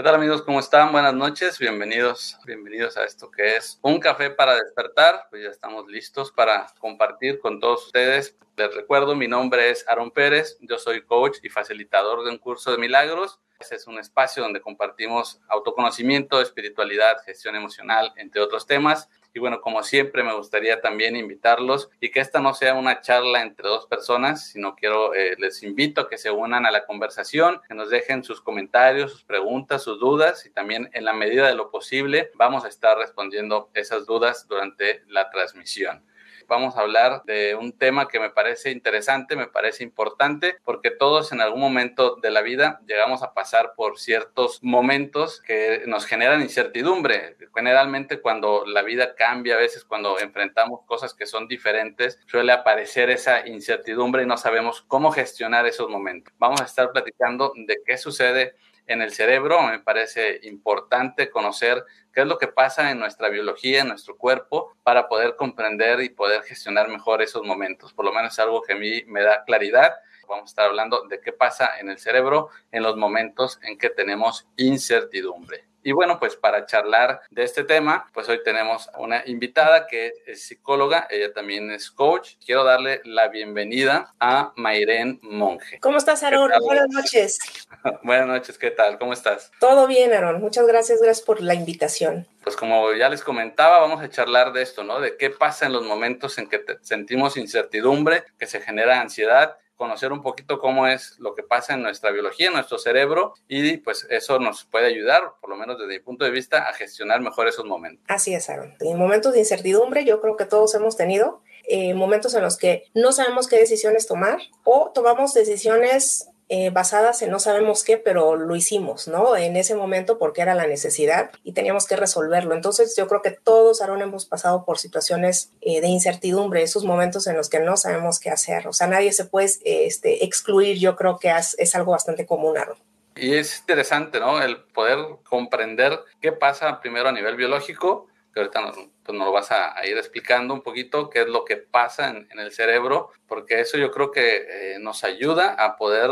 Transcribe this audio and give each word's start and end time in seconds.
¿Qué 0.00 0.04
tal 0.04 0.14
amigos? 0.14 0.40
¿Cómo 0.40 0.60
están? 0.60 0.92
Buenas 0.92 1.12
noches, 1.12 1.58
bienvenidos, 1.58 2.38
bienvenidos 2.46 2.96
a 2.96 3.04
esto 3.04 3.30
que 3.30 3.56
es 3.56 3.78
un 3.82 4.00
café 4.00 4.30
para 4.30 4.54
despertar. 4.54 5.26
Pues 5.28 5.42
ya 5.42 5.50
estamos 5.50 5.88
listos 5.88 6.32
para 6.32 6.68
compartir 6.78 7.38
con 7.38 7.60
todos 7.60 7.84
ustedes. 7.84 8.34
Les 8.56 8.74
recuerdo, 8.74 9.14
mi 9.14 9.28
nombre 9.28 9.68
es 9.68 9.86
Aaron 9.86 10.10
Pérez, 10.10 10.56
yo 10.62 10.78
soy 10.78 11.02
coach 11.02 11.36
y 11.42 11.50
facilitador 11.50 12.24
de 12.24 12.30
un 12.30 12.38
curso 12.38 12.72
de 12.72 12.78
milagros. 12.78 13.40
Este 13.58 13.76
es 13.76 13.86
un 13.86 13.98
espacio 13.98 14.42
donde 14.42 14.62
compartimos 14.62 15.38
autoconocimiento, 15.48 16.40
espiritualidad, 16.40 17.18
gestión 17.26 17.54
emocional, 17.54 18.14
entre 18.16 18.40
otros 18.40 18.66
temas. 18.66 19.10
Y 19.32 19.38
bueno, 19.38 19.60
como 19.60 19.82
siempre, 19.82 20.24
me 20.24 20.34
gustaría 20.34 20.80
también 20.80 21.14
invitarlos 21.14 21.90
y 22.00 22.10
que 22.10 22.20
esta 22.20 22.40
no 22.40 22.52
sea 22.52 22.74
una 22.74 23.00
charla 23.00 23.42
entre 23.42 23.68
dos 23.68 23.86
personas, 23.86 24.48
sino 24.48 24.74
quiero, 24.74 25.14
eh, 25.14 25.36
les 25.38 25.62
invito 25.62 26.00
a 26.00 26.08
que 26.08 26.18
se 26.18 26.30
unan 26.30 26.66
a 26.66 26.70
la 26.70 26.84
conversación, 26.84 27.60
que 27.68 27.74
nos 27.74 27.90
dejen 27.90 28.24
sus 28.24 28.40
comentarios, 28.40 29.12
sus 29.12 29.24
preguntas, 29.24 29.82
sus 29.82 30.00
dudas 30.00 30.46
y 30.46 30.50
también 30.50 30.90
en 30.94 31.04
la 31.04 31.12
medida 31.12 31.46
de 31.46 31.54
lo 31.54 31.70
posible 31.70 32.30
vamos 32.34 32.64
a 32.64 32.68
estar 32.68 32.98
respondiendo 32.98 33.70
esas 33.74 34.06
dudas 34.06 34.48
durante 34.48 35.02
la 35.06 35.30
transmisión 35.30 36.02
vamos 36.50 36.76
a 36.76 36.80
hablar 36.80 37.22
de 37.24 37.54
un 37.54 37.72
tema 37.72 38.08
que 38.08 38.18
me 38.18 38.28
parece 38.28 38.72
interesante, 38.72 39.36
me 39.36 39.46
parece 39.46 39.84
importante, 39.84 40.56
porque 40.64 40.90
todos 40.90 41.30
en 41.32 41.40
algún 41.40 41.60
momento 41.60 42.16
de 42.16 42.30
la 42.32 42.42
vida 42.42 42.80
llegamos 42.86 43.22
a 43.22 43.32
pasar 43.32 43.74
por 43.76 43.98
ciertos 43.98 44.58
momentos 44.60 45.40
que 45.40 45.84
nos 45.86 46.06
generan 46.06 46.42
incertidumbre. 46.42 47.36
Generalmente 47.54 48.20
cuando 48.20 48.64
la 48.66 48.82
vida 48.82 49.14
cambia, 49.14 49.54
a 49.54 49.58
veces 49.58 49.84
cuando 49.84 50.18
enfrentamos 50.18 50.80
cosas 50.86 51.14
que 51.14 51.24
son 51.24 51.46
diferentes, 51.46 52.18
suele 52.26 52.52
aparecer 52.52 53.10
esa 53.10 53.46
incertidumbre 53.46 54.24
y 54.24 54.26
no 54.26 54.36
sabemos 54.36 54.82
cómo 54.82 55.12
gestionar 55.12 55.66
esos 55.66 55.88
momentos. 55.88 56.34
Vamos 56.38 56.60
a 56.60 56.64
estar 56.64 56.90
platicando 56.90 57.52
de 57.54 57.78
qué 57.86 57.96
sucede 57.96 58.56
en 58.90 59.02
el 59.02 59.12
cerebro. 59.12 59.62
Me 59.62 59.78
parece 59.78 60.40
importante 60.42 61.30
conocer 61.30 61.84
qué 62.12 62.22
es 62.22 62.26
lo 62.26 62.38
que 62.38 62.48
pasa 62.48 62.90
en 62.90 62.98
nuestra 62.98 63.28
biología, 63.28 63.82
en 63.82 63.88
nuestro 63.88 64.16
cuerpo, 64.16 64.74
para 64.82 65.08
poder 65.08 65.36
comprender 65.36 66.00
y 66.00 66.08
poder 66.08 66.42
gestionar 66.42 66.88
mejor 66.88 67.22
esos 67.22 67.44
momentos. 67.44 67.92
Por 67.92 68.04
lo 68.04 68.12
menos 68.12 68.32
es 68.32 68.38
algo 68.40 68.62
que 68.62 68.72
a 68.72 68.76
mí 68.76 69.04
me 69.06 69.22
da 69.22 69.44
claridad. 69.44 69.94
Vamos 70.28 70.44
a 70.44 70.50
estar 70.50 70.66
hablando 70.66 71.06
de 71.08 71.20
qué 71.20 71.32
pasa 71.32 71.78
en 71.78 71.88
el 71.88 71.98
cerebro 71.98 72.50
en 72.72 72.82
los 72.82 72.96
momentos 72.96 73.60
en 73.62 73.78
que 73.78 73.90
tenemos 73.90 74.48
incertidumbre. 74.56 75.69
Y 75.82 75.92
bueno, 75.92 76.18
pues 76.18 76.36
para 76.36 76.66
charlar 76.66 77.22
de 77.30 77.42
este 77.42 77.64
tema, 77.64 78.06
pues 78.12 78.28
hoy 78.28 78.42
tenemos 78.42 78.90
una 78.98 79.22
invitada 79.26 79.86
que 79.86 80.12
es 80.26 80.46
psicóloga, 80.46 81.06
ella 81.08 81.32
también 81.32 81.70
es 81.70 81.90
coach. 81.90 82.34
Quiero 82.44 82.64
darle 82.64 83.00
la 83.04 83.28
bienvenida 83.28 84.12
a 84.20 84.52
Mayren 84.56 85.20
Monge. 85.22 85.80
¿Cómo 85.80 85.96
estás, 85.96 86.22
Aaron? 86.22 86.50
Buenas 86.62 86.88
noches. 86.90 87.38
Buenas 88.02 88.26
noches, 88.26 88.58
¿qué 88.58 88.70
tal? 88.70 88.98
¿Cómo 88.98 89.14
estás? 89.14 89.50
Todo 89.58 89.86
bien, 89.86 90.12
Aaron. 90.12 90.40
Muchas 90.40 90.66
gracias, 90.66 91.00
gracias 91.00 91.24
por 91.24 91.40
la 91.40 91.54
invitación. 91.54 92.26
Pues 92.44 92.56
como 92.56 92.92
ya 92.92 93.08
les 93.08 93.22
comentaba, 93.22 93.78
vamos 93.78 94.02
a 94.02 94.10
charlar 94.10 94.52
de 94.52 94.62
esto, 94.62 94.84
¿no? 94.84 95.00
De 95.00 95.16
qué 95.16 95.30
pasa 95.30 95.66
en 95.66 95.72
los 95.72 95.84
momentos 95.84 96.36
en 96.38 96.48
que 96.48 96.62
sentimos 96.82 97.36
incertidumbre, 97.36 98.24
que 98.38 98.46
se 98.46 98.60
genera 98.60 99.00
ansiedad 99.00 99.56
conocer 99.80 100.12
un 100.12 100.20
poquito 100.20 100.58
cómo 100.58 100.86
es 100.86 101.18
lo 101.20 101.34
que 101.34 101.42
pasa 101.42 101.72
en 101.72 101.82
nuestra 101.82 102.10
biología, 102.10 102.48
en 102.48 102.52
nuestro 102.52 102.76
cerebro, 102.76 103.32
y 103.48 103.78
pues 103.78 104.06
eso 104.10 104.38
nos 104.38 104.64
puede 104.64 104.86
ayudar, 104.86 105.32
por 105.40 105.48
lo 105.48 105.56
menos 105.56 105.78
desde 105.78 105.94
mi 105.94 106.00
punto 106.00 106.26
de 106.26 106.30
vista, 106.30 106.68
a 106.68 106.74
gestionar 106.74 107.22
mejor 107.22 107.48
esos 107.48 107.64
momentos. 107.64 108.04
Así 108.06 108.34
es, 108.34 108.50
Aaron. 108.50 108.74
En 108.80 108.98
momentos 108.98 109.32
de 109.32 109.38
incertidumbre, 109.38 110.04
yo 110.04 110.20
creo 110.20 110.36
que 110.36 110.44
todos 110.44 110.74
hemos 110.74 110.98
tenido 110.98 111.40
eh, 111.66 111.94
momentos 111.94 112.34
en 112.34 112.42
los 112.42 112.58
que 112.58 112.84
no 112.92 113.12
sabemos 113.12 113.48
qué 113.48 113.56
decisiones 113.56 114.06
tomar 114.06 114.38
o 114.64 114.90
tomamos 114.94 115.32
decisiones 115.32 116.28
eh, 116.52 116.70
basadas 116.70 117.22
en 117.22 117.30
no 117.30 117.38
sabemos 117.38 117.84
qué, 117.84 117.96
pero 117.96 118.34
lo 118.34 118.56
hicimos, 118.56 119.06
¿no? 119.06 119.36
En 119.36 119.56
ese 119.56 119.76
momento 119.76 120.18
porque 120.18 120.42
era 120.42 120.56
la 120.56 120.66
necesidad 120.66 121.30
y 121.44 121.52
teníamos 121.52 121.86
que 121.86 121.94
resolverlo. 121.94 122.56
Entonces 122.56 122.96
yo 122.96 123.06
creo 123.06 123.22
que 123.22 123.30
todos, 123.30 123.80
Aaron, 123.80 124.02
hemos 124.02 124.26
pasado 124.26 124.64
por 124.64 124.76
situaciones 124.76 125.52
eh, 125.60 125.80
de 125.80 125.86
incertidumbre, 125.86 126.64
esos 126.64 126.84
momentos 126.84 127.28
en 127.28 127.36
los 127.36 127.48
que 127.48 127.60
no 127.60 127.76
sabemos 127.76 128.18
qué 128.18 128.30
hacer. 128.30 128.66
O 128.66 128.72
sea, 128.72 128.88
nadie 128.88 129.12
se 129.12 129.26
puede 129.26 129.48
este, 129.64 130.24
excluir, 130.24 130.76
yo 130.76 130.96
creo 130.96 131.20
que 131.20 131.30
es, 131.30 131.74
algo 131.76 131.92
bastante 131.92 132.26
común, 132.26 132.58
Aaron. 132.58 132.78
Y 133.14 133.34
es 133.34 133.60
interesante, 133.60 134.18
¿no? 134.18 134.42
El 134.42 134.60
poder 134.60 134.98
comprender 135.22 136.00
qué 136.20 136.32
pasa 136.32 136.80
primero 136.80 137.10
a 137.10 137.12
nivel 137.12 137.36
biológico, 137.36 138.08
que 138.34 138.40
ahorita 138.40 138.60
nos, 138.60 138.76
pues 139.04 139.16
lo 139.16 139.30
vas 139.30 139.52
a, 139.52 139.72
ir 139.86 139.96
explicando 139.96 140.52
un 140.52 140.62
poquito, 140.62 141.10
qué 141.10 141.20
es 141.20 141.28
lo 141.28 141.44
que 141.44 141.58
pasa 141.58 142.10
en, 142.10 142.26
en 142.32 142.40
el 142.40 142.50
cerebro, 142.50 143.10
porque 143.28 143.60
eso 143.60 143.78
yo 143.78 143.92
creo 143.92 144.10
que 144.10 144.46
eh, 144.48 144.78
nos 144.80 145.04
ayuda 145.04 145.54
a 145.54 145.76
poder 145.76 146.10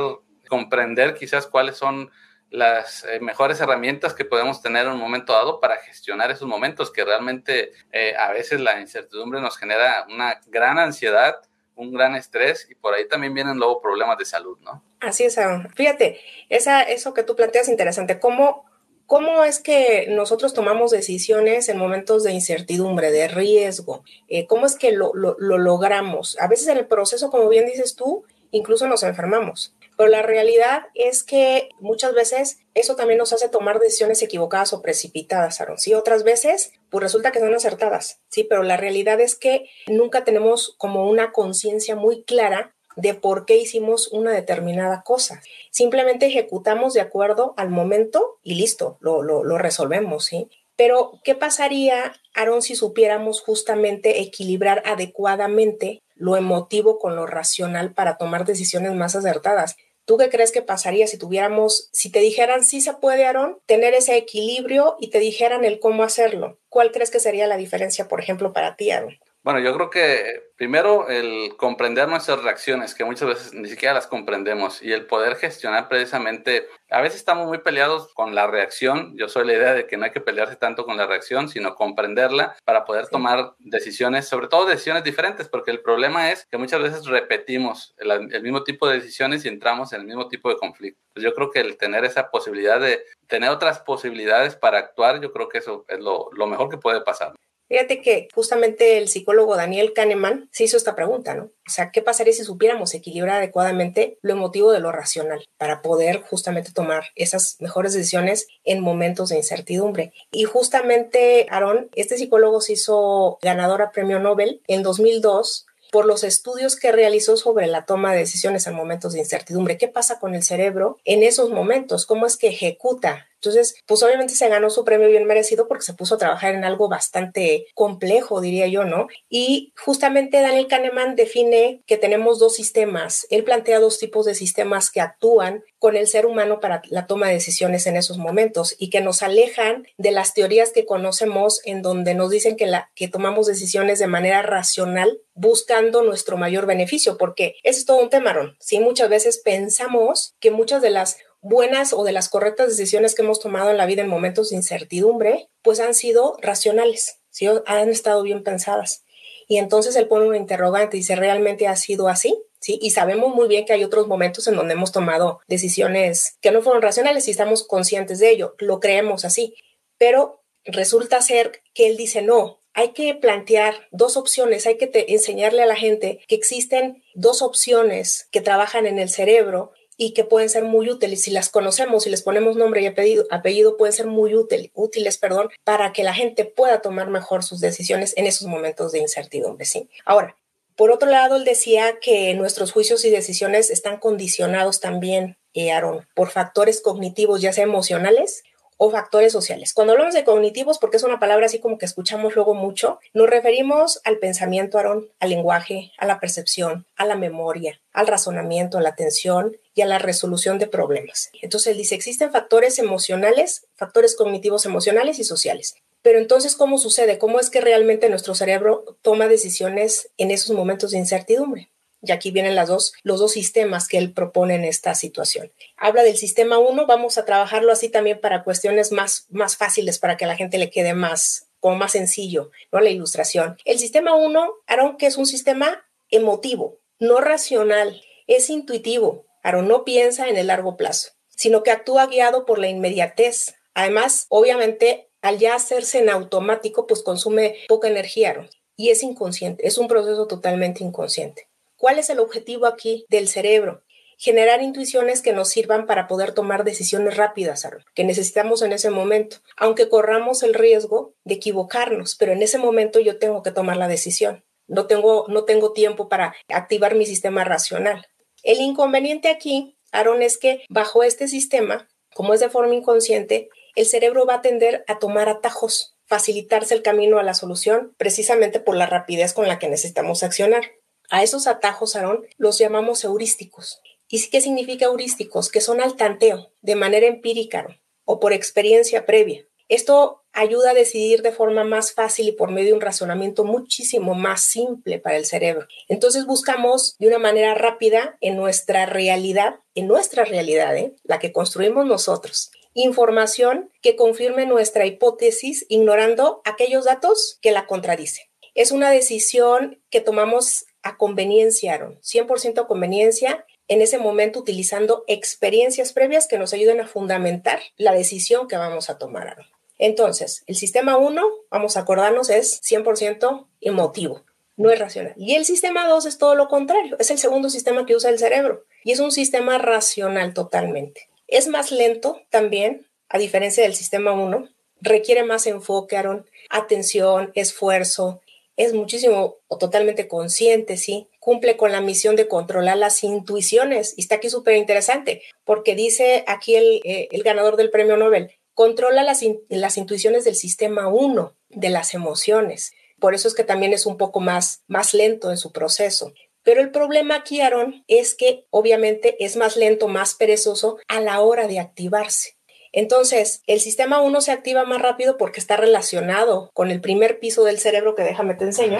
comprender 0.48 1.14
quizás 1.14 1.46
cuáles 1.46 1.76
son 1.76 2.10
las 2.50 3.04
eh, 3.04 3.20
mejores 3.20 3.60
herramientas 3.60 4.14
que 4.14 4.24
podemos 4.24 4.62
tener 4.62 4.86
en 4.86 4.92
un 4.92 4.98
momento 4.98 5.32
dado 5.32 5.60
para 5.60 5.76
gestionar 5.76 6.30
esos 6.30 6.48
momentos 6.48 6.90
que 6.90 7.04
realmente 7.04 7.72
eh, 7.92 8.14
a 8.16 8.32
veces 8.32 8.60
la 8.60 8.80
incertidumbre 8.80 9.40
nos 9.40 9.58
genera 9.58 10.06
una 10.08 10.40
gran 10.46 10.78
ansiedad, 10.78 11.36
un 11.74 11.92
gran 11.92 12.16
estrés 12.16 12.66
y 12.70 12.74
por 12.74 12.94
ahí 12.94 13.06
también 13.06 13.34
vienen 13.34 13.58
luego 13.58 13.80
problemas 13.80 14.18
de 14.18 14.24
salud, 14.24 14.58
¿no? 14.60 14.82
Así 15.00 15.24
es, 15.24 15.38
Aaron. 15.38 15.70
Fíjate, 15.74 16.20
esa, 16.48 16.82
eso 16.82 17.14
que 17.14 17.22
tú 17.22 17.36
planteas 17.36 17.66
es 17.66 17.70
interesante. 17.70 18.18
¿Cómo, 18.18 18.64
¿Cómo 19.06 19.44
es 19.44 19.60
que 19.60 20.06
nosotros 20.08 20.54
tomamos 20.54 20.90
decisiones 20.90 21.68
en 21.68 21.78
momentos 21.78 22.24
de 22.24 22.32
incertidumbre, 22.32 23.12
de 23.12 23.28
riesgo? 23.28 24.02
Eh, 24.28 24.46
¿Cómo 24.46 24.66
es 24.66 24.76
que 24.76 24.92
lo, 24.92 25.12
lo, 25.14 25.36
lo 25.38 25.58
logramos? 25.58 26.36
A 26.40 26.48
veces 26.48 26.68
en 26.68 26.78
el 26.78 26.86
proceso, 26.86 27.30
como 27.30 27.48
bien 27.48 27.66
dices 27.66 27.94
tú, 27.94 28.24
incluso 28.50 28.88
nos 28.88 29.02
enfermamos. 29.02 29.74
Pero 29.98 30.10
la 30.10 30.22
realidad 30.22 30.84
es 30.94 31.24
que 31.24 31.70
muchas 31.80 32.14
veces 32.14 32.60
eso 32.74 32.94
también 32.94 33.18
nos 33.18 33.32
hace 33.32 33.48
tomar 33.48 33.80
decisiones 33.80 34.22
equivocadas 34.22 34.72
o 34.72 34.80
precipitadas, 34.80 35.60
Aaron. 35.60 35.76
Sí, 35.76 35.92
otras 35.92 36.22
veces, 36.22 36.70
pues 36.88 37.02
resulta 37.02 37.32
que 37.32 37.40
son 37.40 37.52
acertadas, 37.52 38.20
sí, 38.28 38.44
pero 38.44 38.62
la 38.62 38.76
realidad 38.76 39.20
es 39.20 39.34
que 39.34 39.68
nunca 39.88 40.22
tenemos 40.22 40.76
como 40.78 41.10
una 41.10 41.32
conciencia 41.32 41.96
muy 41.96 42.22
clara 42.22 42.76
de 42.94 43.14
por 43.14 43.44
qué 43.44 43.56
hicimos 43.56 44.06
una 44.12 44.30
determinada 44.30 45.02
cosa. 45.02 45.42
Simplemente 45.72 46.26
ejecutamos 46.26 46.94
de 46.94 47.00
acuerdo 47.00 47.54
al 47.56 47.68
momento 47.68 48.38
y 48.44 48.54
listo, 48.54 48.98
lo, 49.00 49.24
lo, 49.24 49.58
resolvemos, 49.58 50.26
¿sí? 50.26 50.48
Pero, 50.76 51.18
¿qué 51.24 51.34
pasaría, 51.34 52.12
Aaron, 52.34 52.62
si 52.62 52.76
supiéramos 52.76 53.40
justamente 53.40 54.20
equilibrar 54.20 54.80
adecuadamente 54.86 56.02
lo 56.14 56.36
emotivo 56.36 57.00
con 57.00 57.16
lo 57.16 57.26
racional 57.26 57.94
para 57.94 58.16
tomar 58.16 58.44
decisiones 58.44 58.94
más 58.94 59.16
acertadas? 59.16 59.76
¿Tú 60.08 60.16
qué 60.16 60.30
crees 60.30 60.52
que 60.52 60.62
pasaría 60.62 61.06
si 61.06 61.18
tuviéramos, 61.18 61.90
si 61.92 62.10
te 62.10 62.20
dijeran 62.20 62.64
sí 62.64 62.80
se 62.80 62.94
puede, 62.94 63.26
Aaron, 63.26 63.58
tener 63.66 63.92
ese 63.92 64.16
equilibrio 64.16 64.96
y 64.98 65.10
te 65.10 65.18
dijeran 65.18 65.66
el 65.66 65.80
cómo 65.80 66.02
hacerlo? 66.02 66.58
¿Cuál 66.70 66.92
crees 66.92 67.10
que 67.10 67.20
sería 67.20 67.46
la 67.46 67.58
diferencia, 67.58 68.08
por 68.08 68.18
ejemplo, 68.18 68.54
para 68.54 68.74
ti, 68.74 68.90
Aaron? 68.90 69.18
Bueno, 69.48 69.60
yo 69.60 69.72
creo 69.72 69.88
que 69.88 70.52
primero 70.56 71.08
el 71.08 71.56
comprender 71.56 72.06
nuestras 72.06 72.42
reacciones, 72.42 72.94
que 72.94 73.06
muchas 73.06 73.28
veces 73.28 73.54
ni 73.54 73.66
siquiera 73.66 73.94
las 73.94 74.06
comprendemos, 74.06 74.82
y 74.82 74.92
el 74.92 75.06
poder 75.06 75.36
gestionar 75.36 75.88
precisamente, 75.88 76.66
a 76.90 77.00
veces 77.00 77.20
estamos 77.20 77.46
muy 77.46 77.56
peleados 77.56 78.12
con 78.12 78.34
la 78.34 78.46
reacción, 78.46 79.16
yo 79.16 79.26
soy 79.26 79.46
la 79.46 79.54
idea 79.54 79.72
de 79.72 79.86
que 79.86 79.96
no 79.96 80.04
hay 80.04 80.10
que 80.10 80.20
pelearse 80.20 80.56
tanto 80.56 80.84
con 80.84 80.98
la 80.98 81.06
reacción, 81.06 81.48
sino 81.48 81.76
comprenderla 81.76 82.56
para 82.66 82.84
poder 82.84 83.06
tomar 83.06 83.54
decisiones, 83.58 84.28
sobre 84.28 84.48
todo 84.48 84.66
decisiones 84.66 85.02
diferentes, 85.02 85.48
porque 85.48 85.70
el 85.70 85.80
problema 85.80 86.30
es 86.30 86.44
que 86.50 86.58
muchas 86.58 86.82
veces 86.82 87.06
repetimos 87.06 87.94
el, 87.96 88.10
el 88.30 88.42
mismo 88.42 88.64
tipo 88.64 88.86
de 88.86 88.96
decisiones 88.96 89.46
y 89.46 89.48
entramos 89.48 89.94
en 89.94 90.02
el 90.02 90.06
mismo 90.06 90.28
tipo 90.28 90.50
de 90.50 90.58
conflicto. 90.58 91.00
Pues 91.14 91.24
yo 91.24 91.32
creo 91.32 91.50
que 91.50 91.60
el 91.60 91.78
tener 91.78 92.04
esa 92.04 92.30
posibilidad 92.30 92.78
de 92.78 93.02
tener 93.28 93.48
otras 93.48 93.78
posibilidades 93.78 94.56
para 94.56 94.78
actuar, 94.78 95.22
yo 95.22 95.32
creo 95.32 95.48
que 95.48 95.56
eso 95.56 95.86
es 95.88 96.00
lo, 96.00 96.28
lo 96.32 96.46
mejor 96.46 96.68
que 96.68 96.76
puede 96.76 97.00
pasar. 97.00 97.32
Fíjate 97.68 98.00
que 98.00 98.28
justamente 98.34 98.96
el 98.96 99.08
psicólogo 99.08 99.56
Daniel 99.56 99.92
Kahneman 99.92 100.48
se 100.52 100.64
hizo 100.64 100.76
esta 100.76 100.96
pregunta, 100.96 101.34
¿no? 101.34 101.44
O 101.44 101.70
sea, 101.70 101.90
¿qué 101.90 102.00
pasaría 102.00 102.32
si 102.32 102.44
supiéramos 102.44 102.94
equilibrar 102.94 103.36
adecuadamente 103.36 104.18
lo 104.22 104.32
emotivo 104.32 104.72
de 104.72 104.80
lo 104.80 104.90
racional 104.90 105.44
para 105.58 105.82
poder 105.82 106.22
justamente 106.22 106.72
tomar 106.72 107.04
esas 107.14 107.56
mejores 107.60 107.92
decisiones 107.92 108.48
en 108.64 108.80
momentos 108.80 109.28
de 109.28 109.36
incertidumbre? 109.36 110.12
Y 110.30 110.44
justamente, 110.44 111.46
Aaron, 111.50 111.90
este 111.94 112.16
psicólogo 112.16 112.62
se 112.62 112.72
hizo 112.72 113.38
ganador 113.42 113.82
a 113.82 113.90
premio 113.92 114.18
Nobel 114.18 114.62
en 114.66 114.82
2002 114.82 115.66
por 115.90 116.06
los 116.06 116.24
estudios 116.24 116.76
que 116.76 116.92
realizó 116.92 117.36
sobre 117.36 117.66
la 117.66 117.84
toma 117.84 118.12
de 118.12 118.20
decisiones 118.20 118.66
en 118.66 118.74
momentos 118.74 119.12
de 119.12 119.20
incertidumbre. 119.20 119.78
¿Qué 119.78 119.88
pasa 119.88 120.18
con 120.18 120.34
el 120.34 120.42
cerebro 120.42 120.98
en 121.04 121.22
esos 121.22 121.50
momentos? 121.50 122.06
¿Cómo 122.06 122.26
es 122.26 122.36
que 122.36 122.48
ejecuta 122.48 123.27
entonces, 123.40 123.76
pues 123.86 124.02
obviamente 124.02 124.34
se 124.34 124.48
ganó 124.48 124.68
su 124.68 124.84
premio 124.84 125.08
bien 125.08 125.24
merecido 125.24 125.68
porque 125.68 125.84
se 125.84 125.94
puso 125.94 126.16
a 126.16 126.18
trabajar 126.18 126.54
en 126.54 126.64
algo 126.64 126.88
bastante 126.88 127.66
complejo, 127.74 128.40
diría 128.40 128.66
yo, 128.66 128.84
¿no? 128.84 129.06
Y 129.28 129.72
justamente 129.76 130.40
Daniel 130.40 130.66
Kahneman 130.66 131.14
define 131.14 131.82
que 131.86 131.96
tenemos 131.96 132.40
dos 132.40 132.56
sistemas. 132.56 133.26
Él 133.30 133.44
plantea 133.44 133.78
dos 133.78 133.98
tipos 133.98 134.26
de 134.26 134.34
sistemas 134.34 134.90
que 134.90 135.00
actúan 135.00 135.62
con 135.78 135.96
el 135.96 136.08
ser 136.08 136.26
humano 136.26 136.58
para 136.58 136.82
la 136.88 137.06
toma 137.06 137.28
de 137.28 137.34
decisiones 137.34 137.86
en 137.86 137.96
esos 137.96 138.18
momentos 138.18 138.74
y 138.78 138.90
que 138.90 139.00
nos 139.00 139.22
alejan 139.22 139.86
de 139.96 140.10
las 140.10 140.34
teorías 140.34 140.72
que 140.72 140.84
conocemos 140.84 141.60
en 141.64 141.82
donde 141.82 142.14
nos 142.14 142.30
dicen 142.30 142.56
que, 142.56 142.68
que 142.96 143.08
tomamos 143.08 143.46
decisiones 143.46 144.00
de 144.00 144.08
manera 144.08 144.42
racional 144.42 145.20
buscando 145.34 146.02
nuestro 146.02 146.36
mayor 146.36 146.66
beneficio, 146.66 147.16
porque 147.16 147.54
ese 147.62 147.78
es 147.78 147.86
todo 147.86 147.98
un 147.98 148.10
tema, 148.10 148.32
Ron. 148.32 148.56
Sí, 148.58 148.80
muchas 148.80 149.08
veces 149.08 149.38
pensamos 149.38 150.34
que 150.40 150.50
muchas 150.50 150.82
de 150.82 150.90
las 150.90 151.18
buenas 151.40 151.92
o 151.92 152.04
de 152.04 152.12
las 152.12 152.28
correctas 152.28 152.68
decisiones 152.68 153.14
que 153.14 153.22
hemos 153.22 153.40
tomado 153.40 153.70
en 153.70 153.76
la 153.76 153.86
vida 153.86 154.02
en 154.02 154.08
momentos 154.08 154.50
de 154.50 154.56
incertidumbre, 154.56 155.48
pues 155.62 155.80
han 155.80 155.94
sido 155.94 156.36
racionales, 156.40 157.20
¿sí? 157.30 157.46
han 157.66 157.90
estado 157.90 158.22
bien 158.22 158.42
pensadas. 158.42 159.04
Y 159.46 159.58
entonces 159.58 159.96
él 159.96 160.08
pone 160.08 160.28
un 160.28 160.36
interrogante 160.36 160.96
y 160.96 161.00
dice, 161.00 161.16
¿realmente 161.16 161.66
ha 161.66 161.76
sido 161.76 162.08
así? 162.08 162.38
¿Sí? 162.60 162.78
Y 162.82 162.90
sabemos 162.90 163.34
muy 163.34 163.48
bien 163.48 163.64
que 163.64 163.72
hay 163.72 163.84
otros 163.84 164.08
momentos 164.08 164.46
en 164.48 164.56
donde 164.56 164.74
hemos 164.74 164.92
tomado 164.92 165.40
decisiones 165.46 166.36
que 166.40 166.50
no 166.50 166.60
fueron 166.60 166.82
racionales 166.82 167.28
y 167.28 167.30
estamos 167.30 167.62
conscientes 167.62 168.18
de 168.18 168.30
ello, 168.30 168.54
lo 168.58 168.80
creemos 168.80 169.24
así. 169.24 169.54
Pero 169.96 170.42
resulta 170.64 171.22
ser 171.22 171.62
que 171.72 171.86
él 171.86 171.96
dice, 171.96 172.20
no, 172.20 172.60
hay 172.74 172.92
que 172.92 173.14
plantear 173.14 173.88
dos 173.90 174.16
opciones, 174.16 174.66
hay 174.66 174.76
que 174.76 174.90
enseñarle 175.08 175.62
a 175.62 175.66
la 175.66 175.76
gente 175.76 176.20
que 176.28 176.34
existen 176.34 177.02
dos 177.14 177.42
opciones 177.42 178.28
que 178.30 178.40
trabajan 178.40 178.86
en 178.86 178.98
el 178.98 179.08
cerebro 179.08 179.72
y 179.98 180.14
que 180.14 180.24
pueden 180.24 180.48
ser 180.48 180.64
muy 180.64 180.88
útiles. 180.88 181.22
Si 181.22 181.30
las 181.30 181.50
conocemos 181.50 182.06
y 182.06 182.10
les 182.10 182.22
ponemos 182.22 182.56
nombre 182.56 182.80
y 182.80 182.86
apellido, 182.86 183.26
apellido 183.30 183.76
pueden 183.76 183.92
ser 183.92 184.06
muy 184.06 184.34
útil, 184.34 184.70
útiles 184.72 185.18
perdón, 185.18 185.50
para 185.64 185.92
que 185.92 186.04
la 186.04 186.14
gente 186.14 186.46
pueda 186.46 186.80
tomar 186.80 187.10
mejor 187.10 187.42
sus 187.42 187.60
decisiones 187.60 188.14
en 188.16 188.26
esos 188.26 188.46
momentos 188.46 188.92
de 188.92 189.00
incertidumbre. 189.00 189.66
¿sí? 189.66 189.90
Ahora, 190.06 190.36
por 190.76 190.92
otro 190.92 191.10
lado, 191.10 191.36
él 191.36 191.44
decía 191.44 191.98
que 192.00 192.32
nuestros 192.34 192.70
juicios 192.70 193.04
y 193.04 193.10
decisiones 193.10 193.68
están 193.68 193.98
condicionados 193.98 194.78
también, 194.80 195.36
eh, 195.52 195.72
Aaron, 195.72 196.06
por 196.14 196.30
factores 196.30 196.80
cognitivos, 196.80 197.42
ya 197.42 197.52
sea 197.52 197.64
emocionales 197.64 198.44
o 198.78 198.90
factores 198.90 199.32
sociales. 199.32 199.74
Cuando 199.74 199.92
hablamos 199.92 200.14
de 200.14 200.24
cognitivos, 200.24 200.78
porque 200.78 200.96
es 200.96 201.02
una 201.02 201.18
palabra 201.18 201.46
así 201.46 201.58
como 201.58 201.76
que 201.76 201.84
escuchamos 201.84 202.34
luego 202.34 202.54
mucho, 202.54 203.00
nos 203.12 203.28
referimos 203.28 204.00
al 204.04 204.18
pensamiento, 204.18 204.78
Aaron, 204.78 205.08
al 205.20 205.28
lenguaje, 205.30 205.92
a 205.98 206.06
la 206.06 206.20
percepción, 206.20 206.86
a 206.96 207.04
la 207.04 207.16
memoria, 207.16 207.80
al 207.92 208.06
razonamiento, 208.06 208.78
a 208.78 208.80
la 208.80 208.90
atención 208.90 209.56
y 209.74 209.82
a 209.82 209.86
la 209.86 209.98
resolución 209.98 210.58
de 210.58 210.68
problemas. 210.68 211.30
Entonces 211.42 211.72
él 211.72 211.78
dice, 211.78 211.94
existen 211.96 212.32
factores 212.32 212.78
emocionales, 212.78 213.66
factores 213.74 214.16
cognitivos 214.16 214.64
emocionales 214.64 215.18
y 215.18 215.24
sociales. 215.24 215.74
Pero 216.02 216.20
entonces, 216.20 216.54
¿cómo 216.54 216.78
sucede? 216.78 217.18
¿Cómo 217.18 217.40
es 217.40 217.50
que 217.50 217.60
realmente 217.60 218.08
nuestro 218.08 218.34
cerebro 218.34 218.84
toma 219.02 219.26
decisiones 219.26 220.10
en 220.16 220.30
esos 220.30 220.56
momentos 220.56 220.92
de 220.92 220.98
incertidumbre? 220.98 221.70
Y 222.02 222.12
aquí 222.12 222.30
vienen 222.30 222.54
las 222.54 222.68
dos, 222.68 222.92
los 223.02 223.18
dos 223.18 223.32
sistemas 223.32 223.88
que 223.88 223.98
él 223.98 224.12
propone 224.12 224.54
en 224.54 224.64
esta 224.64 224.94
situación. 224.94 225.52
Habla 225.76 226.02
del 226.02 226.16
sistema 226.16 226.58
1, 226.58 226.86
vamos 226.86 227.18
a 227.18 227.24
trabajarlo 227.24 227.72
así 227.72 227.88
también 227.88 228.20
para 228.20 228.44
cuestiones 228.44 228.92
más, 228.92 229.26
más 229.30 229.56
fáciles, 229.56 229.98
para 229.98 230.16
que 230.16 230.24
a 230.24 230.28
la 230.28 230.36
gente 230.36 230.58
le 230.58 230.70
quede 230.70 230.94
más, 230.94 231.48
como 231.60 231.76
más 231.76 231.92
sencillo, 231.92 232.50
¿no? 232.70 232.80
La 232.80 232.90
ilustración. 232.90 233.56
El 233.64 233.78
sistema 233.78 234.14
1, 234.14 234.54
Aaron, 234.66 234.96
que 234.96 235.06
es 235.06 235.16
un 235.16 235.26
sistema 235.26 235.84
emotivo, 236.10 236.78
no 236.98 237.20
racional, 237.20 238.00
es 238.26 238.50
intuitivo. 238.50 239.26
Aaron 239.42 239.66
no 239.66 239.84
piensa 239.84 240.28
en 240.28 240.36
el 240.36 240.48
largo 240.48 240.76
plazo, 240.76 241.10
sino 241.28 241.62
que 241.62 241.70
actúa 241.70 242.06
guiado 242.06 242.44
por 242.44 242.58
la 242.58 242.68
inmediatez. 242.68 243.54
Además, 243.74 244.26
obviamente, 244.28 245.10
al 245.20 245.38
ya 245.38 245.54
hacerse 245.54 245.98
en 245.98 246.10
automático, 246.10 246.86
pues 246.86 247.02
consume 247.02 247.56
poca 247.66 247.88
energía, 247.88 248.30
Aaron, 248.30 248.50
y 248.76 248.90
es 248.90 249.02
inconsciente, 249.02 249.66
es 249.66 249.78
un 249.78 249.88
proceso 249.88 250.26
totalmente 250.26 250.84
inconsciente. 250.84 251.47
¿Cuál 251.78 252.00
es 252.00 252.10
el 252.10 252.18
objetivo 252.18 252.66
aquí 252.66 253.06
del 253.08 253.28
cerebro? 253.28 253.84
Generar 254.18 254.62
intuiciones 254.62 255.22
que 255.22 255.32
nos 255.32 255.48
sirvan 255.48 255.86
para 255.86 256.08
poder 256.08 256.32
tomar 256.32 256.64
decisiones 256.64 257.16
rápidas, 257.16 257.68
que 257.94 258.02
necesitamos 258.02 258.62
en 258.62 258.72
ese 258.72 258.90
momento, 258.90 259.36
aunque 259.56 259.88
corramos 259.88 260.42
el 260.42 260.54
riesgo 260.54 261.14
de 261.22 261.34
equivocarnos, 261.34 262.16
pero 262.16 262.32
en 262.32 262.42
ese 262.42 262.58
momento 262.58 262.98
yo 262.98 263.20
tengo 263.20 263.44
que 263.44 263.52
tomar 263.52 263.76
la 263.76 263.86
decisión. 263.86 264.44
No 264.66 264.88
tengo, 264.88 265.26
no 265.28 265.44
tengo 265.44 265.72
tiempo 265.72 266.08
para 266.08 266.34
activar 266.48 266.96
mi 266.96 267.06
sistema 267.06 267.44
racional. 267.44 268.08
El 268.42 268.60
inconveniente 268.60 269.28
aquí, 269.28 269.78
Aaron, 269.92 270.20
es 270.20 270.36
que 270.36 270.64
bajo 270.68 271.04
este 271.04 271.28
sistema, 271.28 271.88
como 272.12 272.34
es 272.34 272.40
de 272.40 272.50
forma 272.50 272.74
inconsciente, 272.74 273.50
el 273.76 273.86
cerebro 273.86 274.26
va 274.26 274.34
a 274.34 274.42
tender 274.42 274.84
a 274.88 274.98
tomar 274.98 275.28
atajos, 275.28 275.96
facilitarse 276.06 276.74
el 276.74 276.82
camino 276.82 277.20
a 277.20 277.22
la 277.22 277.34
solución 277.34 277.94
precisamente 277.96 278.58
por 278.58 278.74
la 278.74 278.86
rapidez 278.86 279.32
con 279.32 279.46
la 279.46 279.60
que 279.60 279.68
necesitamos 279.68 280.24
accionar. 280.24 280.64
A 281.10 281.22
esos 281.22 281.46
atajos, 281.46 281.96
Aarón, 281.96 282.26
los 282.36 282.58
llamamos 282.58 283.02
heurísticos. 283.02 283.80
¿Y 284.08 284.28
qué 284.28 284.40
significa 284.40 284.86
heurísticos? 284.86 285.50
Que 285.50 285.60
son 285.60 285.80
al 285.80 285.96
tanteo, 285.96 286.52
de 286.60 286.74
manera 286.74 287.06
empírica 287.06 287.66
o 288.04 288.20
por 288.20 288.32
experiencia 288.32 289.06
previa. 289.06 289.46
Esto 289.68 290.22
ayuda 290.32 290.70
a 290.70 290.74
decidir 290.74 291.20
de 291.22 291.32
forma 291.32 291.64
más 291.64 291.92
fácil 291.92 292.28
y 292.28 292.32
por 292.32 292.50
medio 292.50 292.68
de 292.68 292.74
un 292.74 292.80
razonamiento 292.80 293.44
muchísimo 293.44 294.14
más 294.14 294.42
simple 294.42 294.98
para 294.98 295.16
el 295.16 295.26
cerebro. 295.26 295.66
Entonces 295.88 296.26
buscamos 296.26 296.96
de 296.98 297.08
una 297.08 297.18
manera 297.18 297.54
rápida 297.54 298.16
en 298.20 298.36
nuestra 298.36 298.86
realidad, 298.86 299.56
en 299.74 299.86
nuestra 299.86 300.24
realidad, 300.24 300.76
¿eh? 300.76 300.94
la 301.04 301.18
que 301.18 301.32
construimos 301.32 301.84
nosotros, 301.84 302.50
información 302.72 303.70
que 303.82 303.96
confirme 303.96 304.46
nuestra 304.46 304.86
hipótesis 304.86 305.66
ignorando 305.68 306.40
aquellos 306.44 306.84
datos 306.86 307.38
que 307.42 307.52
la 307.52 307.66
contradicen. 307.66 308.24
Es 308.54 308.72
una 308.72 308.90
decisión 308.90 309.82
que 309.90 310.00
tomamos 310.00 310.64
a 310.82 310.96
conveniencia, 310.96 311.74
Aaron, 311.74 311.98
100% 312.00 312.62
a 312.62 312.66
conveniencia, 312.66 313.46
en 313.68 313.82
ese 313.82 313.98
momento 313.98 314.38
utilizando 314.38 315.04
experiencias 315.06 315.92
previas 315.92 316.26
que 316.26 316.38
nos 316.38 316.52
ayuden 316.52 316.80
a 316.80 316.86
fundamentar 316.86 317.60
la 317.76 317.92
decisión 317.92 318.48
que 318.48 318.56
vamos 318.56 318.88
a 318.90 318.98
tomar, 318.98 319.28
Aaron. 319.28 319.46
Entonces, 319.78 320.42
el 320.46 320.56
sistema 320.56 320.96
1, 320.96 321.22
vamos 321.50 321.76
a 321.76 321.80
acordarnos, 321.80 322.30
es 322.30 322.60
100% 322.62 323.46
emotivo, 323.60 324.24
no 324.56 324.70
es 324.70 324.78
racional. 324.78 325.14
Y 325.16 325.36
el 325.36 325.44
sistema 325.44 325.86
2 325.86 326.06
es 326.06 326.18
todo 326.18 326.34
lo 326.34 326.48
contrario, 326.48 326.96
es 326.98 327.10
el 327.10 327.18
segundo 327.18 327.48
sistema 327.48 327.86
que 327.86 327.94
usa 327.94 328.10
el 328.10 328.18
cerebro 328.18 328.64
y 328.82 328.92
es 328.92 329.00
un 329.00 329.12
sistema 329.12 329.58
racional 329.58 330.34
totalmente. 330.34 331.08
Es 331.28 331.46
más 331.46 331.70
lento 331.70 332.20
también, 332.30 332.86
a 333.08 333.18
diferencia 333.18 333.62
del 333.62 333.74
sistema 333.74 334.12
1, 334.12 334.48
requiere 334.80 335.24
más 335.24 335.46
enfoque, 335.46 335.96
Aaron, 335.96 336.26
atención, 336.50 337.30
esfuerzo, 337.34 338.20
es 338.58 338.74
muchísimo 338.74 339.36
o 339.46 339.56
totalmente 339.56 340.08
consciente, 340.08 340.76
¿sí? 340.76 341.08
Cumple 341.20 341.56
con 341.56 341.70
la 341.72 341.80
misión 341.80 342.16
de 342.16 342.26
controlar 342.26 342.76
las 342.76 343.02
intuiciones. 343.04 343.94
Y 343.96 344.02
está 344.02 344.16
aquí 344.16 344.28
súper 344.28 344.56
interesante, 344.56 345.22
porque 345.44 345.76
dice 345.76 346.24
aquí 346.26 346.56
el, 346.56 346.80
eh, 346.84 347.08
el, 347.12 347.22
ganador 347.22 347.56
del 347.56 347.70
premio 347.70 347.96
Nobel, 347.96 348.32
controla 348.54 349.04
las, 349.04 349.24
las 349.48 349.78
intuiciones 349.78 350.24
del 350.24 350.34
sistema 350.34 350.88
1, 350.88 351.36
de 351.50 351.70
las 351.70 351.94
emociones. 351.94 352.72
Por 352.98 353.14
eso 353.14 353.28
es 353.28 353.34
que 353.34 353.44
también 353.44 353.72
es 353.72 353.86
un 353.86 353.96
poco 353.96 354.18
más, 354.18 354.64
más 354.66 354.92
lento 354.92 355.30
en 355.30 355.36
su 355.36 355.52
proceso. 355.52 356.12
Pero 356.42 356.60
el 356.60 356.72
problema 356.72 357.14
aquí, 357.14 357.40
Aaron, 357.40 357.84
es 357.86 358.16
que 358.16 358.46
obviamente 358.50 359.22
es 359.24 359.36
más 359.36 359.56
lento, 359.56 359.86
más 359.86 360.14
perezoso 360.14 360.78
a 360.88 361.00
la 361.00 361.20
hora 361.20 361.46
de 361.46 361.60
activarse. 361.60 362.37
Entonces, 362.72 363.42
el 363.46 363.60
sistema 363.60 364.00
1 364.00 364.20
se 364.20 364.32
activa 364.32 364.64
más 364.64 364.80
rápido 364.80 365.16
porque 365.16 365.40
está 365.40 365.56
relacionado 365.56 366.50
con 366.54 366.70
el 366.70 366.80
primer 366.80 367.18
piso 367.18 367.44
del 367.44 367.58
cerebro 367.58 367.94
que 367.94 368.02
déjame 368.02 368.34
te 368.34 368.44
enseño. 368.44 368.78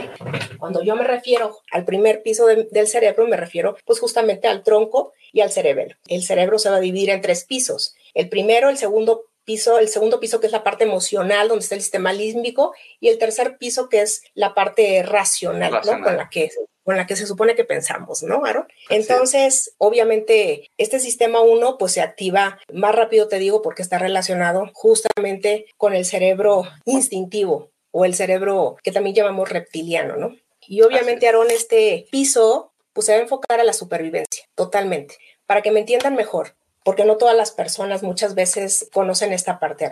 Cuando 0.59 0.83
yo 0.83 0.97
me 0.97 1.05
refiero 1.05 1.59
al 1.73 1.85
primer 1.85 2.23
piso 2.23 2.47
del 2.47 2.89
cerebro, 2.89 3.27
me 3.27 3.37
refiero 3.37 3.77
pues 3.85 4.01
justamente 4.01 4.49
al 4.49 4.63
tronco 4.63 5.13
y 5.33 5.41
al 5.41 5.51
cerebelo. 5.51 5.95
El 6.07 6.23
cerebro 6.23 6.59
se 6.59 6.71
va 6.71 6.77
a 6.77 6.81
dividir 6.81 7.11
en 7.11 7.21
tres 7.21 7.45
pisos. 7.45 7.95
El 8.15 8.29
primero, 8.29 8.69
el 8.69 8.79
segundo 8.79 9.25
piso, 9.49 9.79
el 9.79 9.89
segundo 9.89 10.21
piso 10.21 10.41
que 10.41 10.47
es 10.47 10.53
la 10.53 10.63
parte 10.63 10.85
emocional, 10.85 11.49
donde 11.49 11.63
está 11.63 11.75
el 11.75 11.81
sistema 11.81 12.13
límbico, 12.13 12.75
y 13.01 13.09
el 13.09 13.17
tercer 13.17 13.57
piso 13.57 13.89
que 13.89 14.03
es 14.03 14.23
la 14.35 14.53
parte 14.53 15.03
racional, 15.03 15.73
¿no? 15.73 16.03
Con 16.03 16.19
la 16.19 16.29
que 16.29 16.51
con 16.85 16.97
la 16.97 17.07
que 17.07 17.17
se 17.17 17.27
supone 17.27 17.55
que 17.55 17.65
pensamos, 17.65 18.23
¿no, 18.23 18.47
Aaron? 18.47 18.67
Entonces, 18.89 19.75
obviamente, 19.77 20.71
este 20.79 21.01
sistema 21.01 21.41
1 21.43 21.77
pues 21.79 21.93
se 21.93 22.01
activa 22.01 22.59
más 22.73 22.95
rápido, 22.95 23.29
te 23.29 23.39
digo, 23.39 23.61
porque 23.61 23.83
está 23.83 23.99
relacionado 23.99 24.71
justamente 24.73 25.67
con 25.77 25.95
el 25.95 26.07
cerebro 26.07 26.65
instintivo 26.87 27.71
o 27.91 28.07
el 28.07 28.15
cerebro 28.15 28.77
que 28.83 28.93
también 28.93 29.15
llamamos 29.15 29.51
reptiliano, 29.51 30.17
¿no? 30.17 30.37
Y 30.67 30.81
obviamente, 30.83 31.27
Aarón, 31.27 31.51
este 31.51 32.07
piso, 32.11 32.73
pues 32.95 33.07
se 33.07 33.13
va 33.13 33.19
a 33.19 33.23
enfocar 33.23 33.61
a 33.61 33.65
la 33.65 33.75
supervivencia, 33.75 34.45
totalmente. 34.55 35.17
Para 35.45 35.61
que 35.63 35.71
me 35.71 35.81
entiendan 35.81 36.15
mejor, 36.15 36.55
porque 36.89 37.05
no 37.05 37.19
todas 37.19 37.37
las 37.37 37.51
personas 37.51 38.03
muchas 38.03 38.35
veces 38.35 38.89
conocen 38.95 39.35
esta 39.35 39.59
parte. 39.59 39.91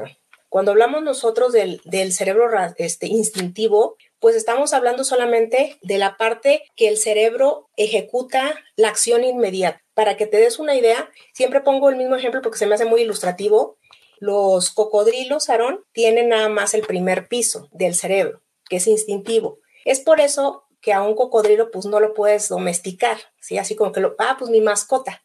Cuando 0.48 0.70
hablamos 0.70 1.02
nosotros 1.02 1.52
del, 1.52 1.82
del 1.84 2.10
cerebro 2.14 2.48
este, 2.78 3.06
instintivo, 3.06 3.98
pues 4.18 4.34
estamos 4.34 4.72
hablando 4.72 5.04
solamente 5.04 5.76
de 5.82 5.98
la 5.98 6.16
parte 6.16 6.62
que 6.74 6.88
el 6.88 6.96
cerebro 6.96 7.68
ejecuta 7.76 8.54
la 8.76 8.88
acción 8.88 9.24
inmediata. 9.24 9.82
Para 9.92 10.16
que 10.16 10.26
te 10.26 10.38
des 10.38 10.58
una 10.58 10.74
idea, 10.74 11.10
siempre 11.34 11.60
pongo 11.60 11.90
el 11.90 11.96
mismo 11.96 12.16
ejemplo 12.16 12.40
porque 12.40 12.56
se 12.56 12.66
me 12.66 12.76
hace 12.76 12.86
muy 12.86 13.02
ilustrativo. 13.02 13.76
Los 14.18 14.70
cocodrilos, 14.70 15.50
Aarón, 15.50 15.84
tienen 15.92 16.30
nada 16.30 16.48
más 16.48 16.72
el 16.72 16.80
primer 16.80 17.28
piso 17.28 17.68
del 17.72 17.94
cerebro, 17.94 18.40
que 18.70 18.76
es 18.76 18.86
instintivo. 18.86 19.58
Es 19.84 20.00
por 20.00 20.18
eso 20.18 20.64
que 20.80 20.94
a 20.94 21.02
un 21.02 21.14
cocodrilo 21.14 21.70
pues 21.70 21.84
no 21.84 22.00
lo 22.00 22.14
puedes 22.14 22.48
domesticar, 22.48 23.18
¿sí? 23.38 23.58
Así 23.58 23.76
como 23.76 23.92
que 23.92 24.00
lo, 24.00 24.14
ah, 24.18 24.36
pues 24.38 24.50
mi 24.50 24.62
mascota. 24.62 25.22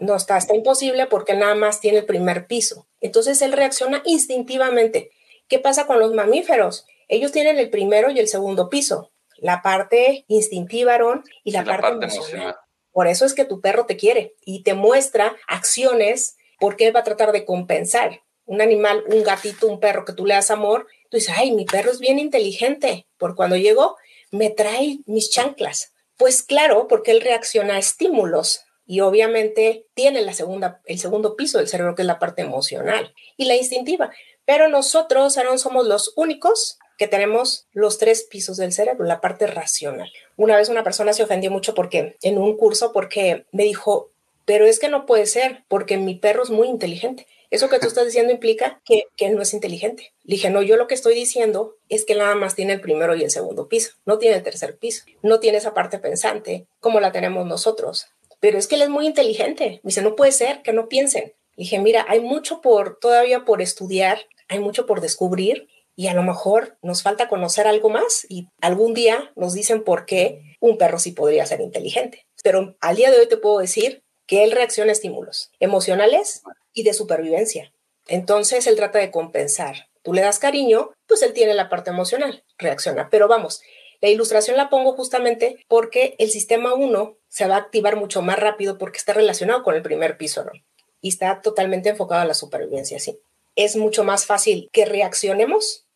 No, 0.00 0.16
está, 0.16 0.36
está 0.36 0.54
imposible 0.54 1.06
porque 1.06 1.34
nada 1.34 1.54
más 1.54 1.80
tiene 1.80 1.98
el 1.98 2.06
primer 2.06 2.46
piso. 2.46 2.86
Entonces 3.00 3.40
él 3.42 3.52
reacciona 3.52 4.02
instintivamente. 4.04 5.10
¿Qué 5.48 5.58
pasa 5.58 5.86
con 5.86 5.98
los 5.98 6.12
mamíferos? 6.12 6.86
Ellos 7.08 7.32
tienen 7.32 7.58
el 7.58 7.70
primero 7.70 8.10
y 8.10 8.18
el 8.18 8.28
segundo 8.28 8.68
piso, 8.68 9.12
la 9.36 9.62
parte 9.62 10.24
instintiva, 10.28 10.94
Aaron, 10.94 11.24
y 11.42 11.52
la, 11.52 11.64
parte, 11.64 12.06
emocional. 12.06 12.56
Por 12.92 13.06
eso 13.06 13.24
es 13.24 13.34
que 13.34 13.44
tu 13.44 13.60
perro 13.60 13.86
te 13.86 13.96
quiere 13.96 14.34
y 14.44 14.62
te 14.62 14.74
muestra 14.74 15.36
acciones 15.46 16.36
porque 16.60 16.86
él 16.86 16.94
va 16.94 17.00
a 17.00 17.04
tratar 17.04 17.32
de 17.32 17.44
compensar. 17.44 18.22
Un 18.44 18.60
animal, 18.60 19.04
un 19.08 19.22
gatito, 19.22 19.66
un 19.66 19.80
perro 19.80 20.04
que 20.04 20.12
tú 20.12 20.26
le 20.26 20.34
das 20.34 20.50
amor, 20.50 20.86
tú 21.10 21.16
dices, 21.16 21.34
ay, 21.36 21.52
mi 21.52 21.64
perro 21.64 21.90
es 21.90 22.00
bien 22.00 22.18
inteligente, 22.18 23.06
por 23.16 23.34
cuando 23.34 23.56
llego 23.56 23.96
me 24.30 24.50
trae 24.50 24.98
mis 25.06 25.30
chanclas. 25.30 25.92
Pues 26.16 26.42
claro, 26.42 26.88
porque 26.88 27.12
él 27.12 27.20
reacciona 27.20 27.74
a 27.74 27.78
estímulos 27.78 28.64
y 28.88 29.00
obviamente 29.00 29.84
tiene 29.92 30.22
la 30.22 30.32
segunda, 30.32 30.80
el 30.86 30.98
segundo 30.98 31.36
piso 31.36 31.58
del 31.58 31.68
cerebro, 31.68 31.94
que 31.94 32.02
es 32.02 32.06
la 32.06 32.18
parte 32.18 32.40
emocional 32.40 33.14
y 33.36 33.44
la 33.44 33.54
instintiva. 33.54 34.10
Pero 34.46 34.66
nosotros, 34.68 35.36
Aaron, 35.36 35.58
somos 35.58 35.86
los 35.86 36.14
únicos 36.16 36.78
que 36.96 37.06
tenemos 37.06 37.66
los 37.72 37.98
tres 37.98 38.22
pisos 38.22 38.56
del 38.56 38.72
cerebro, 38.72 39.04
la 39.04 39.20
parte 39.20 39.46
racional. 39.46 40.10
Una 40.36 40.56
vez 40.56 40.70
una 40.70 40.84
persona 40.84 41.12
se 41.12 41.22
ofendió 41.22 41.50
mucho 41.50 41.74
porque 41.74 42.16
en 42.22 42.38
un 42.38 42.56
curso 42.56 42.94
porque 42.94 43.44
me 43.52 43.64
dijo, 43.64 44.10
pero 44.46 44.64
es 44.64 44.78
que 44.78 44.88
no 44.88 45.04
puede 45.04 45.26
ser 45.26 45.64
porque 45.68 45.98
mi 45.98 46.14
perro 46.14 46.42
es 46.42 46.50
muy 46.50 46.66
inteligente. 46.66 47.26
Eso 47.50 47.68
que 47.68 47.78
tú 47.78 47.86
estás 47.88 48.06
diciendo 48.06 48.32
implica 48.32 48.80
que, 48.86 49.04
que 49.16 49.28
no 49.28 49.42
es 49.42 49.52
inteligente. 49.52 50.14
Le 50.24 50.36
dije, 50.36 50.48
no, 50.48 50.62
yo 50.62 50.78
lo 50.78 50.86
que 50.86 50.94
estoy 50.94 51.14
diciendo 51.14 51.76
es 51.90 52.06
que 52.06 52.14
nada 52.14 52.34
más 52.36 52.54
tiene 52.54 52.72
el 52.72 52.80
primero 52.80 53.14
y 53.14 53.22
el 53.22 53.30
segundo 53.30 53.68
piso, 53.68 53.92
no 54.06 54.16
tiene 54.16 54.36
el 54.36 54.42
tercer 54.42 54.78
piso, 54.78 55.04
no 55.20 55.40
tiene 55.40 55.58
esa 55.58 55.74
parte 55.74 55.98
pensante 55.98 56.66
como 56.80 57.00
la 57.00 57.12
tenemos 57.12 57.44
nosotros 57.44 58.08
pero 58.40 58.58
es 58.58 58.66
que 58.66 58.76
él 58.76 58.82
es 58.82 58.88
muy 58.88 59.06
inteligente. 59.06 59.80
Me 59.82 59.88
dice, 59.88 60.02
no 60.02 60.16
puede 60.16 60.32
ser 60.32 60.62
que 60.62 60.72
no 60.72 60.88
piensen. 60.88 61.34
dije, 61.56 61.78
mira, 61.78 62.06
hay 62.08 62.20
mucho 62.20 62.60
por 62.60 62.98
todavía 63.00 63.44
por 63.44 63.62
estudiar, 63.62 64.20
hay 64.48 64.60
mucho 64.60 64.86
por 64.86 65.00
descubrir 65.00 65.68
y 65.96 66.06
a 66.06 66.14
lo 66.14 66.22
mejor 66.22 66.78
nos 66.80 67.02
falta 67.02 67.28
conocer 67.28 67.66
algo 67.66 67.90
más 67.90 68.24
y 68.28 68.48
algún 68.60 68.94
día 68.94 69.32
nos 69.34 69.54
dicen 69.54 69.82
por 69.82 70.06
qué 70.06 70.56
un 70.60 70.78
perro 70.78 71.00
sí 71.00 71.10
podría 71.10 71.44
ser 71.44 71.60
inteligente. 71.60 72.26
Pero 72.44 72.76
al 72.80 72.96
día 72.96 73.10
de 73.10 73.18
hoy 73.18 73.26
te 73.26 73.36
puedo 73.36 73.58
decir 73.58 74.04
que 74.26 74.44
él 74.44 74.52
reacciona 74.52 74.90
a 74.90 74.92
estímulos 74.92 75.50
emocionales 75.58 76.42
y 76.72 76.84
de 76.84 76.94
supervivencia. 76.94 77.72
Entonces 78.06 78.66
él 78.68 78.76
trata 78.76 79.00
de 79.00 79.10
compensar. 79.10 79.88
Tú 80.02 80.12
le 80.12 80.22
das 80.22 80.38
cariño, 80.38 80.92
pues 81.06 81.22
él 81.22 81.32
tiene 81.32 81.54
la 81.54 81.68
parte 81.68 81.90
emocional, 81.90 82.44
reacciona. 82.58 83.08
Pero 83.10 83.26
vamos, 83.26 83.60
la 84.00 84.08
ilustración 84.08 84.56
la 84.56 84.70
pongo 84.70 84.92
justamente 84.92 85.64
porque 85.68 86.14
el 86.18 86.30
sistema 86.30 86.74
1 86.74 87.16
se 87.28 87.46
va 87.46 87.56
a 87.56 87.58
activar 87.58 87.96
mucho 87.96 88.22
más 88.22 88.38
rápido 88.38 88.78
porque 88.78 88.98
está 88.98 89.12
relacionado 89.12 89.62
con 89.62 89.74
el 89.74 89.82
primer 89.82 90.16
piso, 90.16 90.44
¿no? 90.44 90.52
Y 91.00 91.08
está 91.08 91.40
totalmente 91.42 91.88
enfocado 91.88 92.22
a 92.22 92.26
la 92.26 92.34
supervivencia, 92.34 92.98
¿sí? 92.98 93.18
Es 93.56 93.76
mucho 93.76 94.04
más 94.04 94.26
fácil 94.26 94.68
que 94.72 94.84
reaccionemos, 94.84 95.86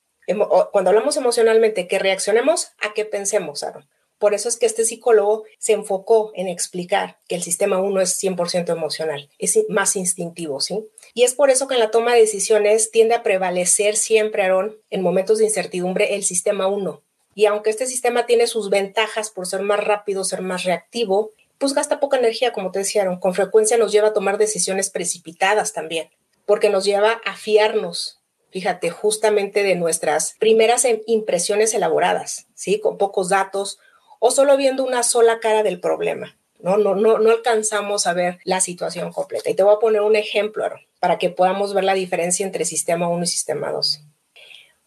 cuando 0.72 0.90
hablamos 0.90 1.16
emocionalmente, 1.16 1.88
que 1.88 1.98
reaccionemos 1.98 2.68
a 2.80 2.92
que 2.92 3.04
pensemos, 3.04 3.62
Aaron. 3.62 3.88
Por 4.18 4.34
eso 4.34 4.48
es 4.48 4.56
que 4.56 4.66
este 4.66 4.84
psicólogo 4.84 5.44
se 5.58 5.72
enfocó 5.72 6.30
en 6.36 6.46
explicar 6.46 7.18
que 7.26 7.34
el 7.34 7.42
sistema 7.42 7.80
1 7.80 8.00
es 8.00 8.22
100% 8.22 8.70
emocional, 8.70 9.28
es 9.38 9.58
más 9.68 9.96
instintivo, 9.96 10.60
¿sí? 10.60 10.88
Y 11.12 11.24
es 11.24 11.34
por 11.34 11.50
eso 11.50 11.66
que 11.66 11.74
en 11.74 11.80
la 11.80 11.90
toma 11.90 12.14
de 12.14 12.20
decisiones 12.20 12.92
tiende 12.92 13.16
a 13.16 13.24
prevalecer 13.24 13.96
siempre, 13.96 14.44
Aaron, 14.44 14.76
en 14.90 15.02
momentos 15.02 15.38
de 15.38 15.44
incertidumbre, 15.46 16.14
el 16.14 16.22
sistema 16.22 16.68
1, 16.68 17.02
y 17.34 17.46
aunque 17.46 17.70
este 17.70 17.86
sistema 17.86 18.26
tiene 18.26 18.46
sus 18.46 18.70
ventajas 18.70 19.30
por 19.30 19.46
ser 19.46 19.62
más 19.62 19.82
rápido, 19.82 20.24
ser 20.24 20.42
más 20.42 20.64
reactivo, 20.64 21.32
pues 21.58 21.74
gasta 21.74 22.00
poca 22.00 22.18
energía, 22.18 22.52
como 22.52 22.72
te 22.72 22.80
decían. 22.80 23.18
Con 23.18 23.34
frecuencia 23.34 23.76
nos 23.76 23.92
lleva 23.92 24.08
a 24.08 24.12
tomar 24.12 24.36
decisiones 24.36 24.90
precipitadas 24.90 25.72
también, 25.72 26.10
porque 26.44 26.70
nos 26.70 26.84
lleva 26.84 27.20
a 27.24 27.36
fiarnos, 27.36 28.20
fíjate, 28.50 28.90
justamente 28.90 29.62
de 29.62 29.76
nuestras 29.76 30.34
primeras 30.38 30.86
impresiones 31.06 31.72
elaboradas, 31.72 32.46
¿sí? 32.54 32.80
Con 32.80 32.98
pocos 32.98 33.28
datos 33.28 33.78
o 34.18 34.30
solo 34.30 34.56
viendo 34.56 34.84
una 34.84 35.02
sola 35.02 35.40
cara 35.40 35.62
del 35.62 35.80
problema. 35.80 36.36
No, 36.58 36.76
no, 36.76 36.94
no, 36.94 37.18
no 37.18 37.30
alcanzamos 37.30 38.06
a 38.06 38.12
ver 38.12 38.38
la 38.44 38.60
situación 38.60 39.12
completa. 39.12 39.50
Y 39.50 39.54
te 39.54 39.64
voy 39.64 39.74
a 39.74 39.80
poner 39.80 40.02
un 40.02 40.14
ejemplo 40.14 40.64
para 41.00 41.18
que 41.18 41.30
podamos 41.30 41.74
ver 41.74 41.82
la 41.84 41.94
diferencia 41.94 42.46
entre 42.46 42.64
sistema 42.64 43.08
1 43.08 43.24
y 43.24 43.26
sistema 43.26 43.72
2. 43.72 44.00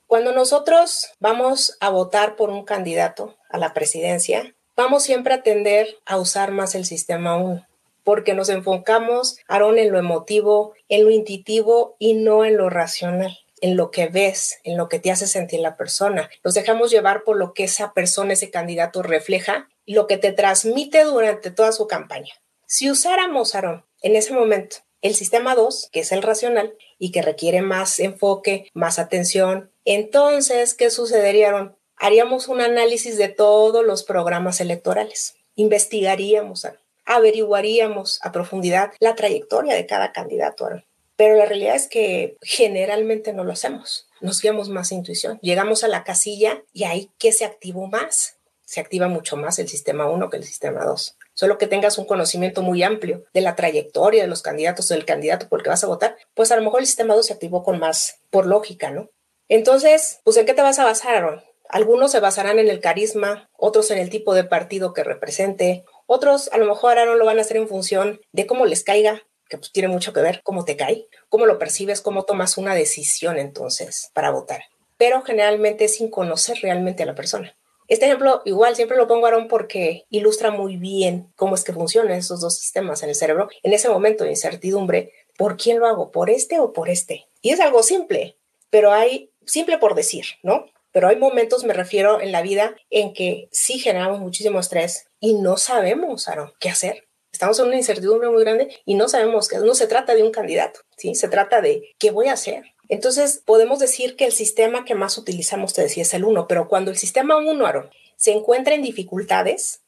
Cuando 0.08 0.32
nosotros 0.32 1.08
vamos 1.20 1.78
a 1.80 1.90
votar 1.90 2.36
por 2.36 2.50
un 2.50 2.64
candidato 2.64 3.38
a 3.50 3.58
la 3.58 3.74
presidencia, 3.74 4.56
vamos 4.76 5.04
siempre 5.04 5.34
a 5.34 5.42
tender 5.44 5.88
a 6.06 6.18
usar 6.18 6.52
más 6.52 6.76
el 6.76 6.86
sistema 6.86 7.38
1, 7.38 7.66
porque 8.04 8.34
nos 8.34 8.50
enfocamos, 8.50 9.38
Aaron, 9.48 9.80
en 9.80 9.92
lo 9.92 9.98
emotivo, 9.98 10.74
en 10.90 11.06
lo 11.06 11.12
intuitivo 11.12 11.96
y 11.98 12.14
no 12.14 12.46
en 12.46 12.58
lo 12.58 12.70
racional 12.70 13.40
en 13.62 13.78
lo 13.78 13.90
que 13.90 14.08
ves, 14.08 14.60
en 14.64 14.78
lo 14.78 14.90
que 14.90 15.00
te 15.00 15.10
hace 15.10 15.26
sentir 15.26 15.60
la 15.60 15.78
persona. 15.78 16.30
Nos 16.44 16.54
dejamos 16.54 16.92
llevar 16.92 17.24
por 17.24 17.38
lo 17.38 17.54
que 17.54 17.64
esa 17.64 17.94
persona, 17.94 18.34
ese 18.34 18.52
candidato 18.52 19.02
refleja 19.02 19.70
lo 19.88 20.06
que 20.06 20.18
te 20.18 20.32
transmite 20.32 21.04
durante 21.04 21.50
toda 21.50 21.72
su 21.72 21.88
campaña. 21.88 22.34
Si 22.68 22.92
usáramos, 22.92 23.56
Aaron, 23.56 23.86
en 24.02 24.16
ese 24.16 24.34
momento 24.34 24.78
el 25.06 25.14
sistema 25.16 25.54
2, 25.54 25.90
que 25.92 26.00
es 26.00 26.12
el 26.12 26.24
racional 26.24 26.74
y 26.98 27.12
que 27.12 27.22
requiere 27.22 27.62
más 27.62 28.00
enfoque, 28.00 28.70
más 28.74 28.98
atención, 28.98 29.70
entonces, 29.86 30.74
¿qué 30.74 30.90
sucedería? 30.90 31.76
Haríamos 31.96 32.48
un 32.48 32.60
análisis 32.60 33.18
de 33.18 33.30
todos 33.30 33.86
los 33.86 34.04
programas 34.04 34.60
electorales, 34.62 35.36
investigaríamos, 35.56 36.68
averiguaríamos 37.06 38.20
a 38.24 38.32
profundidad 38.32 38.94
la 39.00 39.14
trayectoria 39.14 39.76
de 39.76 39.86
cada 39.86 40.12
candidato. 40.12 40.70
Pero 41.16 41.36
la 41.36 41.46
realidad 41.46 41.76
es 41.76 41.88
que 41.88 42.36
generalmente 42.42 43.32
no 43.32 43.44
lo 43.44 43.54
hacemos. 43.54 44.08
Nos 44.22 44.42
guiamos 44.42 44.70
más 44.70 44.92
intuición. 44.92 45.40
Llegamos 45.42 45.84
a 45.84 45.88
la 45.88 46.04
casilla 46.04 46.64
y 46.74 46.84
ahí, 46.86 47.12
¿qué 47.20 47.32
se 47.32 47.46
activó 47.46 47.88
más? 47.88 48.38
Se 48.76 48.82
activa 48.82 49.08
mucho 49.08 49.38
más 49.38 49.58
el 49.58 49.70
sistema 49.70 50.06
1 50.10 50.30
que 50.30 50.36
el 50.36 50.44
sistema 50.44 50.84
2. 50.84 51.18
Solo 51.34 51.58
que 51.58 51.66
tengas 51.66 51.98
un 51.98 52.04
conocimiento 52.04 52.62
muy 52.62 52.84
amplio 52.84 53.24
de 53.34 53.40
la 53.40 53.56
trayectoria 53.56 54.22
de 54.22 54.28
los 54.28 54.42
candidatos, 54.42 54.90
del 54.90 55.06
candidato 55.06 55.48
por 55.48 55.60
el 55.60 55.64
que 55.64 55.70
vas 55.70 55.86
a 55.86 55.88
votar, 55.88 56.18
pues 56.34 56.52
a 56.52 56.58
lo 56.58 56.62
mejor 56.62 56.82
el 56.82 56.86
sistema 56.86 57.16
2 57.16 57.26
se 57.26 57.32
activó 57.32 57.64
con 57.64 57.80
más, 57.80 58.20
por 58.32 58.46
lógica, 58.46 58.92
¿no? 58.92 59.10
Entonces, 59.48 60.20
pues 60.26 60.36
¿en 60.36 60.46
qué 60.46 60.54
te 60.54 60.62
vas 60.62 60.78
a 60.78 60.84
basar, 60.84 61.16
Aaron? 61.16 61.42
Algunos 61.70 62.12
se 62.12 62.20
basarán 62.20 62.60
en 62.60 62.68
el 62.68 62.82
carisma, 62.82 63.50
otros 63.54 63.92
en 63.92 63.98
el 63.98 64.10
tipo 64.10 64.34
de 64.34 64.44
partido 64.44 64.92
que 64.92 65.06
represente, 65.06 65.86
otros 66.06 66.50
a 66.52 66.58
lo 66.58 66.66
mejor 66.66 66.98
Aaron 66.98 67.18
lo 67.18 67.24
van 67.24 67.38
a 67.38 67.44
hacer 67.44 67.56
en 67.56 67.70
función 67.70 68.20
de 68.34 68.46
cómo 68.46 68.66
les 68.66 68.84
caiga, 68.84 69.24
que 69.48 69.58
pues 69.58 69.72
tiene 69.72 69.88
mucho 69.88 70.12
que 70.12 70.20
ver 70.20 70.42
cómo 70.44 70.66
te 70.66 70.76
cae, 70.76 71.08
cómo 71.30 71.46
lo 71.46 71.60
percibes, 71.60 72.02
cómo 72.02 72.24
tomas 72.24 72.58
una 72.58 72.76
decisión 72.76 73.38
entonces 73.38 74.12
para 74.12 74.32
votar. 74.32 74.64
Pero 74.98 75.22
generalmente 75.22 75.88
sin 75.88 76.12
conocer 76.12 76.58
realmente 76.62 77.04
a 77.04 77.06
la 77.06 77.16
persona. 77.16 77.56
Este 77.88 78.06
ejemplo 78.06 78.42
igual 78.46 78.76
siempre 78.76 78.98
lo 78.98 79.08
pongo 79.08 79.28
Aaron 79.28 79.48
porque 79.48 80.06
ilustra 80.10 80.52
muy 80.52 80.78
bien 80.78 81.32
cómo 81.36 81.56
es 81.56 81.64
que 81.64 81.74
funcionan 81.74 82.14
esos 82.14 82.42
dos 82.42 82.58
sistemas 82.58 83.04
en 83.04 83.10
el 83.10 83.16
cerebro 83.16 83.50
en 83.64 83.74
ese 83.74 83.90
momento 83.90 84.24
de 84.24 84.32
incertidumbre. 84.32 85.12
¿Por 85.38 85.58
quién 85.58 85.80
lo 85.80 85.86
hago? 85.86 86.12
¿Por 86.12 86.30
este 86.30 86.60
o 86.60 86.74
por 86.74 86.90
este? 86.90 87.28
Y 87.42 87.52
es 87.52 87.60
algo 87.60 87.84
simple, 87.84 88.38
pero 88.70 88.92
hay 88.92 89.32
simple 89.46 89.78
por 89.78 89.96
decir, 89.96 90.26
¿no? 90.42 90.66
Pero 90.92 91.10
hay 91.10 91.18
momentos, 91.18 91.66
me 91.66 91.74
refiero, 91.74 92.22
en 92.22 92.32
la 92.32 92.42
vida 92.42 92.76
en 92.90 93.14
que 93.14 93.50
sí 93.52 93.80
generamos 93.80 94.20
muchísimo 94.20 94.60
estrés 94.60 95.08
y 95.20 95.34
no 95.34 95.58
sabemos, 95.58 96.30
Aaron, 96.30 96.54
qué 96.60 96.70
hacer. 96.70 97.06
Estamos 97.32 97.60
en 97.60 97.68
una 97.68 97.76
incertidumbre 97.76 98.30
muy 98.30 98.42
grande 98.46 98.74
y 98.86 98.96
no 98.96 99.10
sabemos 99.10 99.50
que 99.50 99.58
no 99.58 99.76
se 99.76 99.88
trata 99.88 100.16
de 100.16 100.24
un 100.24 100.32
candidato, 100.32 100.80
¿sí? 100.96 101.16
Se 101.16 101.28
trata 101.28 101.60
de 101.60 101.94
qué 102.00 102.12
voy 102.12 102.28
a 102.28 102.34
hacer. 102.34 102.64
Entonces, 102.90 103.42
podemos 103.46 103.80
decir 103.80 104.16
que 104.16 104.26
el 104.26 104.32
sistema 104.32 104.86
que 104.86 104.96
más 104.96 105.18
utilizamos, 105.18 105.74
te 105.74 105.82
decía, 105.82 106.04
es 106.04 106.14
el 106.14 106.26
1, 106.26 106.48
pero 106.48 106.68
cuando 106.68 106.92
el 106.92 106.98
sistema 106.98 107.38
1, 107.38 107.66
Aaron, 107.66 107.90
se 108.18 108.32
encuentra 108.32 108.76
en 108.76 108.82
dificultades, 108.82 109.82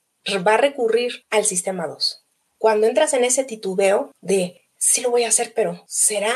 va 0.46 0.56
a 0.56 0.58
recurrir 0.58 1.26
al 1.30 1.46
sistema 1.46 1.88
2. 1.88 2.24
Cuando 2.58 2.88
entras 2.88 3.14
en 3.14 3.24
ese 3.24 3.44
titubeo 3.44 4.12
de, 4.22 4.62
sí 4.78 5.02
lo 5.02 5.12
voy 5.12 5.24
a 5.24 5.30
hacer, 5.30 5.54
pero 5.56 5.84
¿será? 5.88 6.34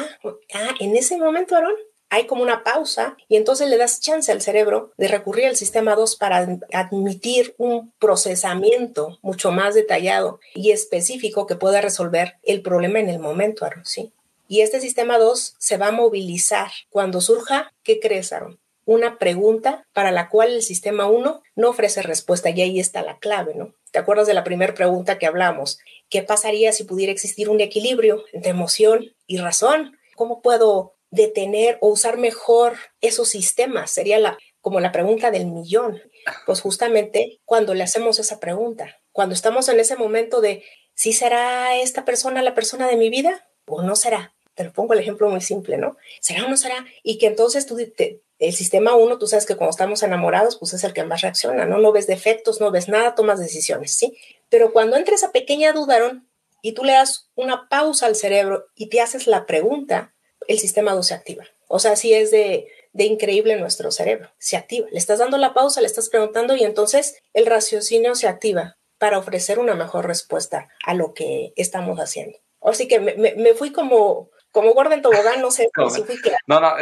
Ah, 0.54 0.76
en 0.80 0.96
ese 0.96 1.18
momento, 1.18 1.56
Aaron, 1.56 1.74
hay 2.12 2.28
como 2.28 2.44
una 2.44 2.64
pausa 2.64 3.16
y 3.30 3.38
entonces 3.38 3.70
le 3.70 3.78
das 3.78 4.02
chance 4.02 4.32
al 4.32 4.42
cerebro 4.42 4.92
de 4.98 5.08
recurrir 5.08 5.46
al 5.46 5.56
sistema 5.56 5.96
2 5.96 6.18
para 6.18 6.60
admitir 6.74 7.56
un 7.58 7.94
procesamiento 8.00 9.18
mucho 9.22 9.52
más 9.52 9.76
detallado 9.76 10.42
y 10.54 10.72
específico 10.72 11.48
que 11.48 11.56
pueda 11.56 11.80
resolver 11.80 12.36
el 12.44 12.62
problema 12.62 13.00
en 13.00 13.10
el 13.10 13.20
momento, 13.20 13.64
Aaron, 13.64 13.86
¿sí? 13.86 14.12
Y 14.52 14.60
este 14.60 14.82
sistema 14.82 15.18
2 15.18 15.56
se 15.60 15.78
va 15.78 15.88
a 15.88 15.92
movilizar 15.94 16.72
cuando 16.90 17.22
surja, 17.22 17.74
¿qué 17.84 18.02
crees, 18.02 18.34
Aaron? 18.34 18.60
Una 18.84 19.18
pregunta 19.18 19.88
para 19.94 20.12
la 20.12 20.28
cual 20.28 20.52
el 20.52 20.62
sistema 20.62 21.08
1 21.08 21.42
no 21.56 21.70
ofrece 21.70 22.02
respuesta 22.02 22.50
y 22.50 22.60
ahí 22.60 22.78
está 22.78 23.02
la 23.02 23.18
clave, 23.18 23.56
¿no? 23.56 23.74
¿Te 23.92 24.00
acuerdas 24.00 24.28
de 24.28 24.34
la 24.34 24.44
primera 24.44 24.74
pregunta 24.74 25.18
que 25.18 25.26
hablamos? 25.26 25.80
¿Qué 26.10 26.22
pasaría 26.22 26.74
si 26.74 26.84
pudiera 26.84 27.14
existir 27.14 27.48
un 27.48 27.62
equilibrio 27.62 28.26
entre 28.34 28.52
emoción 28.52 29.16
y 29.26 29.38
razón? 29.38 29.98
¿Cómo 30.18 30.42
puedo 30.42 30.96
detener 31.12 31.78
o 31.80 31.88
usar 31.88 32.18
mejor 32.18 32.74
esos 33.00 33.30
sistemas? 33.30 33.90
Sería 33.90 34.20
la, 34.20 34.38
como 34.60 34.82
la 34.82 34.92
pregunta 34.92 35.32
del 35.32 35.46
millón. 35.46 36.02
Pues 36.46 36.60
justamente 36.60 37.40
cuando 37.46 37.74
le 37.74 37.84
hacemos 37.84 38.20
esa 38.20 38.42
pregunta, 38.42 39.00
cuando 39.14 39.34
estamos 39.34 39.70
en 39.70 39.80
ese 39.80 39.96
momento 39.96 40.42
de 40.42 40.66
si 40.94 41.14
será 41.14 41.78
esta 41.78 42.04
persona 42.04 42.42
la 42.42 42.54
persona 42.54 42.90
de 42.90 42.98
mi 42.98 43.10
vida 43.10 43.48
o 43.66 43.82
no 43.82 43.96
será. 43.96 44.34
Te 44.64 44.72
pongo 44.72 44.94
el 44.94 45.00
ejemplo 45.00 45.30
muy 45.30 45.42
simple, 45.42 45.78
¿no? 45.78 45.98
¿Será 46.20 46.46
o 46.46 46.50
no 46.50 46.58
será? 46.58 46.86
Y 47.04 47.18
que 47.18 47.28
entonces 47.28 47.66
tú 47.66 47.78
te, 47.96 48.22
el 48.40 48.54
sistema 48.54 48.96
1, 48.96 49.20
tú 49.20 49.28
sabes 49.28 49.46
que 49.46 49.56
cuando 49.56 49.70
estamos 49.70 50.02
enamorados, 50.02 50.58
pues 50.58 50.74
es 50.74 50.84
el 50.84 50.94
que 50.94 51.04
más 51.04 51.22
reacciona, 51.22 51.66
¿no? 51.66 51.78
No 51.78 51.92
ves 51.92 52.08
defectos, 52.08 52.60
no 52.60 52.72
ves 52.72 52.90
nada, 52.90 53.14
tomas 53.14 53.40
decisiones, 53.40 53.94
¿sí? 53.94 54.18
Pero 54.50 54.74
cuando 54.74 54.98
entra 54.98 55.14
esa 55.14 55.32
pequeña 55.32 55.74
duda, 55.74 56.24
y 56.62 56.74
tú 56.74 56.84
le 56.84 56.94
das 56.94 57.30
una 57.36 57.70
pausa 57.70 58.08
al 58.08 58.16
cerebro 58.16 58.66
y 58.76 58.90
te 58.90 59.02
haces 59.02 59.28
la 59.28 59.46
pregunta, 59.46 60.16
el 60.48 60.60
sistema 60.60 60.94
2 60.94 61.06
se 61.06 61.14
activa. 61.14 61.46
O 61.68 61.80
sea, 61.80 61.96
sí 61.96 62.14
es 62.14 62.32
de, 62.32 62.68
de 62.94 63.04
increíble 63.06 63.56
nuestro 63.58 63.92
cerebro, 63.92 64.32
se 64.40 64.58
activa. 64.58 64.88
Le 64.92 64.98
estás 64.98 65.20
dando 65.20 65.38
la 65.38 65.54
pausa, 65.54 65.82
le 65.82 65.88
estás 65.88 66.10
preguntando 66.10 66.56
y 66.56 66.64
entonces 66.64 67.22
el 67.34 67.46
raciocinio 67.46 68.16
se 68.16 68.28
activa 68.28 68.78
para 68.98 69.18
ofrecer 69.18 69.60
una 69.60 69.76
mejor 69.76 70.08
respuesta 70.08 70.70
a 70.86 70.94
lo 70.94 71.14
que 71.14 71.54
estamos 71.56 72.00
haciendo. 72.00 72.40
Así 72.62 72.88
que 72.88 73.00
me, 73.00 73.16
me 73.16 73.54
fui 73.54 73.72
como 73.72 74.30
como 74.52 74.74
gordo 74.74 74.94
en 74.94 75.02
tobogán, 75.02 75.42
no 75.42 75.52
sé 75.52 75.70
no, 75.78 75.90
si 75.90 76.04
fui. 76.04 76.20
No, 76.48 76.60
no, 76.60 76.74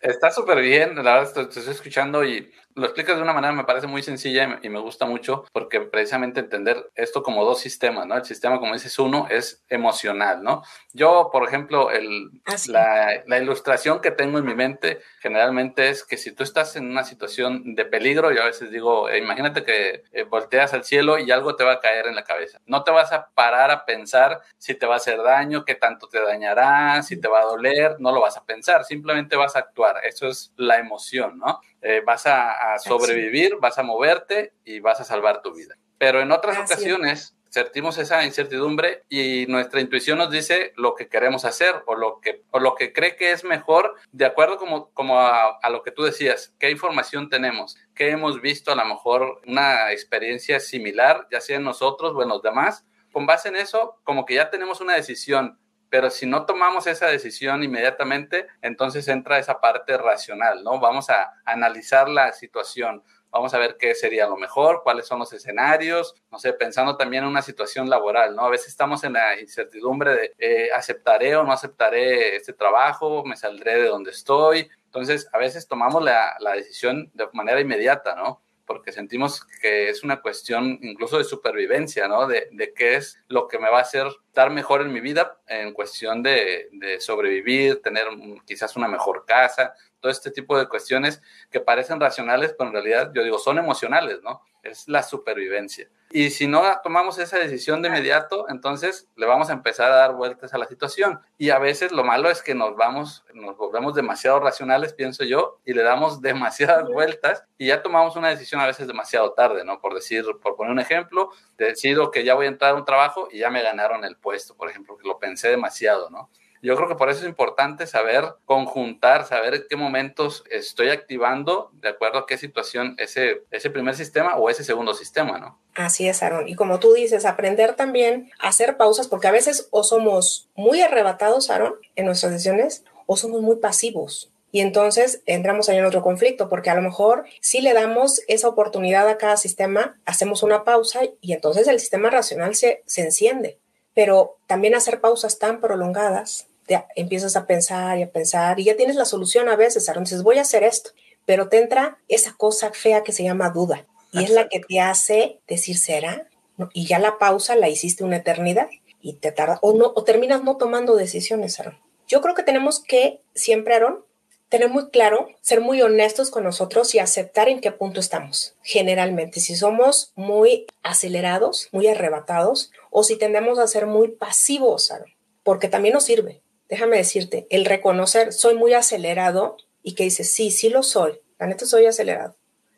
está 0.00 0.30
súper 0.30 0.60
bien, 0.60 0.94
la 0.96 1.16
verdad 1.16 1.32
te, 1.32 1.58
estoy 1.58 1.72
escuchando 1.72 2.24
y 2.24 2.50
lo 2.76 2.84
explicas 2.84 3.16
de 3.16 3.22
una 3.22 3.32
manera, 3.32 3.54
me 3.54 3.64
parece 3.64 3.86
muy 3.86 4.02
sencilla 4.02 4.60
y 4.62 4.68
me, 4.68 4.80
gusta 4.80 5.06
mucho 5.06 5.44
porque 5.52 5.80
precisamente 5.80 6.40
entender 6.40 6.90
esto 6.94 7.22
como 7.22 7.42
dos 7.44 7.58
sistemas, 7.58 8.06
¿no? 8.06 8.14
El 8.16 8.24
sistema, 8.26 8.60
como 8.60 8.74
dices, 8.74 8.98
uno 8.98 9.26
es 9.30 9.64
emocional, 9.70 10.42
¿no? 10.42 10.62
Yo, 10.92 11.30
por 11.32 11.48
ejemplo, 11.48 11.90
el, 11.90 12.30
ah, 12.44 12.54
la, 12.68 13.22
la, 13.26 13.38
ilustración 13.38 14.00
que 14.02 14.10
tengo 14.10 14.38
en 14.38 14.44
mi 14.44 14.54
mente 14.54 15.00
generalmente 15.20 15.88
es 15.88 16.04
que 16.04 16.18
si 16.18 16.32
tú 16.32 16.42
estás 16.42 16.76
en 16.76 16.90
una 16.90 17.04
situación 17.04 17.74
de 17.74 17.86
peligro, 17.86 18.30
yo 18.30 18.42
a 18.42 18.46
veces 18.46 18.70
digo, 18.70 19.08
eh, 19.08 19.18
imagínate 19.18 19.64
que 19.64 20.04
eh, 20.12 20.24
volteas 20.24 20.74
al 20.74 20.84
cielo 20.84 21.18
y 21.18 21.30
algo 21.30 21.56
te 21.56 21.64
va 21.64 21.72
a 21.72 21.80
caer 21.80 22.06
en 22.06 22.14
la 22.14 22.24
cabeza. 22.24 22.60
No 22.66 22.84
te 22.84 22.90
vas 22.90 23.10
a 23.10 23.30
parar 23.34 23.70
a 23.70 23.86
pensar 23.86 24.42
si 24.58 24.74
te 24.74 24.84
va 24.84 24.94
a 24.94 24.98
hacer 24.98 25.22
daño, 25.22 25.64
qué 25.64 25.76
tanto 25.76 26.08
te 26.08 26.20
dañará, 26.20 27.02
si 27.02 27.18
te 27.18 27.28
va 27.28 27.40
a 27.40 27.44
doler, 27.44 27.96
no 28.00 28.12
lo 28.12 28.20
vas 28.20 28.36
a 28.36 28.44
pensar, 28.44 28.84
simplemente 28.84 29.34
vas 29.34 29.56
a 29.56 29.60
actuar. 29.60 30.02
Eso 30.04 30.28
es 30.28 30.52
la 30.56 30.78
emoción, 30.78 31.38
¿no? 31.38 31.60
Eh, 31.88 32.02
vas 32.04 32.26
a, 32.26 32.80
sobrevivir, 32.80 33.58
vas 33.60 33.78
a 33.78 33.84
moverte 33.84 34.52
y 34.64 34.80
vas 34.80 35.00
a 35.00 35.04
salvar 35.04 35.40
tu 35.40 35.54
vida. 35.54 35.76
Pero 35.98 36.20
en 36.20 36.32
otras 36.32 36.58
ocasiones 36.58 37.36
sentimos 37.48 37.96
esa 37.98 38.24
incertidumbre 38.24 39.04
y 39.08 39.46
nuestra 39.46 39.80
intuición 39.80 40.18
nos 40.18 40.32
dice 40.32 40.72
lo 40.74 40.96
que 40.96 41.08
queremos 41.08 41.44
hacer 41.44 41.76
o 41.86 41.94
lo 41.94 42.18
que, 42.20 42.42
o 42.50 42.58
lo 42.58 42.74
que 42.74 42.92
cree 42.92 43.14
que 43.14 43.30
es 43.30 43.44
mejor 43.44 43.94
de 44.10 44.26
acuerdo 44.26 44.56
como, 44.56 44.90
como 44.94 45.20
a, 45.20 45.58
a, 45.62 45.70
lo 45.70 45.84
que 45.84 45.92
tú 45.92 46.02
decías, 46.02 46.52
qué 46.58 46.72
información 46.72 47.28
tenemos, 47.28 47.76
qué 47.94 48.10
hemos 48.10 48.40
visto 48.40 48.72
a 48.72 48.74
lo 48.74 48.84
mejor 48.84 49.40
una 49.46 49.92
experiencia 49.92 50.58
similar, 50.58 51.28
ya 51.30 51.40
sea 51.40 51.58
en 51.58 51.62
nosotros 51.62 52.14
o 52.16 52.22
en 52.24 52.30
los 52.30 52.42
demás. 52.42 52.84
Con 53.12 53.26
base 53.26 53.48
en 53.48 53.54
eso, 53.54 54.00
como 54.02 54.26
que 54.26 54.34
ya 54.34 54.50
tenemos 54.50 54.80
una 54.80 54.96
decisión 54.96 55.56
pero 55.88 56.10
si 56.10 56.26
no 56.26 56.46
tomamos 56.46 56.86
esa 56.86 57.06
decisión 57.06 57.62
inmediatamente, 57.62 58.46
entonces 58.62 59.06
entra 59.08 59.38
esa 59.38 59.60
parte 59.60 59.96
racional, 59.96 60.62
¿no? 60.64 60.80
Vamos 60.80 61.10
a 61.10 61.32
analizar 61.44 62.08
la 62.08 62.32
situación, 62.32 63.02
vamos 63.30 63.54
a 63.54 63.58
ver 63.58 63.76
qué 63.78 63.94
sería 63.94 64.26
lo 64.26 64.36
mejor, 64.36 64.82
cuáles 64.82 65.06
son 65.06 65.18
los 65.18 65.32
escenarios, 65.32 66.14
no 66.30 66.38
sé, 66.38 66.52
pensando 66.52 66.96
también 66.96 67.24
en 67.24 67.30
una 67.30 67.42
situación 67.42 67.88
laboral, 67.88 68.34
¿no? 68.34 68.42
A 68.42 68.50
veces 68.50 68.68
estamos 68.68 69.04
en 69.04 69.14
la 69.14 69.38
incertidumbre 69.40 70.14
de 70.14 70.32
eh, 70.38 70.70
aceptaré 70.74 71.36
o 71.36 71.44
no 71.44 71.52
aceptaré 71.52 72.36
este 72.36 72.52
trabajo, 72.52 73.24
me 73.24 73.36
saldré 73.36 73.82
de 73.82 73.88
donde 73.88 74.10
estoy. 74.10 74.68
Entonces, 74.86 75.28
a 75.32 75.38
veces 75.38 75.68
tomamos 75.68 76.02
la, 76.02 76.36
la 76.40 76.52
decisión 76.52 77.10
de 77.14 77.28
manera 77.32 77.60
inmediata, 77.60 78.14
¿no? 78.14 78.40
Porque 78.66 78.92
sentimos 78.92 79.44
que 79.62 79.88
es 79.88 80.02
una 80.02 80.20
cuestión 80.20 80.78
incluso 80.82 81.18
de 81.18 81.24
supervivencia, 81.24 82.08
¿no? 82.08 82.26
De, 82.26 82.48
de, 82.52 82.74
qué 82.74 82.96
es 82.96 83.22
lo 83.28 83.46
que 83.46 83.58
me 83.58 83.70
va 83.70 83.78
a 83.78 83.82
hacer 83.82 84.06
estar 84.26 84.50
mejor 84.50 84.82
en 84.82 84.92
mi 84.92 85.00
vida 85.00 85.38
en 85.46 85.72
cuestión 85.72 86.22
de, 86.22 86.68
de 86.72 87.00
sobrevivir, 87.00 87.80
tener 87.80 88.06
quizás 88.44 88.76
una 88.76 88.88
mejor 88.88 89.24
casa, 89.24 89.74
todo 90.00 90.10
este 90.10 90.30
tipo 90.30 90.58
de 90.58 90.68
cuestiones 90.68 91.22
que 91.50 91.60
parecen 91.60 92.00
racionales, 92.00 92.54
pero 92.58 92.68
en 92.68 92.74
realidad 92.74 93.12
yo 93.14 93.22
digo, 93.22 93.38
son 93.38 93.58
emocionales, 93.58 94.20
¿no? 94.22 94.42
Es 94.62 94.88
la 94.88 95.02
supervivencia. 95.02 95.88
Y 96.18 96.30
si 96.30 96.46
no 96.46 96.62
tomamos 96.82 97.18
esa 97.18 97.36
decisión 97.36 97.82
de 97.82 97.88
inmediato, 97.88 98.46
entonces 98.48 99.06
le 99.16 99.26
vamos 99.26 99.50
a 99.50 99.52
empezar 99.52 99.92
a 99.92 99.96
dar 99.96 100.14
vueltas 100.14 100.54
a 100.54 100.56
la 100.56 100.64
situación. 100.64 101.20
Y 101.36 101.50
a 101.50 101.58
veces 101.58 101.92
lo 101.92 102.04
malo 102.04 102.30
es 102.30 102.42
que 102.42 102.54
nos 102.54 102.74
vamos, 102.74 103.22
nos 103.34 103.58
volvemos 103.58 103.94
demasiado 103.94 104.40
racionales, 104.40 104.94
pienso 104.94 105.24
yo, 105.24 105.60
y 105.66 105.74
le 105.74 105.82
damos 105.82 106.22
demasiadas 106.22 106.88
vueltas 106.88 107.44
y 107.58 107.66
ya 107.66 107.82
tomamos 107.82 108.16
una 108.16 108.30
decisión 108.30 108.62
a 108.62 108.66
veces 108.66 108.86
demasiado 108.86 109.32
tarde, 109.32 109.62
¿no? 109.62 109.78
Por 109.78 109.92
decir, 109.92 110.24
por 110.40 110.56
poner 110.56 110.72
un 110.72 110.78
ejemplo, 110.78 111.32
decido 111.58 112.10
que 112.10 112.24
ya 112.24 112.32
voy 112.32 112.46
a 112.46 112.48
entrar 112.48 112.70
a 112.70 112.76
un 112.76 112.86
trabajo 112.86 113.28
y 113.30 113.40
ya 113.40 113.50
me 113.50 113.62
ganaron 113.62 114.02
el 114.02 114.16
puesto, 114.16 114.56
por 114.56 114.70
ejemplo, 114.70 114.96
que 114.96 115.06
lo 115.06 115.18
pensé 115.18 115.50
demasiado, 115.50 116.08
¿no? 116.08 116.30
Yo 116.66 116.74
creo 116.74 116.88
que 116.88 116.96
por 116.96 117.08
eso 117.08 117.20
es 117.20 117.28
importante 117.28 117.86
saber 117.86 118.24
conjuntar, 118.44 119.24
saber 119.24 119.54
en 119.54 119.64
qué 119.70 119.76
momentos 119.76 120.42
estoy 120.50 120.88
activando 120.88 121.70
de 121.74 121.90
acuerdo 121.90 122.18
a 122.18 122.26
qué 122.26 122.36
situación 122.38 122.96
ese, 122.98 123.44
ese 123.52 123.70
primer 123.70 123.94
sistema 123.94 124.34
o 124.34 124.50
ese 124.50 124.64
segundo 124.64 124.92
sistema, 124.92 125.38
¿no? 125.38 125.60
Así 125.76 126.08
es, 126.08 126.24
Aaron. 126.24 126.48
Y 126.48 126.56
como 126.56 126.80
tú 126.80 126.92
dices, 126.92 127.24
aprender 127.24 127.76
también 127.76 128.32
a 128.40 128.48
hacer 128.48 128.76
pausas, 128.76 129.06
porque 129.06 129.28
a 129.28 129.30
veces 129.30 129.68
o 129.70 129.84
somos 129.84 130.48
muy 130.56 130.82
arrebatados, 130.82 131.50
Aaron, 131.50 131.76
en 131.94 132.06
nuestras 132.06 132.32
decisiones, 132.32 132.82
o 133.06 133.16
somos 133.16 133.42
muy 133.42 133.58
pasivos. 133.58 134.32
Y 134.50 134.60
entonces 134.60 135.22
entramos 135.26 135.68
ahí 135.68 135.78
en 135.78 135.84
otro 135.84 136.02
conflicto, 136.02 136.48
porque 136.48 136.70
a 136.70 136.74
lo 136.74 136.82
mejor 136.82 137.26
si 137.40 137.60
le 137.60 137.74
damos 137.74 138.22
esa 138.26 138.48
oportunidad 138.48 139.08
a 139.08 139.18
cada 139.18 139.36
sistema, 139.36 140.00
hacemos 140.04 140.42
una 140.42 140.64
pausa 140.64 141.02
y 141.20 141.32
entonces 141.32 141.68
el 141.68 141.78
sistema 141.78 142.10
racional 142.10 142.56
se, 142.56 142.82
se 142.86 143.02
enciende. 143.02 143.60
Pero 143.94 144.38
también 144.48 144.74
hacer 144.74 145.00
pausas 145.00 145.38
tan 145.38 145.60
prolongadas 145.60 146.48
empiezas 146.94 147.36
a 147.36 147.46
pensar 147.46 147.98
y 147.98 148.02
a 148.02 148.10
pensar 148.10 148.58
y 148.58 148.64
ya 148.64 148.76
tienes 148.76 148.96
la 148.96 149.04
solución 149.04 149.48
a 149.48 149.56
veces, 149.56 149.88
Aaron, 149.88 150.04
dices, 150.04 150.22
voy 150.22 150.38
a 150.38 150.42
hacer 150.42 150.64
esto, 150.64 150.90
pero 151.24 151.48
te 151.48 151.58
entra 151.58 151.98
esa 152.08 152.32
cosa 152.32 152.72
fea 152.72 153.02
que 153.02 153.12
se 153.12 153.24
llama 153.24 153.50
duda 153.50 153.86
y 154.12 154.24
es 154.24 154.30
la 154.30 154.48
que 154.48 154.60
te 154.60 154.80
hace 154.80 155.40
decir, 155.46 155.76
¿será? 155.76 156.28
Y 156.72 156.86
ya 156.86 156.98
la 156.98 157.18
pausa 157.18 157.54
la 157.54 157.68
hiciste 157.68 158.04
una 158.04 158.16
eternidad 158.16 158.68
y 159.02 159.14
te 159.14 159.30
tarda, 159.32 159.58
o, 159.62 159.74
no, 159.74 159.92
o 159.94 160.04
terminas 160.04 160.42
no 160.42 160.56
tomando 160.56 160.96
decisiones, 160.96 161.60
Aaron. 161.60 161.78
Yo 162.08 162.20
creo 162.22 162.34
que 162.34 162.42
tenemos 162.42 162.80
que 162.80 163.20
siempre, 163.34 163.74
Aaron, 163.74 164.04
tener 164.48 164.70
muy 164.70 164.90
claro, 164.90 165.28
ser 165.42 165.60
muy 165.60 165.82
honestos 165.82 166.30
con 166.30 166.44
nosotros 166.44 166.94
y 166.94 166.98
aceptar 166.98 167.48
en 167.48 167.60
qué 167.60 167.72
punto 167.72 168.00
estamos. 168.00 168.54
Generalmente, 168.62 169.40
si 169.40 169.56
somos 169.56 170.12
muy 170.14 170.66
acelerados, 170.82 171.68
muy 171.72 171.88
arrebatados, 171.88 172.70
o 172.90 173.02
si 173.02 173.16
tendemos 173.16 173.58
a 173.58 173.66
ser 173.66 173.86
muy 173.86 174.08
pasivos, 174.08 174.90
Aaron, 174.90 175.12
porque 175.42 175.68
también 175.68 175.94
nos 175.94 176.04
sirve 176.04 176.42
déjame 176.68 176.96
decirte, 176.96 177.46
el 177.50 177.64
reconocer, 177.64 178.32
soy 178.32 178.54
muy 178.54 178.74
acelerado 178.74 179.56
y 179.82 179.94
que 179.94 180.04
dices, 180.04 180.32
sí, 180.32 180.50
sí 180.50 180.68
lo 180.68 180.82
soy, 180.82 181.20
la 181.38 181.46
neta 181.46 181.66
soy 181.66 181.86
acelerado, 181.86 182.36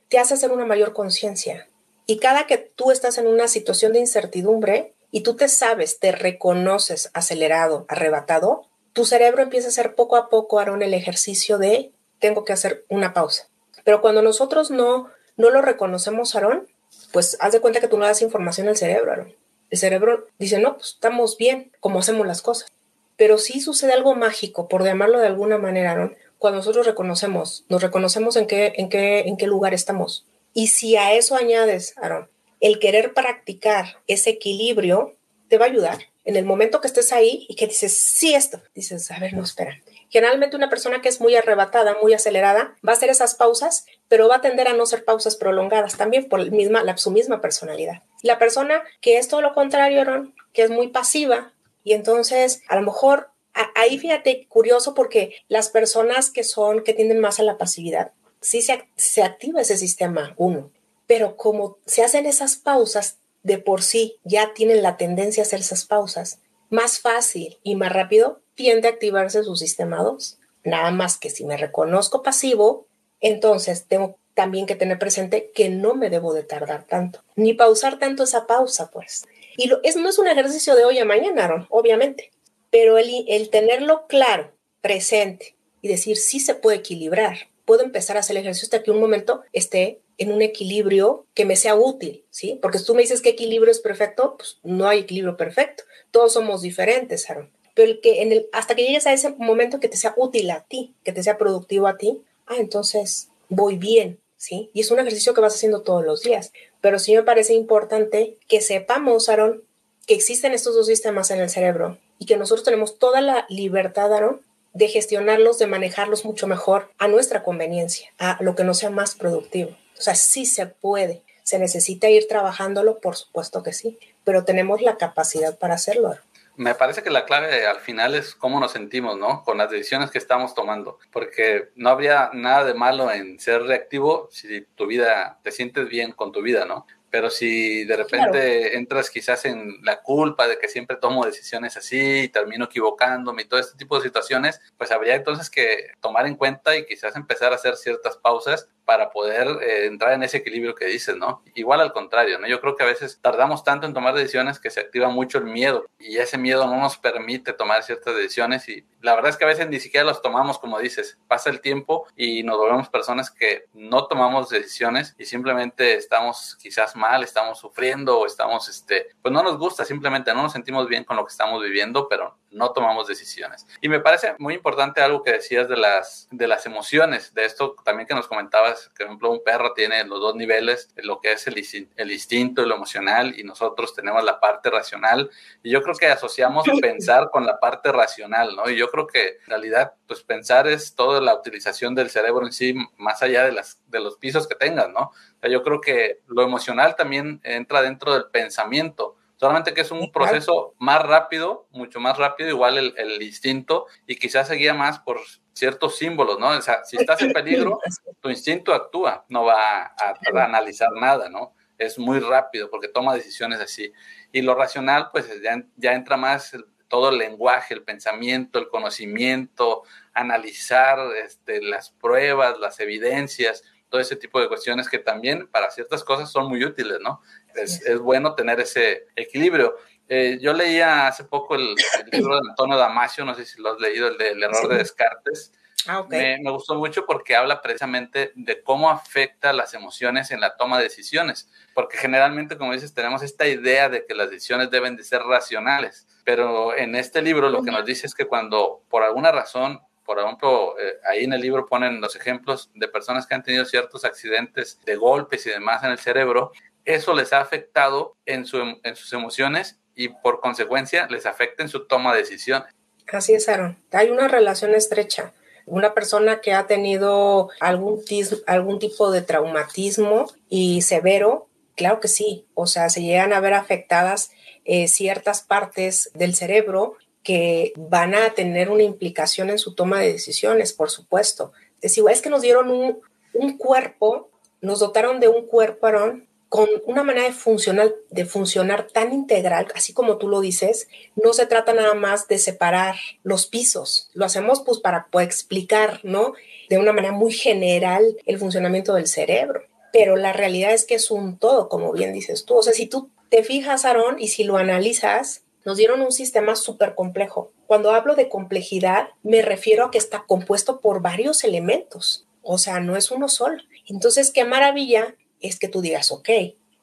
te 0.09 0.19
hace 0.19 0.35
hacer 0.35 0.53
una 0.53 0.67
mayor 0.67 0.93
conciencia. 0.93 1.69
Y 2.07 2.19
cada 2.19 2.47
que 2.47 2.59
tú 2.59 2.91
estás 2.91 3.19
en 3.19 3.27
una 3.27 3.49
situación 3.49 3.93
de 3.93 4.01
incertidumbre 4.01 4.95
y 5.11 5.23
tú 5.23 5.37
te 5.37 5.49
sabes, 5.49 5.99
te 5.99 6.13
reconoces 6.13 7.11
acelerado, 7.13 7.85
arrebatado, 7.89 8.67
tu 8.93 9.05
cerebro 9.05 9.43
empieza 9.43 9.69
a 9.69 9.71
hacer 9.71 9.95
poco 9.95 10.17
a 10.17 10.29
poco, 10.29 10.59
Aaron, 10.59 10.83
el 10.83 10.95
ejercicio 10.95 11.59
de 11.59 11.93
tengo 12.19 12.45
que 12.45 12.53
hacer 12.53 12.85
una 12.89 13.13
pausa. 13.13 13.49
Pero 13.85 14.01
cuando 14.01 14.23
nosotros 14.23 14.71
no, 14.71 15.09
no 15.37 15.51
lo 15.51 15.63
reconocemos, 15.63 16.35
Aaron, 16.35 16.67
pues 17.13 17.37
haz 17.41 17.53
de 17.53 17.61
cuenta 17.61 17.81
que 17.81 17.89
tú 17.89 17.99
no 17.99 18.07
das 18.07 18.23
información 18.23 18.69
al 18.69 18.77
cerebro, 18.77 19.13
Aaron. 19.13 19.35
El 19.71 19.79
cerebro 19.79 20.27
dice, 20.39 20.59
no, 20.59 20.77
pues 20.77 20.95
estamos 20.95 21.37
bien, 21.37 21.73
como 21.81 21.99
hacemos 21.99 22.27
las 22.27 22.43
cosas 22.43 22.73
pero 23.19 23.37
sí 23.37 23.61
sucede 23.61 23.93
algo 23.93 24.15
mágico, 24.15 24.69
por 24.69 24.85
llamarlo 24.85 25.19
de 25.19 25.27
alguna 25.27 25.59
manera, 25.59 25.95
¿no? 25.97 26.13
Cuando 26.39 26.59
nosotros 26.59 26.87
reconocemos, 26.87 27.65
nos 27.69 27.83
reconocemos 27.83 28.37
en 28.37 28.47
qué, 28.47 28.73
en 28.77 28.89
qué, 28.89 29.21
en 29.27 29.37
qué 29.37 29.49
lugar 29.49 29.75
estamos. 29.75 30.25
Y 30.55 30.69
si 30.69 30.97
a 30.97 31.13
eso 31.13 31.35
añades, 31.35 31.95
Aaron, 31.99 32.31
el 32.61 32.79
querer 32.79 33.13
practicar 33.15 33.99
ese 34.07 34.31
equilibrio, 34.31 35.15
te 35.49 35.59
va 35.59 35.67
a 35.67 35.69
ayudar. 35.69 35.99
en 36.25 36.37
el 36.37 36.45
momento 36.45 36.83
que 36.83 36.89
estés 36.89 37.11
ahí 37.11 37.47
y 37.49 37.57
que 37.57 37.67
dices, 37.67 37.97
sí, 37.97 38.35
esto, 38.35 38.61
dices, 38.75 39.11
a 39.11 39.19
ver, 39.19 39.33
no, 39.33 39.43
espera. 39.43 39.81
Generalmente 40.11 40.57
una 40.57 40.69
persona 40.69 41.01
que 41.01 41.09
es 41.09 41.23
muy 41.23 41.35
arrebatada, 41.35 41.97
muy 42.03 42.13
acelerada, 42.13 42.77
va 42.87 42.93
a 42.93 42.97
hacer 42.97 43.09
esas 43.09 43.35
pausas, 43.35 43.87
pero 44.09 44.29
va 44.29 44.37
a 44.37 44.41
tender 44.43 44.69
a 44.69 44.75
no 44.75 44.85
ser 44.85 45.07
pausas 45.07 45.37
prolongadas 45.37 45.97
también 45.97 46.29
por 46.29 46.51
misma, 46.51 46.85
la, 46.85 46.99
su 46.99 47.11
misma 47.11 47.41
personalidad. 47.41 48.03
La 48.23 48.39
persona 48.39 48.83
que 49.01 49.17
es 49.17 49.29
todo 49.29 49.41
lo 49.41 49.55
contrario, 49.55 50.31
que 50.53 50.65
es 50.65 50.71
muy 50.71 50.89
pasiva, 50.89 51.55
y 51.85 51.93
entonces 51.93 52.63
a 52.69 52.77
lo 52.77 52.83
mejor 52.83 53.31
ahí 53.75 53.99
fíjate, 53.99 54.47
curioso 54.49 54.95
porque 54.95 55.35
las 55.49 55.69
personas 55.69 56.31
que 56.31 56.45
son, 56.45 56.85
que 56.85 56.95
tienden 56.95 57.21
más 57.21 57.41
a 57.41 57.43
la 57.43 57.59
pasividad, 57.59 58.13
sí 58.41 58.63
se, 58.63 58.89
se 58.97 59.23
activa 59.23 59.61
ese 59.61 59.77
sistema 59.77 60.35
uno, 60.37 60.71
pero 61.07 61.37
como 61.37 61.79
se 61.87 62.05
hacen 62.05 62.27
esas 62.27 62.57
pausas 62.57 63.19
de 63.43 63.59
por 63.59 63.83
sí, 63.83 64.17
ya 64.25 64.53
tienen 64.55 64.83
la 64.83 64.97
tendencia 64.97 65.43
a 65.43 65.47
hacer 65.47 65.61
esas 65.61 65.85
pausas, 65.85 66.41
más 66.71 67.01
fácil 67.01 67.59
y 67.63 67.77
más 67.77 67.93
rápido 67.93 68.43
tiende 68.55 68.89
a 68.89 68.93
activarse 68.93 69.43
su 69.43 69.57
sistema 69.57 70.03
2. 70.03 70.39
Nada 70.65 70.91
más 70.91 71.17
que 71.17 71.31
si 71.31 71.45
me 71.45 71.57
reconozco 71.57 72.23
pasivo, 72.23 72.87
entonces 73.21 73.87
tengo 73.87 74.19
también 74.35 74.67
que 74.67 74.77
tener 74.77 74.99
presente 74.99 75.51
que 75.55 75.69
no 75.69 75.95
me 75.95 76.11
debo 76.11 76.35
de 76.35 76.43
tardar 76.43 76.85
tanto, 76.85 77.25
ni 77.37 77.55
pausar 77.55 77.99
tanto 77.99 78.25
esa 78.25 78.47
pausa, 78.47 78.91
pues. 78.91 79.27
Y 79.59 79.67
lo, 79.67 79.81
es, 79.83 79.97
no 79.97 80.09
es 80.09 80.19
un 80.21 80.29
ejercicio 80.29 80.77
de 80.77 80.85
hoy 80.85 81.01
a 81.01 81.05
mañana, 81.05 81.67
obviamente, 81.69 82.31
pero 82.71 82.97
el, 82.97 83.25
el 83.27 83.51
tenerlo 83.51 84.07
claro, 84.07 84.53
presente 84.81 85.57
y 85.83 85.89
decir 85.89 86.17
sí 86.17 86.39
se 86.39 86.55
puede 86.55 86.77
equilibrar, 86.77 87.49
puedo 87.65 87.83
empezar 87.83 88.17
a 88.17 88.21
hacer 88.21 88.37
ejercicio 88.37 88.67
hasta 88.67 88.85
que 88.85 88.93
un 88.93 89.01
momento 89.01 89.43
esté 89.53 90.01
en 90.17 90.31
un 90.31 90.43
equilibrio 90.43 91.27
que 91.35 91.45
me 91.45 91.57
sea 91.57 91.75
útil, 91.75 92.25
¿sí? 92.31 92.61
Porque 92.63 92.79
si 92.79 92.87
tú 92.87 92.95
me 92.95 93.03
dices 93.03 93.21
que 93.21 93.31
equilibrio 93.31 93.73
es 93.73 93.81
perfecto, 93.81 94.37
pues 94.37 94.59
no 94.63 94.87
hay 94.87 95.01
equilibrio 95.01 95.37
perfecto. 95.37 95.83
Todos 96.13 96.35
somos 96.35 96.63
diferentes, 96.63 97.29
Aaron. 97.29 97.51
Pero 97.75 98.01
que 98.01 98.23
en 98.23 98.31
el, 98.31 98.49
hasta 98.53 98.77
que 98.77 98.85
llegues 98.85 99.09
a 99.09 99.13
ese 99.13 99.31
momento 99.39 99.81
que 99.81 99.89
te 99.89 99.97
sea 99.97 100.15
útil 100.17 100.53
a 100.53 100.61
ti, 100.69 100.95
que 101.03 101.13
te 101.13 101.25
sea 101.25 101.37
productivo 101.37 101.89
a 101.89 101.97
ti, 101.97 102.23
ah, 102.47 102.57
entonces 102.59 103.29
voy 103.49 103.77
bien, 103.77 104.21
¿sí? 104.39 104.71
Y 104.73 104.81
es 104.81 104.91
un 104.91 105.01
ejercicio 105.01 105.35
que 105.35 105.43
vas 105.43 105.55
haciendo 105.55 105.83
todos 105.83 106.03
los 106.03 106.23
días. 106.23 106.53
Pero 106.81 106.99
sí 106.99 107.15
me 107.15 107.23
parece 107.23 107.53
importante 107.53 108.39
que 108.49 108.63
sepamos, 108.63 109.29
Aaron, 109.29 109.63
que 110.07 110.15
existen 110.15 110.55
estos 110.55 110.75
dos 110.75 110.87
sistemas 110.87 111.31
en 111.31 111.41
el 111.41 111.51
cerebro 111.51 111.99
y 112.19 112.25
que 112.25 112.39
nosotros 112.39 112.65
tenemos 112.65 112.99
toda 112.99 113.21
la 113.21 113.45
libertad, 113.51 114.13
Aaron, 114.15 114.41
de 114.73 114.89
gestionarlos, 114.89 115.59
de 115.59 115.67
manejarlos 115.67 116.25
mucho 116.25 116.47
mejor 116.47 116.91
a 116.99 117.09
nuestra 117.09 117.43
conveniencia, 117.43 118.11
a 118.19 118.39
lo 118.41 118.55
que 118.55 118.65
nos 118.65 118.79
sea 118.79 118.91
más 118.91 119.15
productivo. 119.15 119.71
O 119.99 120.01
sea, 120.01 120.15
sí 120.15 120.47
se 120.47 120.67
puede. 120.67 121.23
Se 121.43 121.59
necesita 121.59 122.09
ir 122.09 122.29
trabajándolo, 122.29 122.99
por 122.99 123.17
supuesto 123.17 123.63
que 123.63 123.73
sí, 123.73 123.99
pero 124.25 124.45
tenemos 124.45 124.83
la 124.83 124.97
capacidad 124.97 125.59
para 125.59 125.75
hacerlo. 125.75 126.17
Me 126.59 126.75
parece 126.75 127.05
que 127.05 127.11
la 127.11 127.25
clave 127.25 127.69
al 127.69 127.79
final 127.79 128.17
es 128.17 128.35
cómo 128.35 128.59
nos 128.59 128.73
sentimos, 128.73 129.17
¿no? 129.17 129.45
Con 129.45 129.59
las 129.59 129.71
decisiones 129.71 130.11
que 130.11 130.19
estamos 130.19 130.55
tomando, 130.57 130.99
porque 131.13 131.69
no 131.77 131.89
habría 131.89 132.31
nada 132.33 132.65
de 132.65 132.75
malo 132.75 133.13
en 133.13 133.39
ser 133.39 133.63
reactivo 133.63 134.29
si 134.33 134.63
tu 134.75 134.89
vida, 134.89 135.39
te 135.45 135.53
sientes 135.53 135.89
bien 135.89 136.11
con 136.11 136.33
tu 136.33 136.43
vida, 136.43 136.65
¿no? 136.65 136.85
Pero 137.11 137.31
si 137.31 137.85
de 137.85 137.97
repente 137.97 138.77
entras 138.77 139.09
quizás 139.09 139.45
en 139.45 139.79
la 139.85 140.03
culpa 140.03 140.49
de 140.49 140.59
que 140.59 140.67
siempre 140.67 140.97
tomo 140.97 141.25
decisiones 141.25 141.77
así 141.77 142.23
y 142.25 142.29
termino 142.29 142.65
equivocándome 142.65 143.43
y 143.43 143.45
todo 143.47 143.61
este 143.61 143.79
tipo 143.79 143.97
de 143.97 144.03
situaciones, 144.03 144.61
pues 144.77 144.91
habría 144.91 145.15
entonces 145.15 145.49
que 145.49 145.93
tomar 146.01 146.27
en 146.27 146.35
cuenta 146.35 146.77
y 146.77 146.87
quizás 146.87 147.15
empezar 147.15 147.53
a 147.53 147.55
hacer 147.55 147.77
ciertas 147.77 148.17
pausas 148.17 148.69
para 148.89 149.11
poder 149.11 149.47
eh, 149.63 149.85
entrar 149.85 150.15
en 150.15 150.23
ese 150.23 150.39
equilibrio 150.39 150.75
que 150.75 150.87
dices, 150.87 151.15
¿no? 151.15 151.43
Igual 151.55 151.83
al 151.83 151.93
contrario, 151.93 152.39
¿no? 152.39 152.49
Yo 152.49 152.59
creo 152.59 152.75
que 152.75 152.85
a 152.85 152.87
veces 152.87 153.19
tardamos 153.21 153.63
tanto 153.63 153.87
en 153.87 153.93
tomar 153.93 154.15
decisiones 154.15 154.59
que 154.59 154.71
se 154.71 154.81
activa 154.81 155.11
mucho 155.11 155.37
el 155.37 155.45
miedo 155.45 155.85
y 155.99 156.17
ese 156.17 156.39
miedo 156.39 156.67
no 156.67 156.81
nos 156.81 156.97
permite 156.97 157.53
tomar 157.53 157.83
ciertas 157.83 158.17
decisiones 158.17 158.67
y 158.71 158.87
la 159.03 159.15
verdad 159.15 159.29
es 159.29 159.37
que 159.37 159.45
a 159.45 159.49
veces 159.49 159.69
ni 159.69 159.79
siquiera 159.79 160.07
las 160.07 160.23
tomamos 160.23 160.59
como 160.59 160.79
dices, 160.79 161.19
pasa 161.29 161.51
el 161.51 161.61
tiempo 161.61 162.07
y 162.17 162.43
nos 162.45 162.57
volvemos 162.57 162.89
personas 162.89 163.31
que 163.31 163.67
no 163.75 164.07
tomamos 164.07 164.49
decisiones 164.49 165.15
y 165.19 165.27
simplemente 165.27 165.95
estamos 165.95 166.57
quizás 166.59 166.97
mal, 166.97 167.23
estamos 167.23 167.59
sufriendo 167.59 168.19
o 168.19 168.25
estamos, 168.25 168.71
este, 168.71 169.09
pues 169.21 169.35
no 169.35 169.43
nos 169.43 169.59
gusta, 169.59 169.85
simplemente 169.85 170.33
no 170.33 170.45
nos 170.45 170.53
sentimos 170.53 170.89
bien 170.89 171.05
con 171.05 171.19
lo 171.19 171.27
que 171.27 171.33
estamos 171.33 171.63
viviendo, 171.63 172.09
pero 172.09 172.39
no 172.51 172.73
tomamos 172.73 173.07
decisiones. 173.07 173.67
Y 173.81 173.89
me 173.89 174.01
parece 174.01 174.35
muy 174.39 174.55
importante 174.55 175.03
algo 175.03 175.23
que 175.23 175.33
decías 175.33 175.69
de 175.69 175.77
las, 175.77 176.29
de 176.31 176.49
las 176.49 176.65
emociones, 176.67 177.35
de 177.35 177.45
esto 177.45 177.77
también 177.85 178.07
que 178.07 178.15
nos 178.15 178.27
comentabas 178.27 178.78
por 178.97 179.07
ejemplo, 179.07 179.31
un 179.31 179.43
perro 179.43 179.73
tiene 179.75 180.05
los 180.05 180.21
dos 180.21 180.35
niveles, 180.35 180.91
lo 180.97 181.21
que 181.21 181.33
es 181.33 181.47
el, 181.47 181.57
el 181.97 182.13
instinto 182.13 182.63
y 182.63 182.67
lo 182.67 182.75
emocional, 182.75 183.39
y 183.39 183.45
nosotros 183.45 183.95
tenemos 183.95 184.25
la 184.25 184.41
parte 184.41 184.71
racional. 184.71 185.31
Y 185.63 185.71
yo 185.71 185.83
creo 185.83 185.95
que 185.95 186.07
asociamos 186.07 186.67
pensar 186.81 187.31
con 187.31 187.47
la 187.47 187.59
parte 187.61 187.93
racional, 187.93 188.55
¿no? 188.57 188.69
Y 188.71 188.77
yo 188.77 188.91
creo 188.91 189.07
que 189.07 189.29
en 189.29 189.47
realidad, 189.47 189.95
pues 190.07 190.23
pensar 190.23 190.67
es 190.67 190.95
toda 190.95 191.21
la 191.21 191.35
utilización 191.35 191.95
del 191.95 192.11
cerebro 192.11 192.47
en 192.47 192.53
sí, 192.53 192.75
más 192.97 193.23
allá 193.23 193.45
de, 193.45 193.53
las, 193.53 193.81
de 193.89 194.01
los 194.01 194.17
pisos 194.17 194.47
que 194.47 194.55
tengas, 194.55 194.89
¿no? 194.91 195.01
O 195.01 195.41
sea, 195.41 195.51
yo 195.51 195.63
creo 195.63 195.81
que 195.81 196.21
lo 196.27 196.43
emocional 196.43 196.97
también 196.97 197.41
entra 197.45 197.83
dentro 197.83 198.13
del 198.13 198.27
pensamiento 198.27 199.17
solamente 199.39 199.73
que 199.73 199.83
es 199.83 199.91
un 199.91 200.11
proceso 200.11 200.75
más 200.79 201.01
rápido, 201.03 201.69
mucho 201.71 202.01
más 202.01 202.19
rápido, 202.19 202.51
igual 202.51 202.77
el, 202.77 202.95
el, 202.97 203.23
instinto, 203.23 203.87
y 204.07 204.17
quizás 204.17 204.49
se 204.49 204.57
guía 204.57 204.75
más 204.75 204.99
por 204.99 205.19
ciertos 205.59 205.99
símbolos, 205.99 206.39
¿no? 206.39 206.51
O 206.51 206.63
sea, 206.63 206.85
si 206.85 206.97
estás 206.97 207.21
en 207.21 207.33
peligro, 207.33 207.81
tu 208.21 208.31
instinto 208.31 208.73
actúa, 208.73 209.25
no 209.29 209.45
va 209.45 209.83
a, 209.87 210.15
analizar 210.45 210.93
nada, 210.93 211.29
¿no? 211.29 211.55
Es 211.77 211.99
muy 211.99 212.21
rápido 212.21 212.71
porque 212.71 212.89
toma 212.89 213.15
decisiones 213.15 213.61
así. 213.61 213.93
Y 214.31 214.43
lo 214.43 214.55
racional, 214.55 215.09
pues 215.13 215.29
ya, 215.43 215.61
ya 215.77 215.95
entra 215.95 216.17
más 216.17 216.57
todo 216.87 217.11
el 217.11 217.19
lenguaje, 217.19 217.75
el 217.75 217.83
pensamiento, 217.83 218.59
el 218.59 218.69
conocimiento, 218.69 219.83
analizar 220.15 220.99
este, 221.25 221.61
las 221.61 221.91
pruebas, 221.91 222.59
las 222.59 222.79
evidencias, 222.79 223.65
todo 223.89 224.01
ese 224.01 224.17
tipo 224.17 224.41
de 224.41 224.49
cuestiones 224.49 224.89
que 224.89 224.99
también 224.99 225.49
para 225.49 225.71
ciertas 225.71 226.05
cosas 226.05 226.31
son 226.31 226.49
muy 226.49 226.65
útiles, 226.65 226.99
¿no? 227.01 227.21
Es, 227.55 227.85
es 227.85 227.99
bueno 227.99 228.35
tener 228.35 228.61
ese 228.61 229.07
equilibrio. 229.17 229.77
Eh, 230.09 230.39
yo 230.41 230.53
leía 230.53 231.07
hace 231.07 231.25
poco 231.25 231.55
el, 231.55 231.75
libro 232.13 232.41
de 232.41 232.49
Antonio 232.49 232.77
Damasio, 232.77 233.25
no 233.25 233.35
sé 233.35 233.45
si 233.45 233.61
lo 233.61 233.73
has 233.73 233.81
leído, 233.81 234.09
el 234.09 234.19
del 234.19 234.43
error 234.43 234.69
de 234.69 234.79
Descartes. 234.79 235.53
Ah, 235.87 236.05
me, 236.09 236.39
me, 236.43 236.51
gustó 236.51 236.75
mucho 236.75 237.07
porque 237.07 237.37
habla 237.37 237.63
precisamente 237.63 238.33
de 238.35 238.63
cómo 238.63 238.91
afecta 238.91 239.53
las 239.53 239.75
emociones 239.75 240.31
en 240.31 240.41
la 240.41 240.57
toma 240.57 240.77
de 240.79 240.85
decisiones, 240.85 241.49
porque 241.73 241.97
generalmente, 241.97 242.59
como 242.59 242.73
dices, 242.73 242.93
tenemos 242.93 243.23
esta 243.23 243.47
idea 243.47 243.89
de 243.89 244.05
que 244.05 244.15
las 244.15 244.29
decisiones 244.29 244.71
deben 244.71 244.97
de 244.97 245.05
ser 245.05 245.23
racionales, 245.23 246.07
pero 246.25 246.77
en 246.77 246.95
este 246.95 247.23
libro 247.23 247.49
lo 247.49 247.63
que 247.63 247.71
nos 247.71 247.87
dice 247.87 248.07
es 248.07 248.15
que 248.15 248.27
cuando 248.27 248.83
por 248.91 249.03
alguna 249.03 249.31
razón, 249.31 249.81
por 250.05 250.19
ejemplo, 250.19 250.79
eh, 250.79 250.99
ahí 251.09 251.25
en 251.25 251.33
el 251.33 251.41
libro 251.41 251.67
ponen 251.67 252.01
los 252.01 252.17
ejemplos 252.17 252.71
de 252.75 252.89
personas 252.89 253.27
que 253.27 253.35
han 253.35 253.43
tenido 253.43 253.65
ciertos 253.65 254.05
accidentes 254.05 254.81
de 254.85 254.97
golpes 254.97 255.47
y 255.47 255.51
demás 255.51 255.85
en 255.85 255.91
el 255.91 255.99
cerebro, 255.99 256.51
eso 256.85 257.15
les 257.15 257.33
ha 257.33 257.41
afectado 257.41 258.17
en, 258.27 258.47
su, 258.47 258.59
en 258.83 258.97
sus 258.97 259.13
emociones 259.13 259.79
y 259.99 260.09
por 260.09 260.41
consecuencia 260.41 261.09
les 261.11 261.27
afecta 261.27 261.65
en 261.65 261.69
su 261.69 261.87
toma 261.87 262.15
de 262.15 262.21
decisiones. 262.21 262.73
Así 263.13 263.35
es, 263.35 263.49
Aaron. 263.49 263.77
Hay 263.91 264.11
una 264.11 264.29
relación 264.29 264.75
estrecha. 264.75 265.33
Una 265.67 265.93
persona 265.93 266.41
que 266.41 266.53
ha 266.53 266.69
tenido 266.69 267.51
algún, 267.59 268.01
algún 268.47 268.79
tipo 268.79 269.11
de 269.11 269.23
traumatismo 269.23 270.33
y 270.49 270.83
severo, 270.83 271.49
claro 271.75 271.99
que 271.99 272.07
sí. 272.07 272.47
O 272.55 272.67
sea, 272.67 272.89
se 272.91 273.03
llegan 273.03 273.33
a 273.33 273.41
ver 273.41 273.55
afectadas 273.55 274.31
eh, 274.65 274.87
ciertas 274.87 275.43
partes 275.43 276.11
del 276.15 276.37
cerebro 276.37 276.97
que 277.25 277.73
van 277.77 278.15
a 278.15 278.31
tener 278.31 278.71
una 278.71 278.85
implicación 278.85 279.51
en 279.51 279.59
su 279.59 279.75
toma 279.75 279.99
de 279.99 280.13
decisiones, 280.13 280.73
por 280.73 280.91
supuesto. 280.91 281.53
Es 281.81 281.99
igual, 281.99 282.15
es 282.15 282.23
que 282.23 282.31
nos 282.31 282.43
dieron 282.43 282.71
un, 282.71 283.01
un 283.35 283.59
cuerpo, 283.59 284.31
nos 284.61 284.79
dotaron 284.79 285.19
de 285.19 285.27
un 285.27 285.47
cuerpo, 285.47 285.89
Aaron, 285.89 286.28
con 286.49 286.69
una 286.87 287.03
manera 287.03 287.27
de 287.27 287.33
funcionar, 287.33 287.93
de 288.11 288.25
funcionar 288.25 288.87
tan 288.87 289.13
integral, 289.13 289.69
así 289.75 289.93
como 289.93 290.17
tú 290.17 290.29
lo 290.29 290.41
dices, 290.41 290.89
no 291.15 291.33
se 291.35 291.47
trata 291.47 291.75
nada 291.75 291.95
más 291.95 292.27
de 292.27 292.39
separar 292.39 292.97
los 293.23 293.47
pisos. 293.47 294.09
Lo 294.15 294.25
hacemos 294.25 294.63
pues 294.63 294.79
para 294.79 295.09
explicar, 295.21 296.01
¿no? 296.05 296.33
De 296.71 296.79
una 296.79 296.93
manera 296.93 297.13
muy 297.13 297.33
general 297.33 298.17
el 298.25 298.39
funcionamiento 298.39 298.95
del 298.95 299.09
cerebro. 299.09 299.63
Pero 299.93 300.17
la 300.17 300.33
realidad 300.33 300.73
es 300.73 300.85
que 300.85 300.95
es 300.95 301.11
un 301.11 301.39
todo, 301.39 301.69
como 301.69 301.93
bien 301.93 302.13
dices 302.13 302.45
tú. 302.45 302.57
O 302.57 302.63
sea, 302.63 302.73
si 302.73 302.87
tú 302.87 303.11
te 303.31 303.43
fijas, 303.43 303.85
Aarón, 303.85 304.17
y 304.19 304.29
si 304.29 304.45
lo 304.45 304.57
analizas, 304.57 305.43
nos 305.65 305.77
dieron 305.77 306.01
un 306.01 306.13
sistema 306.13 306.57
súper 306.57 306.95
complejo. 306.95 307.53
Cuando 307.67 307.91
hablo 307.93 308.15
de 308.15 308.31
complejidad, 308.31 309.09
me 309.23 309.43
refiero 309.43 309.87
a 309.87 309.91
que 309.91 309.99
está 309.99 310.25
compuesto 310.27 310.81
por 310.81 311.03
varios 311.03 311.45
elementos. 311.45 312.27
O 312.43 312.57
sea, 312.57 312.81
no 312.81 312.97
es 312.97 313.11
uno 313.11 313.29
solo. 313.29 313.63
Entonces, 313.87 314.31
qué 314.31 314.47
maravilla 314.47 315.15
es 315.41 315.59
que 315.59 315.69
tú 315.69 315.81
digas, 315.81 316.11
ok, 316.11 316.29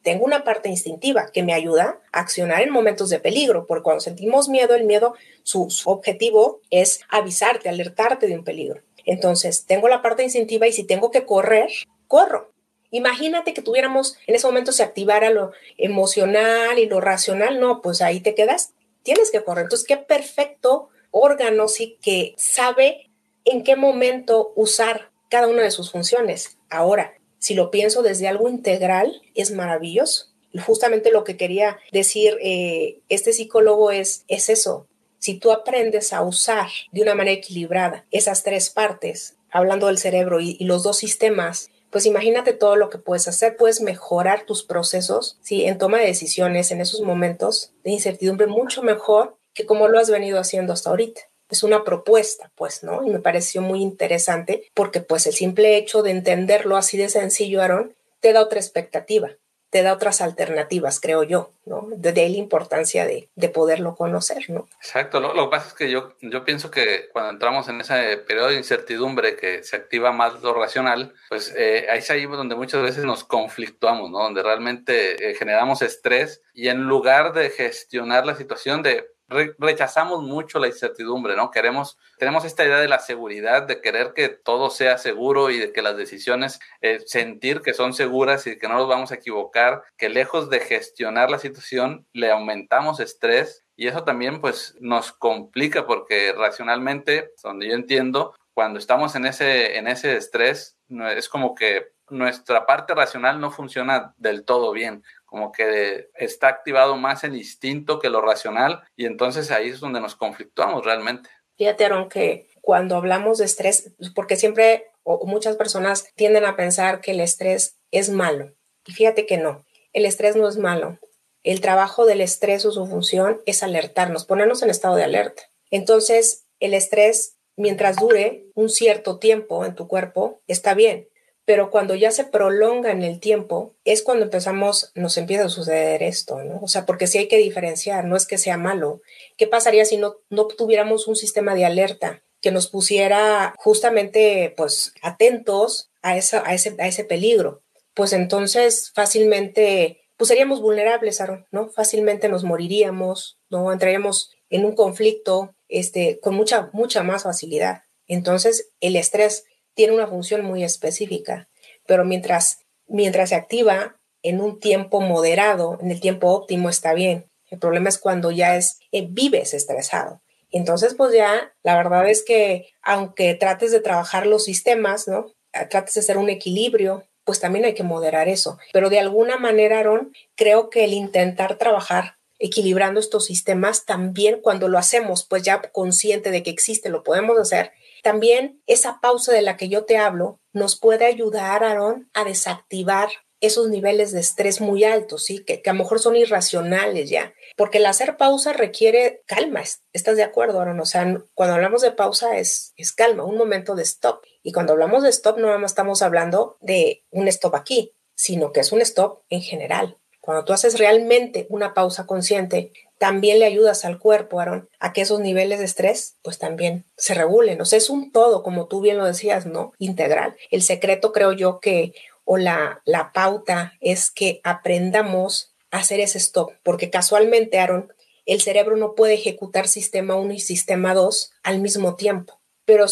tengo 0.03 0.23
una 0.23 0.43
parte 0.43 0.69
instintiva 0.69 1.31
que 1.33 1.43
me 1.43 1.53
ayuda 1.53 1.99
a 2.11 2.19
accionar 2.19 2.61
en 2.61 2.71
momentos 2.71 3.09
de 3.09 3.19
peligro, 3.19 3.65
porque 3.65 3.83
cuando 3.83 4.01
sentimos 4.01 4.49
miedo, 4.49 4.75
el 4.75 4.83
miedo, 4.83 5.15
su, 5.43 5.67
objetivo 5.85 6.61
es 6.69 7.01
avisarte, 7.09 7.69
alertarte 7.69 8.27
de 8.27 8.37
un 8.37 8.43
peligro. 8.43 8.81
Entonces, 9.05 9.65
tengo 9.65 9.87
la 9.87 10.01
parte 10.01 10.23
instintiva 10.23 10.67
y 10.67 10.73
si 10.73 10.83
tengo 10.83 11.11
que 11.11 11.25
correr, 11.25 11.69
corro. 12.07 12.51
Imagínate 12.91 13.53
que 13.53 13.61
tuviéramos, 13.61 14.17
en 14.27 14.35
ese 14.35 14.45
momento 14.47 14.71
se 14.71 14.83
activara 14.83 15.31
lo 15.31 15.51
emocional 15.77 16.77
y 16.77 16.85
lo 16.85 17.01
racional, 17.01 17.59
no, 17.59 17.81
pues 17.81 18.01
ahí 18.01 18.19
te 18.19 18.35
quedas 18.35 18.73
tienes 19.05 19.31
que 19.31 19.43
correr. 19.43 19.63
Entonces, 19.63 19.87
qué 19.87 19.95
perfecto 19.95 20.89
órgano 21.11 21.69
sí 21.69 21.97
que 22.01 22.33
sabe 22.37 23.09
en 23.45 23.63
qué 23.63 23.77
momento 23.77 24.51
usar 24.55 25.11
cada 25.29 25.47
una 25.47 25.61
de 25.61 25.71
sus 25.71 25.91
funciones. 25.91 26.57
Ahora, 26.69 27.13
si 27.45 27.53
lo 27.53 27.69
pienso 27.69 28.01
desde 28.01 28.27
algo 28.27 28.49
integral, 28.49 29.21
es 29.35 29.51
maravilloso. 29.51 30.33
Justamente 30.65 31.11
lo 31.11 31.23
que 31.23 31.37
quería 31.37 31.77
decir 31.91 32.39
eh, 32.41 33.01
este 33.07 33.33
psicólogo 33.33 33.91
es, 33.91 34.25
es 34.27 34.49
eso. 34.49 34.87
Si 35.19 35.35
tú 35.35 35.51
aprendes 35.51 36.11
a 36.11 36.23
usar 36.23 36.69
de 36.91 37.03
una 37.03 37.13
manera 37.13 37.37
equilibrada 37.37 38.07
esas 38.09 38.41
tres 38.41 38.71
partes, 38.71 39.35
hablando 39.51 39.85
del 39.85 39.99
cerebro 39.99 40.41
y, 40.41 40.57
los 40.63 40.81
dos 40.81 40.97
sistemas, 40.97 41.69
pues 41.91 42.07
imagínate 42.07 42.53
todo 42.53 42.77
lo 42.77 42.89
que 42.89 42.97
puedes 42.97 43.27
hacer, 43.27 43.57
puedes 43.57 43.79
mejorar 43.79 44.47
tus 44.47 44.63
procesos, 44.63 45.37
¿sí? 45.43 45.65
En 45.65 45.77
toma 45.77 45.99
de 45.99 46.07
decisiones, 46.07 46.71
en 46.71 46.81
esos 46.81 47.01
momentos 47.01 47.73
de 47.83 47.91
incertidumbre, 47.91 48.47
mucho 48.47 48.81
mejor 48.81 49.37
que 49.53 49.67
como 49.67 49.87
lo 49.87 49.99
has 49.99 50.09
venido 50.09 50.39
haciendo 50.39 50.73
hasta 50.73 50.89
ahorita 50.89 51.21
es 51.49 51.63
una 51.63 51.83
propuesta, 51.83 52.51
pues, 52.55 52.83
¿no? 52.83 53.03
Y 53.03 53.09
me 53.09 53.19
pareció 53.19 53.61
muy 53.61 53.81
interesante 53.81 54.69
porque 54.73 55.01
pues 55.01 55.27
el 55.27 55.33
simple 55.33 55.77
hecho 55.77 56.01
de 56.01 56.11
entenderlo 56.11 56.77
así 56.77 56.97
de 56.97 57.09
sencillo, 57.09 57.61
Aaron, 57.61 57.95
te 58.19 58.33
da 58.33 58.41
otra 58.41 58.59
expectativa, 58.59 59.29
te 59.69 59.83
da 59.83 59.93
otras 59.93 60.21
alternativas, 60.21 60.99
creo 60.99 61.23
yo, 61.23 61.51
¿no? 61.65 61.87
De, 61.95 62.09
ahí 62.21 62.31
la 62.31 62.37
importancia 62.37 63.05
de, 63.05 63.29
poderlo 63.49 63.95
conocer, 63.95 64.49
¿no? 64.49 64.67
Exacto, 64.79 65.19
lo, 65.19 65.33
lo, 65.33 65.45
que 65.45 65.57
pasa 65.57 65.67
es 65.67 65.73
que 65.73 65.91
yo, 65.91 66.15
yo 66.21 66.43
pienso 66.43 66.71
que 66.71 67.09
cuando 67.11 67.31
entramos 67.31 67.67
en 67.67 67.81
ese 67.81 68.17
periodo 68.17 68.47
de 68.47 68.55
incertidumbre 68.55 69.35
que 69.35 69.63
se 69.63 69.75
activa 69.75 70.11
más 70.11 70.41
lo 70.41 70.53
racional, 70.53 71.13
pues 71.29 71.53
eh, 71.57 71.87
ahí 71.91 71.99
es 71.99 72.09
ahí 72.09 72.25
donde 72.25 72.55
muchas 72.55 72.81
veces 72.81 73.03
nos 73.03 73.23
conflictuamos, 73.23 74.09
¿no? 74.09 74.19
Donde 74.19 74.41
realmente 74.41 75.29
eh, 75.29 75.35
generamos 75.35 75.81
estrés 75.81 76.41
y 76.53 76.69
en 76.69 76.83
lugar 76.83 77.33
de 77.33 77.49
gestionar 77.49 78.25
la 78.25 78.35
situación 78.35 78.81
de 78.81 79.14
rechazamos 79.27 80.23
mucho 80.23 80.59
la 80.59 80.67
incertidumbre, 80.67 81.35
¿no? 81.35 81.51
Queremos, 81.51 81.97
tenemos 82.17 82.45
esta 82.45 82.63
idea 82.63 82.77
de 82.77 82.87
la 82.87 82.99
seguridad, 82.99 83.63
de 83.63 83.81
querer 83.81 84.13
que 84.13 84.29
todo 84.29 84.69
sea 84.69 84.97
seguro 84.97 85.49
y 85.49 85.57
de 85.59 85.73
que 85.73 85.81
las 85.81 85.97
decisiones, 85.97 86.59
eh, 86.81 86.99
sentir 87.05 87.61
que 87.61 87.73
son 87.73 87.93
seguras 87.93 88.45
y 88.47 88.57
que 88.57 88.67
no 88.67 88.75
nos 88.75 88.87
vamos 88.87 89.11
a 89.11 89.15
equivocar, 89.15 89.83
que 89.97 90.09
lejos 90.09 90.49
de 90.49 90.59
gestionar 90.59 91.31
la 91.31 91.39
situación, 91.39 92.05
le 92.13 92.31
aumentamos 92.31 92.99
estrés 92.99 93.65
y 93.75 93.87
eso 93.87 94.03
también 94.03 94.41
pues 94.41 94.75
nos 94.79 95.11
complica 95.11 95.85
porque 95.85 96.33
racionalmente, 96.33 97.31
donde 97.43 97.67
yo 97.67 97.73
entiendo, 97.73 98.35
cuando 98.53 98.79
estamos 98.79 99.15
en 99.15 99.25
ese, 99.25 99.77
en 99.77 99.87
ese 99.87 100.15
estrés, 100.15 100.77
es 100.89 101.27
como 101.27 101.55
que 101.55 101.93
nuestra 102.09 102.65
parte 102.65 102.93
racional 102.93 103.39
no 103.39 103.51
funciona 103.51 104.13
del 104.17 104.45
todo 104.45 104.71
bien 104.71 105.03
como 105.35 105.51
que 105.51 106.11
está 106.15 106.47
activado 106.47 106.95
más 106.95 107.25
el 107.25 107.35
instinto 107.35 107.99
que 107.99 108.09
lo 108.09 108.21
racional 108.21 108.83
y 108.95 109.05
entonces 109.05 109.51
ahí 109.51 109.67
es 109.67 109.81
donde 109.81 109.99
nos 109.99 110.15
conflictuamos 110.15 110.85
realmente. 110.85 111.29
Fíjate, 111.57 111.83
Aaron, 111.83 112.07
que 112.07 112.47
cuando 112.61 112.95
hablamos 112.95 113.39
de 113.39 113.43
estrés, 113.43 113.91
porque 114.15 114.37
siempre 114.37 114.85
muchas 115.23 115.57
personas 115.57 116.07
tienden 116.15 116.45
a 116.45 116.55
pensar 116.55 117.01
que 117.01 117.11
el 117.11 117.19
estrés 117.19 117.75
es 117.91 118.09
malo. 118.09 118.53
Y 118.85 118.93
fíjate 118.93 119.25
que 119.25 119.37
no, 119.37 119.65
el 119.91 120.05
estrés 120.05 120.37
no 120.37 120.47
es 120.47 120.55
malo. 120.55 120.99
El 121.43 121.59
trabajo 121.59 122.05
del 122.05 122.21
estrés 122.21 122.65
o 122.65 122.71
su 122.71 122.87
función 122.87 123.41
es 123.45 123.61
alertarnos, 123.61 124.23
ponernos 124.23 124.63
en 124.63 124.69
estado 124.69 124.95
de 124.95 125.03
alerta. 125.03 125.43
Entonces, 125.69 126.45
el 126.61 126.73
estrés, 126.73 127.35
mientras 127.57 127.97
dure 127.97 128.45
un 128.55 128.69
cierto 128.69 129.19
tiempo 129.19 129.65
en 129.65 129.75
tu 129.75 129.89
cuerpo, 129.89 130.39
está 130.47 130.75
bien 130.75 131.09
pero 131.45 131.69
cuando 131.69 131.93
ya 131.93 132.11
se 132.11 132.25
prolonga 132.25 132.91
en 132.91 133.03
el 133.03 133.19
tiempo, 133.19 133.75
es 133.85 134.01
cuando 134.01 134.25
empezamos, 134.25 134.91
nos 134.95 135.17
empieza 135.17 135.45
a 135.45 135.49
suceder 135.49 136.01
esto, 136.01 136.43
¿no? 136.43 136.59
O 136.61 136.67
sea, 136.67 136.87
porque 136.87 137.05
sí 137.05 137.19
hay 137.19 137.27
que 137.27 137.37
diferenciar, 137.37 138.05
no 138.05 138.15
es 138.15 138.25
que 138.25 138.39
sea 138.39 138.57
malo. 138.57 139.01
¿Qué 139.37 139.45
pasaría 139.45 139.85
si 139.85 139.97
no, 139.97 140.15
no 140.29 140.47
tuviéramos 140.47 141.07
un 141.07 141.15
sistema 141.15 141.53
de 141.53 141.65
alerta 141.65 142.23
que 142.41 142.51
nos 142.51 142.67
pusiera 142.67 143.53
justamente, 143.57 144.53
pues, 144.57 144.93
atentos 145.03 145.91
a, 146.01 146.17
esa, 146.17 146.43
a, 146.45 146.55
ese, 146.55 146.75
a 146.79 146.87
ese 146.87 147.03
peligro? 147.05 147.61
Pues 147.93 148.11
entonces 148.11 148.91
fácilmente, 148.93 150.01
pues 150.17 150.27
seríamos 150.27 150.61
vulnerables, 150.61 151.21
¿no? 151.51 151.69
Fácilmente 151.69 152.27
nos 152.27 152.43
moriríamos, 152.43 153.37
¿no? 153.49 153.71
Entraríamos 153.71 154.31
en 154.49 154.65
un 154.65 154.75
conflicto, 154.75 155.55
este, 155.69 156.19
con 156.19 156.33
mucha, 156.33 156.69
mucha 156.73 157.03
más 157.03 157.23
facilidad. 157.23 157.83
Entonces, 158.07 158.71
el 158.81 158.95
estrés 158.95 159.45
tiene 159.75 159.93
una 159.93 160.07
función 160.07 160.43
muy 160.43 160.63
específica, 160.63 161.47
pero 161.85 162.05
mientras, 162.05 162.59
mientras 162.87 163.29
se 163.29 163.35
activa 163.35 163.97
en 164.23 164.41
un 164.41 164.59
tiempo 164.59 165.01
moderado, 165.01 165.77
en 165.81 165.91
el 165.91 165.99
tiempo 165.99 166.29
óptimo 166.29 166.69
está 166.69 166.93
bien. 166.93 167.29
El 167.51 167.59
problema 167.59 167.89
es 167.89 167.99
cuando 167.99 168.31
ya 168.31 168.57
es, 168.57 168.79
eh, 168.91 169.05
vives 169.07 169.53
estresado. 169.53 170.21
Entonces, 170.51 170.95
pues 170.95 171.13
ya, 171.13 171.53
la 171.63 171.75
verdad 171.75 172.09
es 172.09 172.23
que 172.23 172.69
aunque 172.81 173.35
trates 173.35 173.71
de 173.71 173.81
trabajar 173.81 174.25
los 174.25 174.45
sistemas, 174.45 175.07
¿no? 175.07 175.33
Trates 175.69 175.93
de 175.93 175.99
hacer 175.99 176.17
un 176.17 176.29
equilibrio, 176.29 177.03
pues 177.23 177.39
también 177.39 177.65
hay 177.65 177.73
que 177.73 177.83
moderar 177.83 178.29
eso. 178.29 178.57
Pero 178.71 178.89
de 178.89 178.99
alguna 178.99 179.37
manera, 179.37 179.79
Aaron, 179.79 180.13
creo 180.35 180.69
que 180.69 180.85
el 180.85 180.93
intentar 180.93 181.57
trabajar 181.57 182.17
equilibrando 182.39 182.99
estos 182.99 183.25
sistemas 183.25 183.85
también 183.85 184.39
cuando 184.41 184.67
lo 184.67 184.77
hacemos, 184.77 185.25
pues 185.25 185.43
ya 185.43 185.61
consciente 185.71 186.31
de 186.31 186.43
que 186.43 186.51
existe, 186.51 186.89
lo 186.89 187.03
podemos 187.03 187.39
hacer, 187.39 187.71
también 188.05 188.61
esa 188.67 188.99
pausa 189.01 189.33
de 189.33 189.41
la 189.41 189.57
que 189.57 189.67
yo 189.67 189.85
te 189.85 189.97
hablo 189.97 190.39
nos 190.53 190.79
puede 190.79 191.07
ayudar, 191.07 191.63
Aaron, 191.63 192.07
a 192.13 192.23
desactivar 192.23 193.09
esos 193.41 193.67
niveles 193.67 194.11
de 194.11 194.19
estrés 194.19 194.61
muy 194.61 194.83
altos, 194.83 195.23
¿sí? 195.23 195.43
Que, 195.43 195.59
a 195.65 195.73
lo 195.73 195.79
mejor 195.79 195.99
son 195.99 196.15
irracionales 196.15 197.09
ya, 197.09 197.33
porque 197.57 197.79
el 197.79 197.85
hacer 197.87 198.15
pausa 198.15 198.53
requiere 198.53 199.23
calma, 199.25 199.63
¿estás 199.91 200.17
de 200.17 200.23
acuerdo, 200.23 200.61
Aaron? 200.61 200.79
O 200.79 200.85
sea, 200.85 201.19
cuando 201.33 201.55
hablamos 201.55 201.81
de 201.81 201.93
pausa 201.93 202.37
es, 202.37 202.73
es 202.77 202.93
calma, 202.93 203.23
un 203.23 203.39
momento 203.39 203.73
de 203.73 203.81
stop. 203.81 204.21
Y 204.43 204.51
cuando 204.51 204.73
hablamos 204.73 205.01
de 205.01 205.09
stop 205.09 205.39
no 205.39 205.65
estamos 205.65 206.03
hablando 206.03 206.57
de 206.61 207.05
un 207.09 207.27
stop 207.27 207.55
aquí, 207.55 207.91
sino 208.13 208.51
que 208.51 208.59
es 208.59 208.71
un 208.71 208.81
stop 208.81 209.23
en 209.29 209.41
general. 209.41 209.97
Cuando 210.21 210.45
tú 210.45 210.53
haces 210.53 210.77
realmente 210.77 211.47
una 211.49 211.73
pausa 211.73 212.05
consciente, 212.05 212.71
también 212.97 213.39
le 213.39 213.45
ayudas 213.45 213.85
al 213.85 213.99
cuerpo, 213.99 214.39
Aaron, 214.39 214.69
a 214.79 214.93
que 214.93 215.01
esos 215.01 215.19
niveles 215.19 215.59
de 215.59 215.65
estrés 215.65 216.15
pues 216.21 216.39
también 216.39 216.85
se 216.97 217.13
regulen. 217.13 217.59
O 217.61 217.65
sea, 217.65 217.77
es 217.77 217.89
un 217.89 218.11
todo, 218.11 218.43
como 218.43 218.67
tú 218.67 218.81
bien 218.81 218.97
lo 218.97 219.05
decías, 219.05 219.45
¿no? 219.45 219.73
Integral. 219.79 220.35
El 220.49 220.61
secreto 220.61 221.11
creo 221.11 221.33
yo 221.33 221.59
que, 221.59 221.93
o 222.23 222.37
la, 222.37 222.81
la 222.85 223.11
pauta 223.11 223.73
es 223.81 224.11
que 224.11 224.39
aprendamos 224.43 225.53
a 225.71 225.79
hacer 225.79 225.99
ese 225.99 226.17
stop, 226.17 226.53
porque 226.63 226.89
casualmente, 226.89 227.59
Aaron, 227.59 227.93
el 228.25 228.41
cerebro 228.41 228.75
no 228.77 228.95
puede 228.95 229.13
ejecutar 229.13 229.67
sistema 229.67 230.15
1 230.15 230.33
y 230.33 230.39
sistema 230.39 230.93
2 230.93 231.31
al 231.43 231.59
mismo 231.59 231.95
tiempo. 231.95 232.41
Pero, 232.65 232.85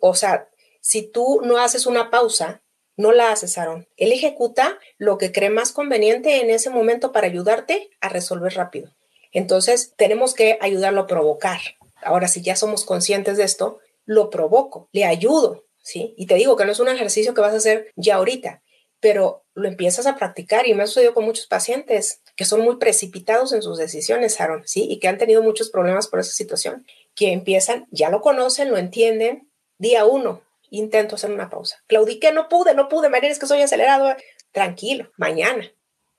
o 0.00 0.14
sea, 0.14 0.48
si 0.80 1.02
tú 1.02 1.40
no 1.42 1.58
haces 1.58 1.86
una 1.86 2.10
pausa, 2.10 2.62
no 2.96 3.12
la 3.12 3.32
haces, 3.32 3.58
Aaron. 3.58 3.88
Él 3.96 4.12
ejecuta 4.12 4.78
lo 4.96 5.18
que 5.18 5.32
cree 5.32 5.50
más 5.50 5.72
conveniente 5.72 6.40
en 6.40 6.50
ese 6.50 6.70
momento 6.70 7.12
para 7.12 7.26
ayudarte 7.26 7.90
a 8.00 8.08
resolver 8.08 8.54
rápido. 8.54 8.95
Entonces, 9.36 9.92
tenemos 9.98 10.32
que 10.32 10.56
ayudarlo 10.62 11.02
a 11.02 11.06
provocar. 11.06 11.60
Ahora, 12.02 12.26
si 12.26 12.40
ya 12.40 12.56
somos 12.56 12.86
conscientes 12.86 13.36
de 13.36 13.44
esto, 13.44 13.80
lo 14.06 14.30
provoco, 14.30 14.88
le 14.92 15.04
ayudo, 15.04 15.66
¿sí? 15.82 16.14
Y 16.16 16.24
te 16.24 16.36
digo 16.36 16.56
que 16.56 16.64
no 16.64 16.72
es 16.72 16.80
un 16.80 16.88
ejercicio 16.88 17.34
que 17.34 17.42
vas 17.42 17.52
a 17.52 17.58
hacer 17.58 17.92
ya 17.96 18.14
ahorita, 18.14 18.62
pero 18.98 19.44
lo 19.52 19.68
empiezas 19.68 20.06
a 20.06 20.16
practicar 20.16 20.66
y 20.66 20.72
me 20.72 20.84
ha 20.84 20.86
sucedido 20.86 21.12
con 21.12 21.26
muchos 21.26 21.48
pacientes 21.48 22.22
que 22.34 22.46
son 22.46 22.62
muy 22.62 22.76
precipitados 22.76 23.52
en 23.52 23.60
sus 23.60 23.76
decisiones, 23.76 24.40
Aaron, 24.40 24.66
¿sí? 24.66 24.86
Y 24.88 25.00
que 25.00 25.08
han 25.08 25.18
tenido 25.18 25.42
muchos 25.42 25.68
problemas 25.68 26.08
por 26.08 26.20
esa 26.20 26.32
situación, 26.32 26.86
que 27.14 27.32
empiezan, 27.32 27.86
ya 27.90 28.08
lo 28.08 28.22
conocen, 28.22 28.70
lo 28.70 28.78
entienden, 28.78 29.50
día 29.76 30.06
uno, 30.06 30.40
intento 30.70 31.16
hacer 31.16 31.30
una 31.30 31.50
pausa. 31.50 31.84
Claudique, 31.88 32.32
no 32.32 32.48
pude, 32.48 32.72
no 32.72 32.88
pude, 32.88 33.10
María, 33.10 33.28
es 33.28 33.38
que 33.38 33.46
soy 33.46 33.60
acelerado. 33.60 34.16
Tranquilo, 34.50 35.10
mañana. 35.18 35.70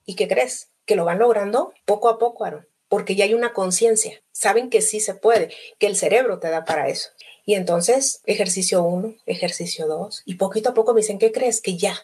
¿Y 0.06 0.16
qué 0.16 0.28
crees? 0.28 0.70
Que 0.86 0.96
lo 0.96 1.04
van 1.04 1.18
logrando 1.18 1.74
poco 1.84 2.10
a 2.10 2.20
poco, 2.20 2.46
Aaron 2.46 2.68
porque 2.90 3.16
ya 3.16 3.26
hay 3.26 3.34
una 3.34 3.54
conciencia, 3.54 4.22
saben 4.32 4.70
que 4.70 4.82
sí 4.82 5.00
se 5.00 5.14
puede, 5.14 5.52
que 5.80 5.88
el 5.88 5.96
cerebro 5.96 6.40
te 6.40 6.50
da 6.50 6.66
para 6.66 6.90
eso. 6.90 7.10
Y 7.46 7.56
entonces, 7.56 8.22
ejercicio 8.26 8.84
uno, 8.84 9.16
ejercicio 9.26 9.88
dos, 9.88 10.22
y 10.26 10.36
poquito 10.36 10.70
a 10.70 10.74
poco 10.74 10.94
me 10.94 11.02
dicen, 11.02 11.20
¿qué 11.20 11.32
crees? 11.32 11.62
Que 11.62 11.78
ya 11.78 11.98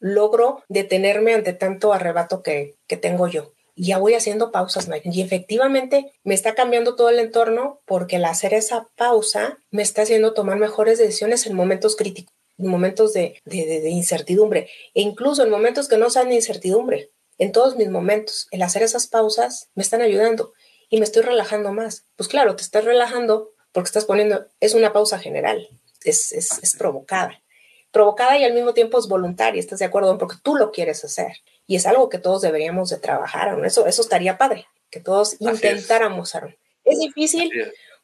logro 0.00 0.62
detenerme 0.68 1.34
ante 1.34 1.52
tanto 1.52 1.92
arrebato 1.92 2.42
que, 2.42 2.76
que 2.86 2.96
tengo 2.96 3.28
yo. 3.28 3.52
Ya 3.76 3.98
voy 3.98 4.14
haciendo 4.14 4.50
pausas, 4.50 4.88
Y 5.04 5.22
efectivamente 5.22 6.12
me 6.24 6.34
está 6.34 6.56
cambiando 6.56 6.96
todo 6.96 7.10
el 7.10 7.20
entorno 7.20 7.80
porque 7.84 8.16
el 8.16 8.24
hacer 8.24 8.54
esa 8.54 8.88
pausa 8.96 9.58
me 9.70 9.82
está 9.82 10.02
haciendo 10.02 10.34
tomar 10.34 10.58
mejores 10.58 10.98
decisiones 10.98 11.46
en 11.46 11.54
momentos 11.54 11.94
críticos, 11.94 12.34
en 12.56 12.66
momentos 12.66 13.12
de, 13.12 13.40
de, 13.44 13.80
de 13.80 13.90
incertidumbre, 13.90 14.68
e 14.94 15.02
incluso 15.02 15.44
en 15.44 15.50
momentos 15.50 15.86
que 15.86 15.96
no 15.96 16.10
sean 16.10 16.28
de 16.28 16.34
incertidumbre 16.34 17.10
en 17.38 17.52
todos 17.52 17.76
mis 17.76 17.88
momentos. 17.88 18.48
El 18.50 18.62
hacer 18.62 18.82
esas 18.82 19.06
pausas 19.06 19.70
me 19.74 19.82
están 19.82 20.02
ayudando 20.02 20.52
y 20.90 20.98
me 20.98 21.04
estoy 21.04 21.22
relajando 21.22 21.72
más. 21.72 22.04
Pues 22.16 22.28
claro, 22.28 22.56
te 22.56 22.62
estás 22.62 22.84
relajando 22.84 23.50
porque 23.72 23.88
estás 23.88 24.04
poniendo, 24.04 24.46
es 24.60 24.74
una 24.74 24.92
pausa 24.92 25.18
general, 25.18 25.68
es, 26.04 26.32
es, 26.32 26.76
provocada. 26.76 27.42
Provocada 27.90 28.36
y 28.38 28.44
al 28.44 28.54
mismo 28.54 28.74
tiempo 28.74 28.98
es 28.98 29.08
voluntaria, 29.08 29.60
¿estás 29.60 29.78
de 29.78 29.84
acuerdo? 29.84 30.18
Porque 30.18 30.36
tú 30.42 30.56
lo 30.56 30.72
quieres 30.72 31.04
hacer. 31.04 31.38
Y 31.66 31.76
es 31.76 31.86
algo 31.86 32.08
que 32.08 32.18
todos 32.18 32.42
deberíamos 32.42 32.90
de 32.90 32.98
trabajar, 32.98 33.58
Eso, 33.64 33.86
eso 33.86 34.02
estaría 34.02 34.38
padre, 34.38 34.66
que 34.90 35.00
todos 35.00 35.36
intentáramos, 35.40 36.32
¿Es 36.84 36.98
difícil? 36.98 37.50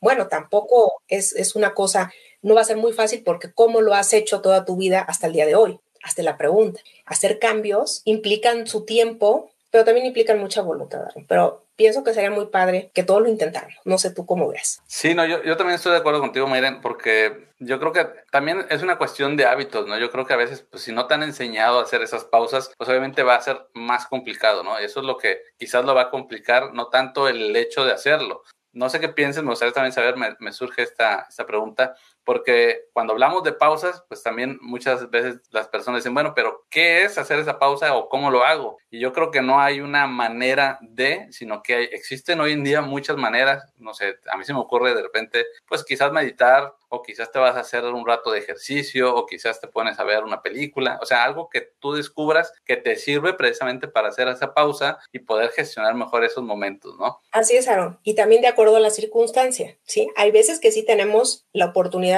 Bueno, 0.00 0.28
tampoco 0.28 1.02
es, 1.08 1.34
es 1.34 1.56
una 1.56 1.72
cosa, 1.72 2.12
no 2.42 2.54
va 2.54 2.60
a 2.60 2.64
ser 2.64 2.76
muy 2.76 2.92
fácil 2.92 3.22
porque 3.24 3.52
cómo 3.52 3.80
lo 3.80 3.94
has 3.94 4.12
hecho 4.12 4.42
toda 4.42 4.66
tu 4.66 4.76
vida 4.76 5.00
hasta 5.00 5.26
el 5.26 5.32
día 5.32 5.46
de 5.46 5.54
hoy. 5.54 5.80
Hasta 6.04 6.22
la 6.22 6.36
pregunta. 6.36 6.80
Hacer 7.06 7.38
cambios 7.38 8.02
implican 8.04 8.66
su 8.66 8.84
tiempo, 8.84 9.50
pero 9.70 9.84
también 9.84 10.06
implican 10.06 10.38
mucha 10.38 10.60
voluntad. 10.60 11.00
Pero 11.26 11.64
pienso 11.76 12.04
que 12.04 12.12
sería 12.12 12.30
muy 12.30 12.46
padre 12.46 12.90
que 12.92 13.02
todos 13.02 13.22
lo 13.22 13.28
intentaran. 13.28 13.70
No 13.86 13.96
sé 13.96 14.10
tú 14.10 14.26
cómo 14.26 14.48
ves. 14.48 14.82
Sí, 14.86 15.14
no, 15.14 15.24
yo, 15.24 15.42
yo 15.42 15.56
también 15.56 15.76
estoy 15.76 15.92
de 15.92 15.98
acuerdo 15.98 16.20
contigo, 16.20 16.46
Mayren, 16.46 16.82
porque 16.82 17.48
yo 17.58 17.80
creo 17.80 17.92
que 17.92 18.06
también 18.30 18.66
es 18.68 18.82
una 18.82 18.98
cuestión 18.98 19.36
de 19.38 19.46
hábitos, 19.46 19.86
¿no? 19.86 19.98
Yo 19.98 20.10
creo 20.10 20.26
que 20.26 20.34
a 20.34 20.36
veces, 20.36 20.60
pues 20.70 20.82
si 20.82 20.92
no 20.92 21.06
te 21.06 21.14
han 21.14 21.22
enseñado 21.22 21.78
a 21.78 21.82
hacer 21.82 22.02
esas 22.02 22.24
pausas, 22.24 22.70
pues 22.76 22.88
obviamente 22.90 23.22
va 23.22 23.36
a 23.36 23.40
ser 23.40 23.66
más 23.72 24.06
complicado, 24.06 24.62
¿no? 24.62 24.76
Eso 24.78 25.00
es 25.00 25.06
lo 25.06 25.16
que 25.16 25.40
quizás 25.56 25.86
lo 25.86 25.94
va 25.94 26.02
a 26.02 26.10
complicar, 26.10 26.74
no 26.74 26.88
tanto 26.88 27.28
el 27.28 27.56
hecho 27.56 27.86
de 27.86 27.92
hacerlo. 27.92 28.42
No 28.72 28.90
sé 28.90 29.00
qué 29.00 29.08
pienses, 29.08 29.42
me 29.42 29.50
gustaría 29.50 29.72
también 29.72 29.92
saber, 29.92 30.16
me, 30.16 30.36
me 30.38 30.52
surge 30.52 30.82
esta, 30.82 31.26
esta 31.28 31.46
pregunta 31.46 31.96
porque 32.24 32.86
cuando 32.92 33.12
hablamos 33.12 33.42
de 33.42 33.52
pausas, 33.52 34.04
pues 34.08 34.22
también 34.22 34.58
muchas 34.60 35.10
veces 35.10 35.40
las 35.50 35.68
personas 35.68 36.00
dicen, 36.00 36.14
bueno, 36.14 36.32
pero 36.34 36.64
¿qué 36.70 37.02
es 37.02 37.18
hacer 37.18 37.38
esa 37.38 37.58
pausa 37.58 37.94
o 37.94 38.08
cómo 38.08 38.30
lo 38.30 38.44
hago? 38.44 38.78
Y 38.90 39.00
yo 39.00 39.12
creo 39.12 39.30
que 39.30 39.42
no 39.42 39.60
hay 39.60 39.80
una 39.80 40.06
manera 40.06 40.78
de, 40.80 41.26
sino 41.30 41.62
que 41.62 41.74
hay, 41.74 41.84
existen 41.92 42.40
hoy 42.40 42.52
en 42.52 42.64
día 42.64 42.80
muchas 42.80 43.16
maneras, 43.16 43.72
no 43.76 43.94
sé, 43.94 44.18
a 44.30 44.36
mí 44.36 44.44
se 44.44 44.54
me 44.54 44.60
ocurre 44.60 44.94
de 44.94 45.02
repente, 45.02 45.44
pues 45.66 45.84
quizás 45.84 46.12
meditar 46.12 46.72
o 46.88 47.02
quizás 47.02 47.30
te 47.32 47.38
vas 47.38 47.56
a 47.56 47.60
hacer 47.60 47.84
un 47.84 48.06
rato 48.06 48.30
de 48.30 48.38
ejercicio 48.38 49.14
o 49.14 49.26
quizás 49.26 49.60
te 49.60 49.66
pones 49.66 49.98
a 49.98 50.04
ver 50.04 50.22
una 50.22 50.42
película, 50.42 50.98
o 51.02 51.06
sea, 51.06 51.24
algo 51.24 51.48
que 51.48 51.60
tú 51.80 51.92
descubras 51.92 52.52
que 52.64 52.76
te 52.76 52.96
sirve 52.96 53.34
precisamente 53.34 53.88
para 53.88 54.08
hacer 54.08 54.28
esa 54.28 54.54
pausa 54.54 54.98
y 55.12 55.18
poder 55.18 55.50
gestionar 55.50 55.94
mejor 55.94 56.24
esos 56.24 56.44
momentos, 56.44 56.96
¿no? 56.98 57.20
Así 57.32 57.56
es, 57.56 57.68
Aaron, 57.68 57.98
y 58.02 58.14
también 58.14 58.42
de 58.42 58.48
acuerdo 58.48 58.76
a 58.76 58.80
la 58.80 58.90
circunstancia, 58.90 59.76
¿sí? 59.82 60.08
Hay 60.16 60.30
veces 60.30 60.60
que 60.60 60.70
sí 60.70 60.84
tenemos 60.84 61.46
la 61.52 61.66
oportunidad 61.66 62.13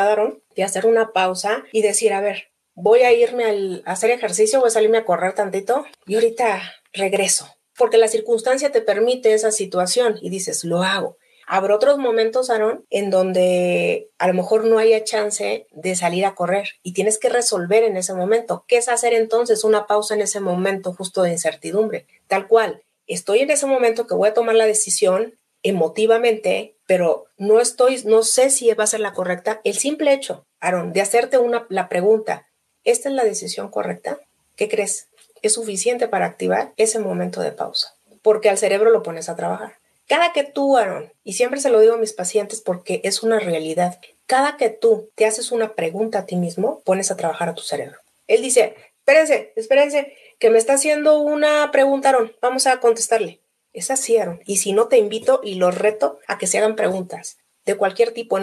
de 0.54 0.64
hacer 0.64 0.86
una 0.86 1.12
pausa 1.12 1.64
y 1.72 1.82
decir, 1.82 2.12
a 2.12 2.20
ver, 2.20 2.48
voy 2.74 3.00
a 3.00 3.12
irme 3.12 3.82
a 3.84 3.92
hacer 3.92 4.10
ejercicio, 4.10 4.60
voy 4.60 4.68
a 4.68 4.70
salirme 4.70 4.98
a 4.98 5.04
correr 5.04 5.34
tantito 5.34 5.86
y 6.06 6.14
ahorita 6.14 6.62
regreso, 6.92 7.56
porque 7.76 7.96
la 7.96 8.08
circunstancia 8.08 8.72
te 8.72 8.82
permite 8.82 9.32
esa 9.32 9.50
situación 9.50 10.18
y 10.20 10.30
dices, 10.30 10.64
lo 10.64 10.82
hago. 10.82 11.16
Habrá 11.48 11.76
otros 11.76 11.98
momentos, 11.98 12.50
Aaron, 12.50 12.84
en 12.90 13.10
donde 13.10 14.10
a 14.18 14.26
lo 14.26 14.34
mejor 14.34 14.64
no 14.64 14.78
haya 14.78 15.04
chance 15.04 15.68
de 15.70 15.94
salir 15.94 16.26
a 16.26 16.34
correr 16.34 16.70
y 16.82 16.92
tienes 16.92 17.18
que 17.18 17.28
resolver 17.28 17.84
en 17.84 17.96
ese 17.96 18.14
momento. 18.14 18.64
¿Qué 18.66 18.78
es 18.78 18.88
hacer 18.88 19.14
entonces 19.14 19.62
una 19.62 19.86
pausa 19.86 20.14
en 20.14 20.22
ese 20.22 20.40
momento 20.40 20.92
justo 20.92 21.22
de 21.22 21.30
incertidumbre? 21.30 22.06
Tal 22.26 22.48
cual, 22.48 22.82
estoy 23.06 23.40
en 23.40 23.50
ese 23.50 23.66
momento 23.66 24.08
que 24.08 24.16
voy 24.16 24.28
a 24.28 24.34
tomar 24.34 24.56
la 24.56 24.66
decisión 24.66 25.38
emotivamente 25.68 26.76
pero 26.86 27.26
no 27.36 27.60
estoy, 27.60 28.02
no 28.04 28.22
sé 28.22 28.50
si 28.50 28.70
va 28.72 28.84
a 28.84 28.88
ser 28.88 29.00
la 29.00 29.12
correcta. 29.12 29.60
El 29.64 29.76
simple 29.76 30.12
hecho, 30.12 30.46
Aaron, 30.60 30.92
de 30.92 31.00
hacerte 31.00 31.38
una, 31.38 31.66
la 31.68 31.88
pregunta, 31.88 32.46
¿esta 32.84 33.08
es 33.08 33.14
la 33.14 33.24
decisión 33.24 33.68
correcta? 33.70 34.18
¿Qué 34.54 34.68
crees? 34.68 35.08
Es 35.42 35.54
suficiente 35.54 36.08
para 36.08 36.26
activar 36.26 36.72
ese 36.76 36.98
momento 36.98 37.40
de 37.40 37.52
pausa, 37.52 37.94
porque 38.22 38.48
al 38.48 38.58
cerebro 38.58 38.90
lo 38.90 39.02
pones 39.02 39.28
a 39.28 39.36
trabajar. 39.36 39.78
Cada 40.08 40.32
que 40.32 40.44
tú, 40.44 40.76
Aaron, 40.76 41.12
y 41.24 41.32
siempre 41.32 41.60
se 41.60 41.70
lo 41.70 41.80
digo 41.80 41.94
a 41.94 41.98
mis 41.98 42.12
pacientes 42.12 42.60
porque 42.60 43.00
es 43.02 43.24
una 43.24 43.40
realidad, 43.40 43.98
cada 44.26 44.56
que 44.56 44.70
tú 44.70 45.10
te 45.16 45.26
haces 45.26 45.50
una 45.50 45.74
pregunta 45.74 46.20
a 46.20 46.26
ti 46.26 46.36
mismo, 46.36 46.80
pones 46.84 47.10
a 47.10 47.16
trabajar 47.16 47.48
a 47.48 47.54
tu 47.54 47.62
cerebro. 47.62 47.98
Él 48.28 48.42
dice, 48.42 48.76
espérense, 48.98 49.52
espérense, 49.56 50.16
que 50.38 50.50
me 50.50 50.58
está 50.58 50.74
haciendo 50.74 51.18
una 51.18 51.70
pregunta, 51.72 52.10
Aaron, 52.10 52.32
vamos 52.40 52.68
a 52.68 52.78
contestarle. 52.78 53.40
Es 53.76 53.90
así, 53.90 54.16
Aaron. 54.16 54.40
Y 54.46 54.56
si 54.56 54.72
no, 54.72 54.88
te 54.88 54.96
invito 54.96 55.40
y 55.44 55.56
los 55.56 55.76
reto 55.76 56.18
a 56.26 56.38
que 56.38 56.46
se 56.46 56.56
hagan 56.56 56.76
preguntas 56.76 57.36
de 57.66 57.76
cualquier 57.76 58.12
tipo. 58.12 58.38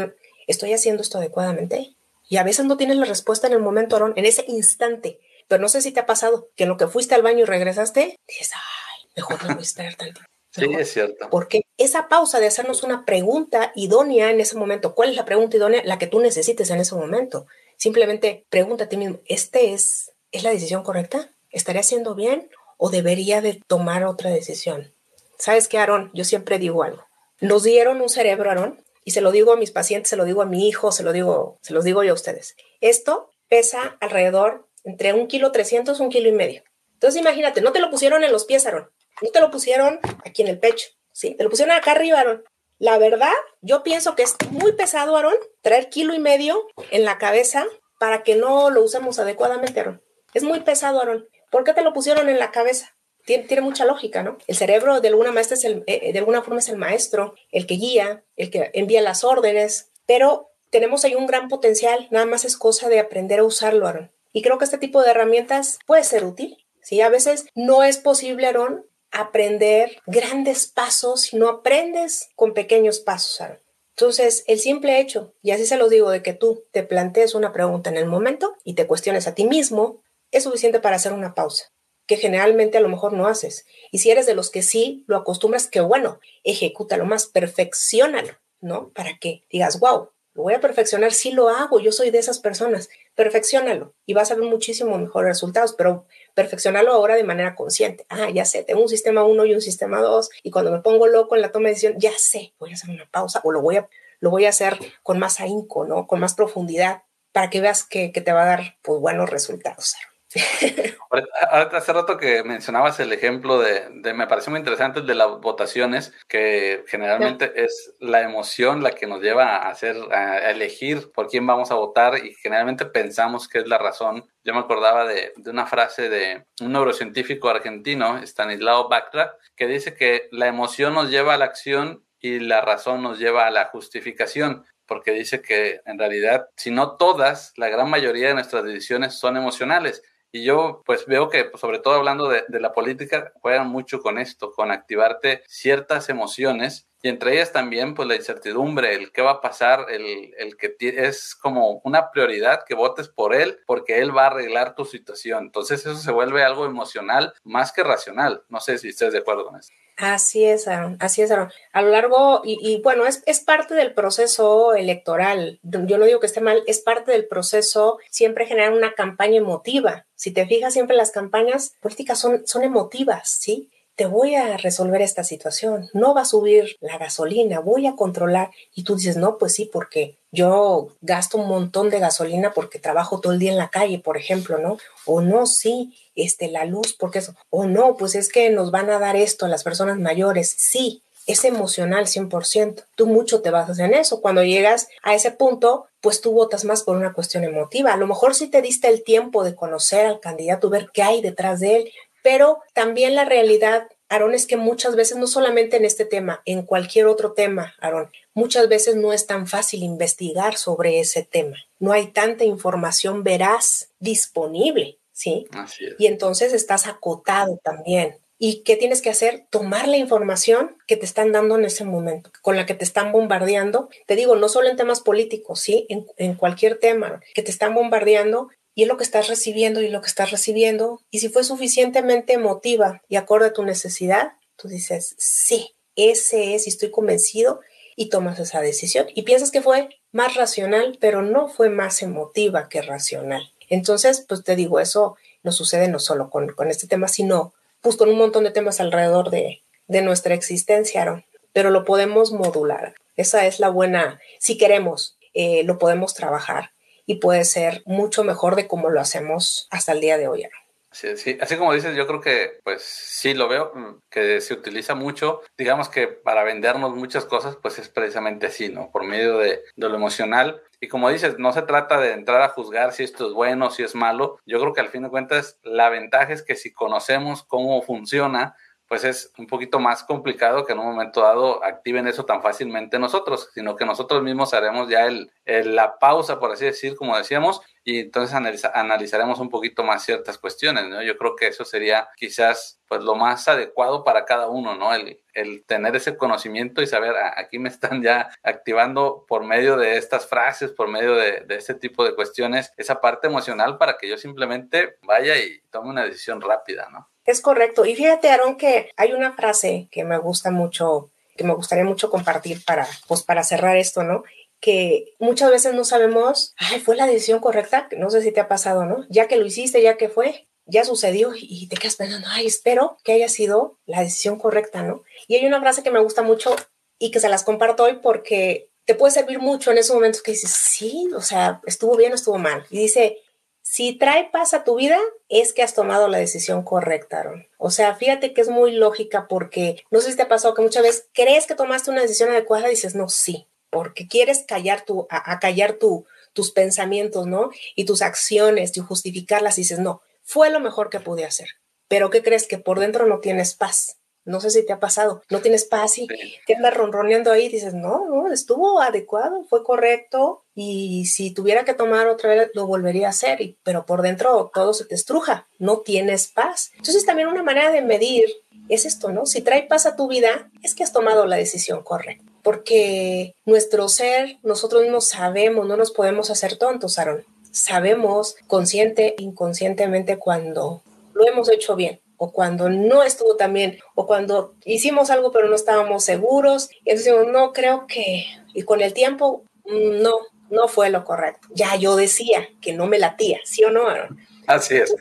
¿Estoy 0.46 0.74
haciendo 0.74 1.02
esto 1.02 1.17
adecuadamente? 1.17 1.96
Y 2.30 2.38
a 2.38 2.43
veces 2.43 2.65
no 2.65 2.78
tienes 2.78 2.98
la 2.98 3.06
respuesta 3.06 3.48
en 3.48 3.54
el 3.54 3.60
momento, 3.60 3.96
Aaron, 3.96 4.13
en 4.15 4.26
ese 4.26 4.46
instante. 4.48 5.19
Pero 5.48 5.60
no 5.60 5.69
sé 5.69 5.82
si 5.82 5.91
te 5.91 6.00
ha 6.00 6.06
pasado 6.06 6.50
que 6.56 6.63
en 6.63 6.69
lo 6.69 6.78
que 6.78 6.88
fuiste 6.88 7.15
al 7.15 7.24
baño 7.24 7.39
y 7.39 7.46
regresaste, 7.46 8.19
dices, 8.28 8.52
ay, 8.54 9.10
mejor 9.15 9.41
no 9.41 9.56
voy 9.56 9.58
a 9.58 9.62
esperar 9.62 9.96
tanto. 9.96 10.22
Sí, 10.56 10.67
es 10.78 10.93
cierto. 10.93 11.30
Porque 11.32 11.63
esa 11.80 12.08
pausa 12.10 12.39
de 12.39 12.46
hacernos 12.46 12.84
una 12.84 13.06
pregunta 13.06 13.72
idónea 13.74 14.30
en 14.30 14.39
ese 14.39 14.56
momento, 14.56 14.93
¿cuál 14.93 15.10
es 15.10 15.15
la 15.15 15.26
pregunta 15.26 15.58
idónea? 15.58 15.82
La 15.84 15.98
que 15.98 16.06
tú 16.06 16.19
necesites 16.19 16.69
en 16.69 16.80
ese 16.80 16.93
momento. 16.93 17.48
Simplemente 17.76 18.46
pregúntate 18.52 18.98
mismo, 18.98 19.19
¿este 19.26 19.74
es, 19.74 20.12
es 20.32 20.43
la 20.43 20.52
decisión 20.52 20.84
correcta? 20.84 21.32
¿Estaré 21.50 21.80
haciendo 21.80 22.13
bien 22.13 22.52
o 22.78 22.91
debería 22.91 23.41
de 23.41 23.63
tomar 23.65 24.04
otra 24.04 24.30
decisión? 24.30 24.92
¿Sabes 25.38 25.67
qué, 25.67 25.78
Aarón? 25.78 26.12
Yo 26.13 26.24
siempre 26.24 26.60
digo 26.60 26.84
algo. 26.84 27.06
Nos 27.41 27.63
dieron 27.63 28.02
un 28.02 28.10
cerebro, 28.10 28.50
Aarón, 28.50 28.84
y 29.04 29.12
se 29.12 29.22
lo 29.22 29.32
digo 29.32 29.54
a 29.54 29.58
mis 29.58 29.72
pacientes, 29.72 30.10
se 30.10 30.15
lo 30.15 30.26
digo 30.26 30.41
a 30.41 30.46
mi 30.46 30.67
hijo, 30.67 30.91
se 30.91 31.04
lo 31.04 31.12
digo, 31.12 31.58
se 31.62 31.74
los 31.74 31.84
digo 31.84 32.04
yo 32.04 32.12
a 32.12 32.15
ustedes. 32.15 32.56
Esto 32.82 33.32
pesa 33.50 33.98
alrededor 34.00 34.67
entre 34.84 35.13
un 35.13 35.28
kilo 35.28 35.52
trescientos, 35.52 36.00
un 36.00 36.10
kilo 36.10 36.30
y 36.30 36.34
medio. 36.34 36.63
Entonces 36.93 37.19
imagínate, 37.19 37.62
no 37.62 37.72
te 37.72 37.80
lo 37.80 37.89
pusieron 37.89 38.24
en 38.24 38.32
los 38.32 38.46
pies, 38.46 38.65
Aarón, 38.65 38.89
no 39.22 39.30
te 39.30 39.41
lo 39.41 39.52
pusieron 39.52 40.00
aquí 40.26 40.41
en 40.41 40.48
el 40.48 40.60
pecho, 40.60 40.88
¿sí? 41.12 41.36
Te 41.36 41.43
lo 41.43 41.50
pusieron 41.50 41.76
acá 41.76 41.91
arriba, 41.91 42.19
Aarón. 42.19 42.43
La 42.80 42.98
verdad, 42.98 43.34
yo 43.62 43.84
pienso 43.84 44.15
que 44.15 44.24
es 44.24 44.36
muy 44.52 44.74
pesado, 44.74 45.15
Aarón, 45.15 45.36
traer 45.62 45.89
kilo 45.89 46.13
y 46.13 46.19
medio 46.19 46.65
en 46.91 47.04
la 47.04 47.17
cabeza 47.17 47.65
para 48.00 48.24
que 48.24 48.36
no 48.36 48.69
lo 48.69 48.84
usemos 48.84 49.19
adecuadamente, 49.19 49.80
Aarón. 49.80 50.02
Es 50.34 50.43
muy 50.43 50.62
pesado, 50.62 51.00
Aarón. 51.00 51.28
¿Por 51.52 51.63
qué 51.63 51.74
te 51.74 51.82
lo 51.82 51.93
pusieron 51.93 52.30
en 52.30 52.39
la 52.39 52.52
cabeza? 52.52 52.96
Tiene, 53.25 53.62
mucha 53.62 53.86
lógica, 53.86 54.23
¿no? 54.23 54.38
El 54.47 54.55
cerebro 54.55 55.01
de 55.01 55.07
alguna, 55.07 55.31
maestra 55.31 55.55
es 55.55 55.63
el, 55.63 55.83
eh, 55.88 56.12
de 56.12 56.19
alguna 56.19 56.41
forma 56.41 56.59
es 56.59 56.69
el 56.69 56.77
maestro, 56.77 57.36
el 57.51 57.65
que 57.65 57.75
guía, 57.75 58.23
el 58.36 58.49
que 58.49 58.71
envía 58.73 59.01
las 59.01 59.23
órdenes, 59.23 59.91
pero 60.05 60.49
tenemos 60.69 61.05
ahí 61.05 61.15
un 61.15 61.27
gran 61.27 61.47
potencial, 61.47 62.07
nada 62.12 62.25
más 62.25 62.45
es 62.45 62.57
cosa 62.57 62.89
de 62.89 62.99
aprender 62.99 63.39
a 63.39 63.43
usarlo, 63.43 63.88
Aaron. 63.88 64.12
Y 64.33 64.41
creo 64.41 64.57
que 64.57 64.65
este 64.65 64.77
tipo 64.77 65.01
de 65.01 65.12
herramientas 65.12 65.79
puede 65.86 66.03
ser 66.03 66.25
útil, 66.25 66.57
¿sí? 66.81 67.01
A 67.01 67.09
veces 67.09 67.45
no 67.55 67.83
es 67.83 67.97
posible, 67.97 68.47
Aaron, 68.47 68.86
aprender 69.12 70.01
grandes 70.07 70.65
pasos 70.67 71.21
si 71.21 71.38
no 71.38 71.47
aprendes 71.47 72.29
con 72.36 72.53
pequeños 72.53 72.99
pasos, 72.99 73.39
Aaron. 73.39 73.59
Entonces, 73.95 74.43
el 74.47 74.59
simple 74.59 74.99
hecho, 74.99 75.36
y 75.43 75.51
así 75.51 75.67
se 75.67 75.77
lo 75.77 75.88
digo, 75.88 76.09
de 76.09 76.23
que 76.23 76.33
tú 76.33 76.63
te 76.71 76.81
plantees 76.81 77.36
una 77.36 77.53
pregunta 77.53 77.91
en 77.91 77.97
el 77.97 78.07
momento 78.07 78.55
y 78.63 78.73
te 78.73 78.88
cuestiones 78.88 79.27
a 79.27 79.36
ti 79.36 79.45
mismo, 79.45 80.01
es 80.31 80.43
suficiente 80.43 80.79
para 80.79 80.95
hacer 80.95 81.13
una 81.13 81.36
pausa 81.36 81.72
generalmente 82.17 82.78
a 82.78 82.82
lo 82.82 82.89
mejor 82.89 83.13
no 83.13 83.28
haces. 83.28 83.65
Y 83.91 83.99
si 83.99 84.12
eres 84.12 84.26
de 84.26 84.36
los 84.36 84.49
que 84.49 84.62
sí 84.62 85.04
lo 85.08 85.17
acostumbras, 85.17 85.67
que 85.67 85.82
bueno, 85.82 86.19
ejecútalo 86.43 87.06
más, 87.06 87.28
perfeccionalo, 87.28 88.34
¿no? 88.62 88.89
Para 88.89 89.17
que 89.17 89.43
digas, 89.49 89.80
wow, 89.80 90.10
lo 90.36 90.43
voy 90.43 90.54
a 90.56 90.62
perfeccionar, 90.62 91.13
sí 91.13 91.32
lo 91.32 91.49
hago, 91.49 91.80
yo 91.80 91.91
soy 91.91 92.10
de 92.10 92.17
esas 92.17 92.39
personas, 92.39 92.89
perfeccionalo 93.13 93.93
y 94.06 94.15
vas 94.15 94.32
a 94.32 94.36
ver 94.36 94.45
muchísimo 94.45 94.97
mejores 94.97 95.30
resultados, 95.30 95.73
pero 95.73 96.06
perfeccionalo 96.34 96.91
ahora 96.91 97.15
de 97.15 97.23
manera 97.23 97.56
consciente. 97.56 98.06
Ah, 98.10 98.30
ya 98.32 98.43
sé, 98.43 98.63
tengo 98.63 98.82
un 98.82 98.89
sistema 98.89 99.23
1 99.23 99.45
y 99.45 99.54
un 99.54 99.62
sistema 99.62 100.02
2 100.02 100.30
y 100.41 100.49
cuando 100.49 100.71
me 100.71 100.80
pongo 100.80 101.06
loco 101.08 101.36
en 101.36 101.41
la 101.41 101.52
toma 101.52 101.65
de 101.65 101.76
decisión, 101.76 101.99
ya 101.99 102.13
sé, 102.17 102.54
voy 102.58 102.71
a 102.71 102.73
hacer 102.73 102.89
una 102.89 103.08
pausa 103.12 103.41
o 103.43 103.52
lo 103.52 103.62
voy 103.62 103.78
a, 103.78 103.88
lo 104.19 104.32
voy 104.32 104.45
a 104.45 104.49
hacer 104.49 104.80
con 105.04 105.19
más 105.19 105.39
ahínco, 105.39 105.86
¿no? 105.86 106.08
Con 106.08 106.19
más 106.19 106.34
profundidad 106.34 107.04
para 107.32 107.52
que 107.52 107.62
veas 107.62 107.84
que, 107.84 108.12
que 108.12 108.21
te 108.21 108.32
va 108.32 108.43
a 108.43 108.47
dar 108.47 108.78
pues, 108.82 108.99
buenos 108.99 109.30
resultados. 109.30 109.95
hace 111.72 111.93
rato 111.93 112.17
que 112.17 112.43
mencionabas 112.43 113.00
el 113.00 113.13
ejemplo 113.13 113.60
de, 113.60 114.13
me 114.13 114.28
pareció 114.28 114.52
muy 114.52 114.60
interesante 114.60 115.00
el 115.00 115.08
de 115.08 115.15
las 115.15 115.28
votaciones, 115.39 116.13
que 116.28 116.84
generalmente 116.88 117.52
es 117.63 117.93
la 118.00 118.22
emoción 118.22 118.84
la 118.84 118.91
que 118.91 119.08
nos 119.08 119.22
lleva 119.22 119.58
a 119.58 119.69
hacer, 119.69 119.96
a 120.12 120.52
elegir 120.52 121.12
por 121.12 121.28
quién 121.28 121.46
vamos 121.46 121.72
a 121.72 121.76
votar 121.76 122.26
y 122.26 122.34
generalmente 122.36 122.86
pensamos 122.86 123.48
que 123.48 123.60
es 123.60 123.67
la 123.67 123.78
razón. 123.78 124.26
Yo 124.43 124.54
me 124.54 124.60
acordaba 124.60 125.06
de, 125.06 125.34
de 125.36 125.50
una 125.50 125.65
frase 125.65 126.10
de 126.10 126.46
un 126.62 126.74
neurocientífico 126.74 127.50
argentino, 127.50 128.18
Stanislao 128.24 128.89
Bactra, 128.89 129.38
que 129.55 129.68
dice 129.68 129.95
que 129.95 130.28
la 130.32 130.47
emoción 130.47 130.93
nos 130.93 131.10
lleva 131.10 131.36
a 131.36 131.38
la 131.38 131.45
acción 131.45 132.03
y 132.20 132.39
la 132.39 132.62
razón 132.62 133.03
nos 133.03 133.20
lleva 133.20 133.45
a 133.45 133.51
la 133.51 133.66
justificación 133.66 134.66
porque 134.86 135.12
dice 135.12 135.41
que 135.41 135.82
en 135.86 135.97
realidad, 135.97 136.49
si 136.55 136.72
no 136.72 136.97
todas, 136.97 137.53
la 137.57 137.70
gran 137.70 137.89
mayoría 137.89 138.28
de 138.30 138.34
nuestras 138.34 138.64
decisiones 138.64 139.16
son 139.16 139.38
emocionales. 139.38 140.03
Y 140.36 140.43
yo 140.43 140.81
pues 140.84 141.05
veo 141.05 141.29
que, 141.29 141.45
pues, 141.45 141.61
sobre 141.61 141.77
todo 141.77 141.93
hablando 141.93 142.27
de, 142.27 142.43
la 142.49 142.73
política, 142.73 143.31
juegan 143.36 143.67
mucho 143.67 144.01
con 144.01 144.17
esto, 144.17 144.51
con 144.51 144.71
activarte 144.71 145.43
ciertas 145.47 146.09
emociones 146.09 146.89
y 147.03 147.09
entre 147.09 147.34
ellas 147.36 147.51
también 147.51 147.93
pues 147.93 148.07
la 148.07 148.15
incertidumbre, 148.15 148.95
el 148.95 149.11
qué 149.11 149.21
va 149.21 149.31
a 149.31 149.41
pasar, 149.41 149.86
el, 149.91 150.34
el 150.39 150.57
que 150.57 150.75
es 150.79 151.36
como 151.36 151.81
una 151.84 152.09
prioridad 152.09 152.63
que 152.65 152.73
votes 152.73 153.09
por 153.09 153.36
él 153.36 153.59
porque 153.67 153.99
él 153.99 154.15
va 154.15 154.23
a 154.23 154.27
arreglar 154.27 154.73
tu 154.73 154.86
situación. 154.86 155.43
Entonces 155.43 155.86
eso 155.86 155.97
se 155.97 156.11
vuelve 156.11 156.43
algo 156.43 156.65
emocional 156.65 157.34
más 157.43 157.71
que 157.71 157.84
racional. 157.84 158.43
No 158.49 158.59
sé 158.59 158.79
si 158.79 158.89
estás 158.89 159.13
de 159.13 159.19
acuerdo 159.19 159.45
con 159.45 159.59
eso. 159.59 159.71
Así 159.96 160.44
es, 160.44 160.68
Aaron, 160.68 160.98
así 161.00 161.22
es, 161.22 161.30
Aaron. 161.30 161.50
A 161.72 161.82
lo 161.84 161.89
largo, 161.89 162.41
y, 162.44 162.58
y 162.62 162.82
bueno, 162.82 163.06
es, 163.06 163.22
es, 163.28 163.41
parte 163.41 163.76
del 163.76 163.94
proceso 163.94 164.74
electoral. 164.74 165.60
Yo 165.62 165.98
no 166.00 166.06
digo 166.06 166.20
que 166.20 166.26
esté 166.26 166.41
mal, 166.41 166.64
es 166.66 166.80
parte 166.80 167.12
del 167.12 167.28
proceso 167.28 168.00
siempre 168.10 168.48
generar 168.48 168.74
una 168.74 168.94
campaña 168.94 169.38
emotiva. 169.38 170.06
Si 170.16 170.32
te 170.32 170.48
fijas, 170.48 170.74
siempre 170.74 170.96
las 170.96 171.12
campañas 171.12 171.76
políticas 171.80 172.20
son, 172.20 172.48
son 172.48 172.64
emotivas, 172.64 173.30
¿sí? 173.30 173.70
Te 173.96 174.06
voy 174.06 174.36
a 174.36 174.58
resolver 174.58 175.02
esta 175.02 175.24
situación, 175.24 175.89
no 175.94 176.14
va 176.14 176.22
a 176.22 176.26
subir 176.26 176.78
la 176.82 176.98
gasolina, 176.98 177.60
voy 177.60 177.86
a 177.86 177.96
controlar. 177.96 178.52
Y 178.74 178.84
tú 178.84 178.96
dices, 178.96 179.18
no, 179.18 179.38
pues 179.38 179.54
sí, 179.54 179.70
porque 179.72 180.18
yo 180.32 180.89
gasto 181.02 181.38
un 181.38 181.48
montón 181.48 181.89
de 181.89 182.00
gasolina 182.00 182.54
porque 182.54 182.80
trabajo 182.80 183.20
todo 183.20 183.34
el 183.34 183.39
día 183.39 183.52
en 183.52 183.58
la 183.58 183.70
calle, 183.70 184.00
por 184.00 184.18
ejemplo, 184.18 184.58
¿no? 184.58 184.78
O 185.06 185.22
no, 185.22 185.46
sí, 185.46 185.94
este, 186.16 186.50
la 186.50 186.66
luz, 186.66 186.96
porque 186.98 187.20
eso. 187.20 187.36
O 187.50 187.66
no, 187.66 187.96
pues 187.98 188.16
es 188.16 188.30
que 188.30 188.50
nos 188.50 188.72
van 188.72 188.89
a 188.89 189.00
dar 189.00 189.16
esto 189.16 189.46
a 189.46 189.50
las 189.50 189.64
personas 189.64 190.00
mayores. 190.00 190.56
Sí, 190.58 191.04
es 191.26 191.46
emocional 191.46 192.06
100%. 192.06 192.86
Tú 192.96 193.08
mucho 193.08 193.41
te 193.41 193.50
basas 193.50 193.80
en 193.80 193.94
eso. 193.94 194.22
Cuando 194.22 194.44
llegas 194.44 194.88
a 195.04 195.14
ese 195.14 195.32
punto, 195.32 195.86
pues 196.02 196.20
tú 196.20 196.34
votas 196.34 196.66
más 196.66 196.84
por 196.84 196.98
una 196.98 197.14
cuestión 197.14 197.44
emotiva. 197.44 197.94
A 197.94 197.98
lo 197.98 198.08
mejor 198.08 198.36
sí 198.36 198.48
te 198.48 198.62
diste 198.62 198.89
el 198.89 199.04
tiempo 199.04 199.44
de 199.44 199.56
conocer 199.56 200.06
al 200.06 200.20
candidato, 200.20 200.70
ver 200.70 200.89
qué 200.94 201.02
hay 201.02 201.22
detrás 201.22 201.62
de 201.62 201.78
él, 201.78 201.91
pero 202.24 202.61
también 202.74 203.15
la 203.15 203.26
realidad, 203.26 203.89
Aaron, 204.09 204.34
es 204.34 204.47
que 204.47 204.57
muchas 204.57 204.95
veces, 204.95 205.17
no 205.17 205.28
solamente 205.28 205.78
en 205.78 205.86
este 205.86 206.05
tema, 206.05 206.41
en 206.45 206.63
cualquier 206.63 207.05
otro 207.05 207.34
tema, 207.34 207.76
Aaron, 207.80 208.09
muchas 208.34 208.67
veces 208.69 208.95
no 208.95 209.13
es 209.13 209.28
tan 209.28 209.45
fácil 209.45 209.84
investigar 209.84 210.57
sobre 210.57 210.99
ese 210.99 211.24
tema. 211.24 211.57
No 211.80 211.91
hay 211.91 212.07
tanta 212.07 212.45
información 212.45 213.24
veraz 213.24 213.89
disponible, 213.99 214.97
¿sí? 215.11 215.45
Así 215.51 215.86
es. 215.86 215.95
Y 215.99 216.07
entonces 216.07 216.53
estás 216.53 216.88
acotado 216.88 217.59
también. 217.63 218.17
¿Y 218.39 218.63
qué 218.63 218.76
tienes 218.76 219.01
que 219.01 219.09
hacer? 219.09 219.45
Tomar 219.49 219.88
la 219.88 219.97
información 219.97 220.76
que 220.88 220.97
te 220.97 221.05
están 221.05 221.32
dando 221.32 221.57
en 221.57 221.65
ese 221.65 221.86
momento, 221.86 222.30
con 222.41 222.55
la 222.55 222.65
que 222.65 222.74
te 222.74 222.84
están 222.84 223.11
bombardeando. 223.11 223.89
Te 224.05 224.15
digo, 224.15 224.36
no 224.36 224.49
solo 224.49 224.69
en 224.69 224.76
temas 224.76 225.01
políticos, 225.01 225.61
¿sí? 225.61 225.86
En, 225.89 226.07
en 226.17 226.36
cualquier 226.36 226.80
tema 226.80 227.21
que 227.36 227.41
te 227.41 227.51
están 227.51 227.74
bombardeando 227.74 228.49
y 228.76 228.84
es 228.84 228.88
lo 228.88 228.97
que 228.97 229.03
estás 229.03 229.28
recibiendo 229.28 229.82
y 229.82 229.89
lo 229.89 230.01
que 230.01 230.07
estás 230.07 230.32
recibiendo. 230.32 231.01
Y 231.11 231.19
si 231.19 231.30
fue 231.30 231.43
suficientemente 231.43 232.34
emotiva 232.34 233.01
y 233.07 233.15
acorde 233.15 233.47
a 233.47 233.53
tu 233.53 233.63
necesidad, 233.63 234.34
tú 234.55 234.67
dices, 234.67 235.15
sí, 235.17 235.76
ese 235.95 236.55
es 236.55 236.65
y 236.65 236.69
estoy 236.69 236.91
convencido 236.91 237.61
y 237.95 238.09
tomas 238.09 238.39
esa 238.39 238.61
decisión. 238.61 239.07
Y 239.13 239.24
piensas 239.24 239.51
que 239.51 239.61
fue 239.61 239.89
más 240.11 240.36
racional, 240.36 240.97
pero 240.99 241.21
no 241.21 241.47
fue 241.49 241.69
más 241.69 242.01
emotiva 242.01 242.69
que 242.69 242.82
racional. 242.82 243.51
Entonces, 243.69 244.26
pues 244.28 244.43
te 244.43 244.55
digo, 244.55 244.80
eso 244.80 245.15
no 245.43 245.51
sucede 245.51 245.88
no 245.88 245.99
solo 245.99 246.30
con, 246.30 246.49
con 246.49 246.69
este 246.69 246.88
tema, 246.88 247.07
sino 247.07 247.53
pues 247.82 247.95
con 247.97 248.09
un 248.09 248.17
montón 248.17 248.43
de 248.43 248.51
temas 248.51 248.80
alrededor 248.80 249.30
de, 249.30 249.61
de 249.88 250.01
nuestra 250.01 250.34
existencia, 250.34 251.26
pero 251.51 251.69
lo 251.69 251.86
podemos 251.86 252.32
modular. 252.32 252.95
Esa 253.15 253.45
es 253.45 253.59
la 253.59 253.69
buena, 253.69 254.19
si 254.39 254.57
queremos, 254.57 255.17
eh, 255.34 255.63
lo 255.63 255.78
podemos 255.78 256.13
trabajar 256.13 256.72
y 257.06 257.16
puede 257.16 257.45
ser 257.45 257.84
mucho 257.86 258.24
mejor 258.24 258.56
de 258.56 258.68
cómo 258.68 258.89
lo 258.89 258.99
hacemos 258.99 259.68
hasta 259.72 259.91
el 259.91 260.01
día 260.01 260.18
de 260.18 260.28
hoy. 260.28 260.47
Sí, 260.93 261.18
sí, 261.18 261.39
así 261.41 261.58
como 261.58 261.74
dices, 261.74 261.95
yo 261.95 262.06
creo 262.06 262.22
que 262.22 262.60
pues 262.64 262.84
sí 262.84 263.34
lo 263.34 263.47
veo, 263.47 263.72
mm, 263.74 264.01
que 264.12 264.39
se 264.41 264.54
utiliza 264.54 264.93
mucho, 264.93 265.41
digamos 265.58 265.89
que 265.89 266.08
para 266.08 266.43
vendernos 266.43 266.95
muchas 266.95 267.26
cosas, 267.26 267.56
pues 267.56 267.80
es 267.80 267.89
precisamente 267.89 268.45
así, 268.45 268.70
¿no? 268.70 268.91
Por 268.91 269.04
medio 269.04 269.39
de, 269.39 269.62
de, 269.76 269.89
lo 269.89 269.95
emocional. 269.95 270.62
Y 270.80 270.89
como 270.89 271.10
dices, 271.10 271.39
no 271.39 271.51
se 271.51 271.64
trata 271.64 271.99
de 271.99 272.14
entrar 272.14 272.43
a 272.43 272.49
juzgar 272.49 272.93
si 272.93 273.04
esto 273.04 273.28
es 273.28 273.34
bueno, 273.34 273.72
si 273.72 273.82
es 273.82 273.95
malo. 273.95 274.38
Yo 274.45 274.60
creo 274.60 274.74
que 274.74 274.82
al 274.82 274.89
fin 274.89 275.01
de 275.01 275.10
cuentas 275.10 275.58
la 275.64 275.89
ventaja 275.89 276.32
es 276.32 276.43
que 276.43 276.56
si 276.56 276.72
conocemos 276.72 277.43
cómo 277.43 277.82
funciona, 277.82 278.56
pues 278.94 279.06
es 279.06 279.34
un 279.39 279.48
poquito 279.48 279.80
más 279.80 280.04
complicado 280.04 280.66
que 280.66 280.74
en 280.74 280.78
un 280.78 280.86
momento 280.86 281.22
dado 281.22 281.64
activen 281.64 282.08
eso 282.08 282.26
tan 282.26 282.44
fácilmente 282.44 283.00
nosotros, 283.00 283.50
sino 283.52 283.76
que 283.76 283.86
nosotros 283.86 284.22
mismos 284.22 284.54
haremos 284.54 284.88
ya 284.88 285.08
el, 285.08 285.32
la 285.76 285.98
pausa, 285.98 286.39
por 286.39 286.52
así 286.52 286.66
decir, 286.66 286.96
como 286.96 287.18
decíamos, 287.18 287.62
y 287.84 287.99
entonces 287.99 288.36
analizaremos 288.73 289.39
un 289.39 289.49
poquito 289.49 289.84
más 289.84 290.05
ciertas 290.05 290.38
cuestiones, 290.38 290.88
¿no? 290.88 291.01
Yo 291.01 291.17
creo 291.17 291.36
que 291.36 291.47
eso 291.47 291.65
sería 291.65 292.07
quizás 292.15 292.79
pues 292.88 293.01
lo 293.01 293.15
más 293.15 293.47
adecuado 293.47 294.03
para 294.03 294.25
cada 294.25 294.47
uno, 294.47 294.75
¿no? 294.75 294.93
El, 294.93 295.21
el 295.34 295.65
tener 295.65 295.95
ese 295.95 296.15
conocimiento 296.15 296.81
y 296.81 296.88
saber, 296.88 297.15
ah, 297.15 297.34
aquí 297.38 297.59
me 297.59 297.69
están 297.69 298.01
ya 298.01 298.29
activando 298.43 299.25
por 299.27 299.43
medio 299.43 299.77
de 299.77 299.97
estas 299.97 300.27
frases, 300.27 300.71
por 300.71 300.88
medio 300.88 301.15
de, 301.15 301.41
de 301.41 301.55
este 301.55 301.73
tipo 301.73 302.05
de 302.05 302.15
cuestiones, 302.15 302.71
esa 302.77 303.01
parte 303.01 303.27
emocional 303.27 303.77
para 303.77 303.97
que 303.97 304.07
yo 304.07 304.17
simplemente 304.17 304.97
vaya 305.03 305.38
y 305.38 305.61
tome 305.71 305.89
una 305.89 306.05
decisión 306.05 306.39
rápida, 306.41 306.88
¿no? 306.91 307.09
Es 307.25 307.41
correcto. 307.41 307.86
Y 307.86 307.95
fíjate, 307.95 308.29
Aaron, 308.29 308.57
que 308.57 308.91
hay 308.97 309.13
una 309.13 309.31
frase 309.34 309.88
que 309.91 310.03
me 310.03 310.17
gusta 310.17 310.51
mucho, 310.51 311.09
que 311.38 311.43
me 311.43 311.53
gustaría 311.53 311.86
mucho 311.86 312.09
compartir 312.09 312.63
para, 312.65 312.86
pues, 313.07 313.23
para 313.23 313.43
cerrar 313.43 313.77
esto, 313.77 314.03
¿no? 314.03 314.23
Que 314.64 315.14
muchas 315.20 315.51
veces 315.51 315.74
no 315.74 315.84
sabemos, 315.84 316.53
ay, 316.55 316.80
fue 316.80 316.95
la 316.95 317.05
decisión 317.05 317.39
correcta, 317.39 317.89
no 317.97 318.09
sé 318.09 318.22
si 318.22 318.32
te 318.32 318.39
ha 318.39 318.47
pasado, 318.47 318.86
¿no? 318.86 319.05
Ya 319.09 319.28
que 319.28 319.36
lo 319.36 319.45
hiciste, 319.45 319.82
ya 319.82 319.97
que 319.97 320.07
fue, 320.07 320.47
ya 320.66 320.86
sucedió 320.86 321.34
y 321.36 321.68
te 321.68 321.76
quedas 321.76 321.97
pensando, 321.97 322.30
ay, 322.32 322.47
espero 322.47 322.97
que 323.03 323.11
haya 323.11 323.28
sido 323.28 323.78
la 323.86 323.99
decisión 323.99 324.39
correcta, 324.39 324.82
¿no? 324.82 325.03
Y 325.28 325.36
hay 325.36 325.45
una 325.45 325.59
frase 325.59 325.84
que 325.84 325.91
me 325.91 325.99
gusta 325.99 326.22
mucho 326.22 326.55
y 326.97 327.11
que 327.11 327.20
se 327.20 327.28
las 327.28 327.43
comparto 327.43 327.84
hoy 327.84 327.99
porque 328.01 328.70
te 328.86 328.95
puede 328.95 329.11
servir 329.11 329.39
mucho 329.39 329.70
en 329.72 329.80
esos 329.80 329.95
momentos 329.97 330.22
que 330.22 330.32
dices, 330.32 330.51
sí, 330.51 331.09
o 331.14 331.22
sea, 331.22 331.59
estuvo 331.66 331.97
bien 331.97 332.14
o 332.14 332.16
estuvo 332.16 332.38
mal. 332.38 332.66
Y 332.70 332.78
dice, 332.80 333.18
si 333.61 333.97
trae 333.97 334.30
paz 334.32 334.53
a 334.53 334.64
tu 334.64 334.76
vida, 334.76 334.97
es 335.28 335.51
que 335.51 335.64
has 335.64 335.74
tomado 335.74 336.07
la 336.07 336.20
decisión 336.20 336.64
correcta. 336.64 337.30
O 337.57 337.70
sea, 337.70 337.95
fíjate 337.95 338.34
que 338.34 338.39
es 338.39 338.47
muy 338.47 338.72
lógica 338.72 339.28
porque 339.28 339.84
no 339.91 339.99
sé 339.99 340.11
si 340.11 340.16
te 340.16 340.24
ha 340.24 340.30
pasado 340.30 340.53
que 340.53 340.61
muchas 340.61 340.84
veces 340.84 341.09
crees 341.14 341.47
que 341.47 341.55
tomaste 341.55 341.91
una 341.91 342.01
decisión 342.01 342.30
adecuada 342.30 342.68
y 342.68 342.72
dices, 342.72 342.95
no, 342.95 343.09
sí, 343.09 343.47
porque 343.74 344.07
quieres 344.07 344.45
callar 344.47 344.86
tu, 344.86 345.07
a, 345.09 345.39
callar 345.39 345.74
tu, 345.74 346.05
tus 346.34 346.51
pensamientos, 346.51 347.28
¿no? 347.28 347.49
Y 347.76 347.86
tus 347.86 348.01
acciones 348.01 348.78
y 348.78 348.80
justificarlas 348.80 349.57
y 349.57 349.61
dices, 349.61 349.80
no, 349.80 350.01
fue 350.21 350.49
lo 350.49 350.59
mejor 350.59 350.89
que 350.89 350.99
pude 350.99 351.26
hacer. 351.26 351.49
Pero 351.88 352.09
¿qué 352.09 352.24
crees? 352.24 352.47
Que 352.47 352.57
por 352.57 352.80
dentro 352.80 353.07
no 353.07 353.19
tienes 353.19 353.55
paz. 353.55 353.97
No 354.26 354.39
sé 354.39 354.51
si 354.51 354.65
te 354.65 354.71
ha 354.71 354.80
pasado, 354.80 355.21
no 355.30 355.41
tienes 355.41 355.65
paz 355.65 355.97
y 355.97 356.07
te 356.47 356.55
andas 356.55 356.74
ronroneando 356.74 357.30
ahí 357.30 357.47
y 357.47 357.49
dices, 357.49 357.74
no, 357.74 358.07
no, 358.07 358.32
estuvo 358.32 358.80
adecuado, 358.82 359.43
fue 359.49 359.65
correcto 359.65 360.45
y 360.55 361.05
si 361.07 361.34
tuviera 361.34 361.65
que 361.65 361.74
tomar 361.74 362.07
otra 362.07 362.30
vez 362.30 362.51
lo 362.53 362.65
volvería 362.65 363.07
a 363.07 363.09
hacer, 363.09 363.41
y, 363.41 363.57
pero 363.63 363.86
por 363.86 364.01
dentro 364.01 364.49
todo 364.53 364.74
se 364.74 364.86
te 364.86 364.95
estruja, 364.95 365.49
no 365.59 365.80
tienes 365.80 366.28
paz. 366.30 366.71
Entonces 366.78 367.05
también 367.05 367.28
una 367.28 367.43
manera 367.43 367.69
de 367.71 367.82
medir 367.82 368.24
es 368.69 368.86
esto, 368.86 369.11
¿no? 369.11 369.26
Si 369.26 369.41
trae 369.41 369.63
paz 369.63 369.86
a 369.86 369.97
tu 369.97 370.07
vida, 370.07 370.49
es 370.61 370.74
que 370.74 370.84
has 370.84 370.93
tomado 370.93 371.26
la 371.26 371.36
decisión 371.36 371.84
correcta, 371.84 372.32
porque 372.44 373.36
nuestro 373.46 373.89
ser, 373.89 374.38
nosotros 374.44 374.86
no 374.88 375.02
sabemos, 375.02 375.68
no 375.68 375.78
nos 375.78 375.91
podemos 375.91 376.30
hacer 376.30 376.58
tontos, 376.58 377.00
Aaron. 377.00 377.26
Sabemos 377.52 378.36
consciente, 378.48 379.16
inconscientemente 379.18 380.18
cuando 380.18 380.82
lo 381.14 381.28
hemos 381.28 381.50
hecho 381.50 381.76
bien 381.76 382.00
o 382.18 382.32
cuando 382.32 382.70
no 382.70 383.04
estuvo 383.04 383.36
tan 383.36 383.52
bien, 383.52 383.80
o 383.96 384.08
cuando 384.08 384.56
hicimos 384.64 385.10
algo 385.10 385.32
pero 385.34 385.50
no 385.50 385.56
estábamos 385.56 386.06
seguros, 386.06 386.70
y 386.86 386.91
entonces 386.91 387.14
no 387.28 387.52
creo 387.52 387.86
que, 387.86 388.26
y 388.54 388.64
con 388.64 388.80
el 388.80 388.94
tiempo, 388.94 389.44
mm, 389.66 390.02
no, 390.02 390.20
no 390.50 390.70
fue 390.70 390.89
lo 390.89 391.04
correcto. 391.04 391.50
Ya 391.54 391.76
yo 391.76 391.98
decía 391.98 392.48
que 392.62 392.72
no 392.72 392.86
me 392.86 392.98
latía, 392.98 393.39
¿sí 393.44 393.64
o 393.66 393.72
no, 393.72 393.89
Aaron? 393.89 394.18
Así 394.48 394.76
es. 394.76 394.96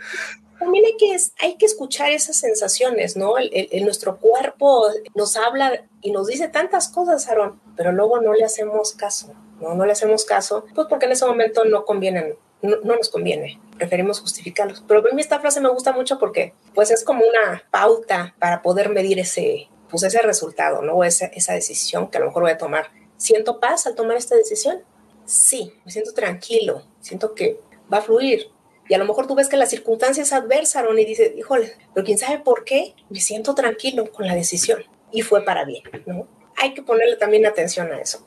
También 0.62 0.84
hay 0.84 0.96
que, 0.96 1.16
hay 1.40 1.56
que 1.56 1.66
escuchar 1.66 2.12
esas 2.12 2.36
sensaciones, 2.36 3.16
¿no? 3.16 3.36
El, 3.36 3.84
nuestro 3.84 4.18
cuerpo 4.18 4.86
nos 5.14 5.36
habla 5.36 5.86
y 6.00 6.12
nos 6.12 6.28
dice 6.28 6.46
tantas 6.46 6.88
cosas, 6.88 7.28
Aaron, 7.28 7.60
pero 7.76 7.90
luego 7.90 8.20
no 8.20 8.32
le 8.32 8.44
hacemos 8.44 8.92
caso, 8.92 9.34
¿no? 9.60 9.74
No 9.74 9.84
le 9.84 9.92
hacemos 9.92 10.24
caso, 10.24 10.64
pues 10.72 10.86
porque 10.88 11.06
en 11.06 11.12
ese 11.12 11.26
momento 11.26 11.64
no 11.64 11.84
convienen 11.84 12.36
no, 12.62 12.76
nos 12.96 13.08
conviene, 13.08 13.60
preferimos 13.76 14.20
justificarlos. 14.20 14.84
Pero 14.86 15.00
a 15.00 15.14
mí 15.14 15.20
esta 15.20 15.40
frase 15.40 15.60
me 15.60 15.68
gusta 15.68 15.92
mucho 15.92 16.18
porque 16.20 16.54
pues 16.74 16.92
es 16.92 17.04
como 17.04 17.24
una 17.24 17.64
pauta 17.70 18.36
para 18.38 18.62
poder 18.62 18.88
medir 18.88 19.18
ese, 19.18 19.68
pues 19.90 20.04
ese 20.04 20.22
resultado, 20.22 20.80
¿no? 20.80 21.02
Esa, 21.02 21.26
esa 21.26 21.54
decisión 21.54 22.08
que 22.08 22.18
a 22.18 22.20
lo 22.20 22.26
mejor 22.26 22.42
voy 22.42 22.52
a 22.52 22.58
tomar. 22.58 22.90
¿Siento 23.16 23.58
paz 23.58 23.86
al 23.86 23.96
tomar 23.96 24.16
esta 24.16 24.36
decisión? 24.36 24.82
Sí, 25.24 25.72
me 25.84 25.90
siento 25.90 26.12
tranquilo, 26.12 26.84
siento 27.00 27.34
que 27.34 27.60
va 27.92 27.98
a 27.98 28.02
fluir. 28.02 28.48
Y 28.88 28.94
a 28.94 28.98
lo 28.98 29.04
mejor 29.04 29.26
tú 29.26 29.34
ves 29.34 29.48
que 29.48 29.56
la 29.56 29.66
circunstancia 29.66 30.22
es 30.22 30.32
adversa, 30.32 30.84
y 30.90 31.04
dices, 31.04 31.32
híjole, 31.36 31.72
pero 31.94 32.04
quién 32.04 32.18
sabe 32.18 32.38
por 32.40 32.64
qué, 32.64 32.94
me 33.10 33.20
siento 33.20 33.54
tranquilo 33.54 34.10
con 34.10 34.26
la 34.26 34.34
decisión. 34.34 34.84
Y 35.10 35.22
fue 35.22 35.44
para 35.44 35.64
bien, 35.64 35.82
¿no? 36.06 36.26
hay 36.56 36.74
que 36.74 36.82
ponerle 36.82 37.16
también 37.16 37.46
atención 37.46 37.90
a 37.92 37.98
eso. 37.98 38.24